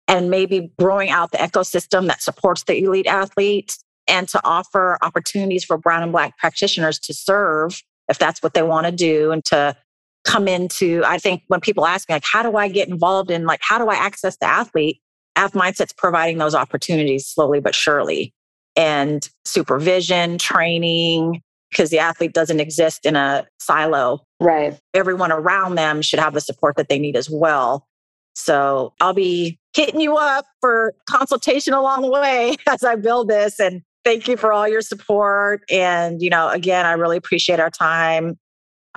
and 0.09 0.31
maybe 0.31 0.73
growing 0.79 1.11
out 1.11 1.31
the 1.31 1.39
ecosystem 1.39 2.09
that 2.09 2.23
supports 2.23 2.65
the 2.65 2.83
elite 2.83 3.07
athletes 3.07 3.79
and 4.09 4.29
to 4.29 4.41
offer 4.43 4.99
opportunities 5.03 5.65
for 5.65 5.77
brown 5.77 6.03
and 6.03 6.13
black 6.13 6.37
practitioners 6.39 6.99
to 6.99 7.15
serve 7.15 7.83
if 8.09 8.19
that's 8.19 8.43
what 8.43 8.55
they 8.55 8.63
want 8.63 8.87
to 8.87 8.93
do 8.93 9.31
and 9.31 9.45
to 9.45 9.77
come 10.25 10.49
into 10.49 11.03
i 11.07 11.17
think 11.19 11.43
when 11.49 11.61
people 11.61 11.87
ask 11.87 12.09
me 12.09 12.15
like 12.15 12.25
how 12.25 12.43
do 12.43 12.57
i 12.57 12.69
get 12.69 12.89
involved 12.89 13.31
in 13.31 13.45
like 13.45 13.61
how 13.63 13.79
do 13.79 13.89
i 13.89 13.95
access 13.95 14.37
the 14.39 14.47
athlete? 14.47 15.01
AthMindset's 15.39 15.93
providing 15.93 16.39
those 16.39 16.55
opportunities 16.55 17.27
slowly 17.27 17.61
but 17.61 17.75
surely. 17.75 18.35
And 18.77 19.29
supervision 19.45 20.39
training 20.39 21.43
because 21.71 21.91
the 21.91 21.99
athlete 21.99 22.33
doesn't 22.33 22.61
exist 22.61 23.07
in 23.07 23.15
a 23.15 23.47
silo. 23.61 24.25
Right. 24.41 24.79
Everyone 24.95 25.31
around 25.31 25.75
them 25.75 26.03
should 26.03 26.19
have 26.19 26.35
the 26.35 26.41
support 26.41 26.77
that 26.77 26.89
they 26.89 26.99
need 26.99 27.17
as 27.17 27.31
well. 27.31 27.87
So 28.35 28.95
i'll 29.01 29.15
be 29.15 29.59
hitting 29.75 30.01
you 30.01 30.17
up 30.17 30.45
for 30.61 30.95
consultation 31.09 31.73
along 31.73 32.03
the 32.03 32.11
way 32.11 32.57
as 32.69 32.83
i 32.83 32.97
build 32.97 33.29
this 33.29 33.61
and 33.61 33.83
thank 34.05 34.27
you 34.27 34.37
for 34.37 34.53
all 34.53 34.67
your 34.67 34.81
support. 34.81 35.63
And 35.71 36.21
you 36.23 36.31
know 36.31 36.49
again 36.49 36.87
i 36.87 36.93
really 36.93 37.17
appreciate 37.17 37.61
our 37.61 37.71
time 37.71 38.39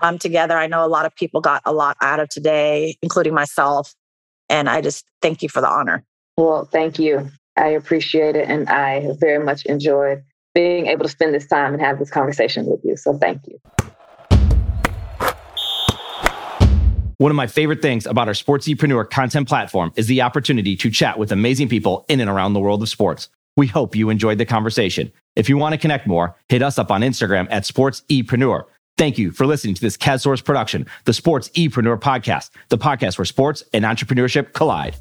um, 0.01 0.17
together. 0.17 0.57
I 0.57 0.67
know 0.67 0.85
a 0.85 0.87
lot 0.87 1.05
of 1.05 1.15
people 1.15 1.41
got 1.41 1.61
a 1.65 1.71
lot 1.71 1.97
out 2.01 2.19
of 2.19 2.29
today, 2.29 2.97
including 3.01 3.33
myself. 3.33 3.93
And 4.49 4.69
I 4.69 4.81
just 4.81 5.05
thank 5.21 5.41
you 5.41 5.49
for 5.49 5.61
the 5.61 5.69
honor. 5.69 6.03
Well, 6.37 6.65
thank 6.65 6.99
you. 6.99 7.29
I 7.57 7.67
appreciate 7.67 8.35
it. 8.35 8.49
And 8.49 8.67
I 8.69 9.07
very 9.19 9.43
much 9.43 9.65
enjoyed 9.65 10.23
being 10.53 10.87
able 10.87 11.03
to 11.03 11.09
spend 11.09 11.33
this 11.33 11.47
time 11.47 11.73
and 11.73 11.81
have 11.81 11.99
this 11.99 12.09
conversation 12.09 12.65
with 12.65 12.81
you. 12.83 12.97
So 12.97 13.17
thank 13.17 13.41
you. 13.47 13.59
One 17.17 17.29
of 17.29 17.35
my 17.35 17.45
favorite 17.45 17.83
things 17.83 18.07
about 18.07 18.27
our 18.27 18.33
Sportsepreneur 18.33 19.07
content 19.09 19.47
platform 19.47 19.93
is 19.95 20.07
the 20.07 20.23
opportunity 20.23 20.75
to 20.77 20.89
chat 20.89 21.19
with 21.19 21.31
amazing 21.31 21.69
people 21.69 22.03
in 22.09 22.19
and 22.19 22.27
around 22.27 22.53
the 22.53 22.59
world 22.59 22.81
of 22.81 22.89
sports. 22.89 23.29
We 23.55 23.67
hope 23.67 23.95
you 23.95 24.09
enjoyed 24.09 24.39
the 24.39 24.45
conversation. 24.45 25.11
If 25.35 25.47
you 25.47 25.55
want 25.55 25.73
to 25.73 25.77
connect 25.77 26.07
more, 26.07 26.35
hit 26.49 26.63
us 26.63 26.79
up 26.79 26.89
on 26.89 27.01
Instagram 27.01 27.47
at 27.51 27.63
Sportsepreneur. 27.63 28.63
Thank 28.97 29.17
you 29.17 29.31
for 29.31 29.47
listening 29.47 29.73
to 29.75 29.81
this 29.81 29.97
CASSource 29.97 30.43
production, 30.43 30.85
the 31.05 31.11
Sportsepreneur 31.11 31.99
Podcast, 31.99 32.51
the 32.69 32.77
podcast 32.77 33.17
where 33.17 33.25
sports 33.25 33.63
and 33.73 33.83
entrepreneurship 33.83 34.53
collide. 34.53 34.95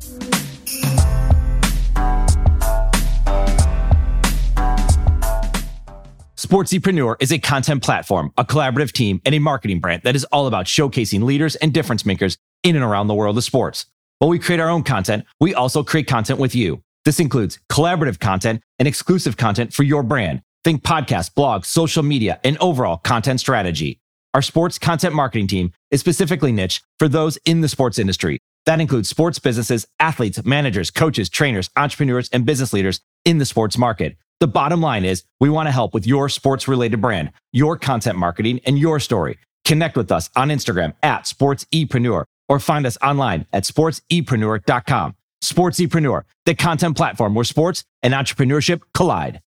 Sportsepreneur 6.37 7.17
is 7.21 7.31
a 7.31 7.39
content 7.39 7.83
platform, 7.83 8.33
a 8.39 8.45
collaborative 8.45 8.93
team, 8.93 9.21
and 9.27 9.35
a 9.35 9.39
marketing 9.39 9.81
brand 9.81 10.03
that 10.05 10.17
is 10.17 10.25
all 10.33 10.47
about 10.47 10.67
showcasing 10.67 11.23
leaders 11.23 11.55
and 11.57 11.73
difference 11.73 12.07
makers 12.07 12.39
in 12.63 12.77
and 12.77 12.85
around 12.85 13.07
the 13.07 13.15
world 13.15 13.37
of 13.37 13.45
sports. 13.45 13.87
While 14.19 14.31
we 14.31 14.39
create 14.39 14.61
our 14.61 14.69
own 14.69 14.83
content, 14.83 15.27
we 15.39 15.55
also 15.55 15.83
create 15.83 16.07
content 16.07 16.39
with 16.41 16.55
you. 16.55 16.83
This 17.05 17.21
includes 17.21 17.59
collaborative 17.71 18.19
content 18.19 18.63
and 18.79 18.89
exclusive 18.89 19.37
content 19.37 19.73
for 19.73 19.83
your 19.83 20.03
brand 20.03 20.43
Think 20.63 20.83
podcast, 20.83 21.33
blogs, 21.33 21.67
social 21.67 22.03
media, 22.03 22.39
and 22.45 22.59
overall 22.59 22.99
content 22.99 23.41
strategy. 23.41 23.99
Our 24.35 24.43
sports 24.43 24.79
content 24.79 25.15
marketing 25.15 25.47
team 25.47 25.73
is 25.91 26.01
specifically 26.01 26.53
niche 26.53 26.83
for 26.99 27.09
those 27.09 27.39
in 27.47 27.63
the 27.63 27.69
sports 27.69 27.99
industry. 27.99 28.41
That 28.67 28.81
includes 28.81 29.09
sports 29.09 29.39
businesses, 29.39 29.87
athletes, 29.99 30.45
managers, 30.45 30.91
coaches, 30.91 31.31
trainers, 31.31 31.71
entrepreneurs, 31.77 32.29
and 32.31 32.45
business 32.45 32.75
leaders 32.75 33.01
in 33.25 33.39
the 33.39 33.47
sports 33.47 33.79
market. 33.79 34.17
The 34.39 34.49
bottom 34.49 34.83
line 34.83 35.05
is 35.05 35.25
we 35.41 35.49
want 35.49 35.67
to 35.67 35.73
help 35.73 35.95
with 35.95 36.07
your 36.07 36.29
sports 36.29 36.69
related 36.69 37.01
brand, 37.01 37.33
your 37.53 37.79
content 37.79 38.19
marketing, 38.19 38.61
and 38.67 38.79
your 38.79 39.01
story. 39.01 39.39
Connect 39.65 39.97
with 39.97 40.13
us 40.13 40.29
on 40.37 40.49
Instagram 40.49 40.93
at 41.03 41.25
sportsepreneur 41.25 42.25
or 42.51 42.59
find 42.61 42.85
us 42.85 42.99
online 43.03 43.47
at 43.53 43.65
sportsepreneur.com. 43.65 45.17
Sportsepreneur, 45.43 46.23
the 46.45 46.55
content 46.55 46.97
platform 46.97 47.35
where 47.35 47.45
sports 47.45 47.83
and 48.03 48.13
entrepreneurship 48.13 48.83
collide. 48.93 49.41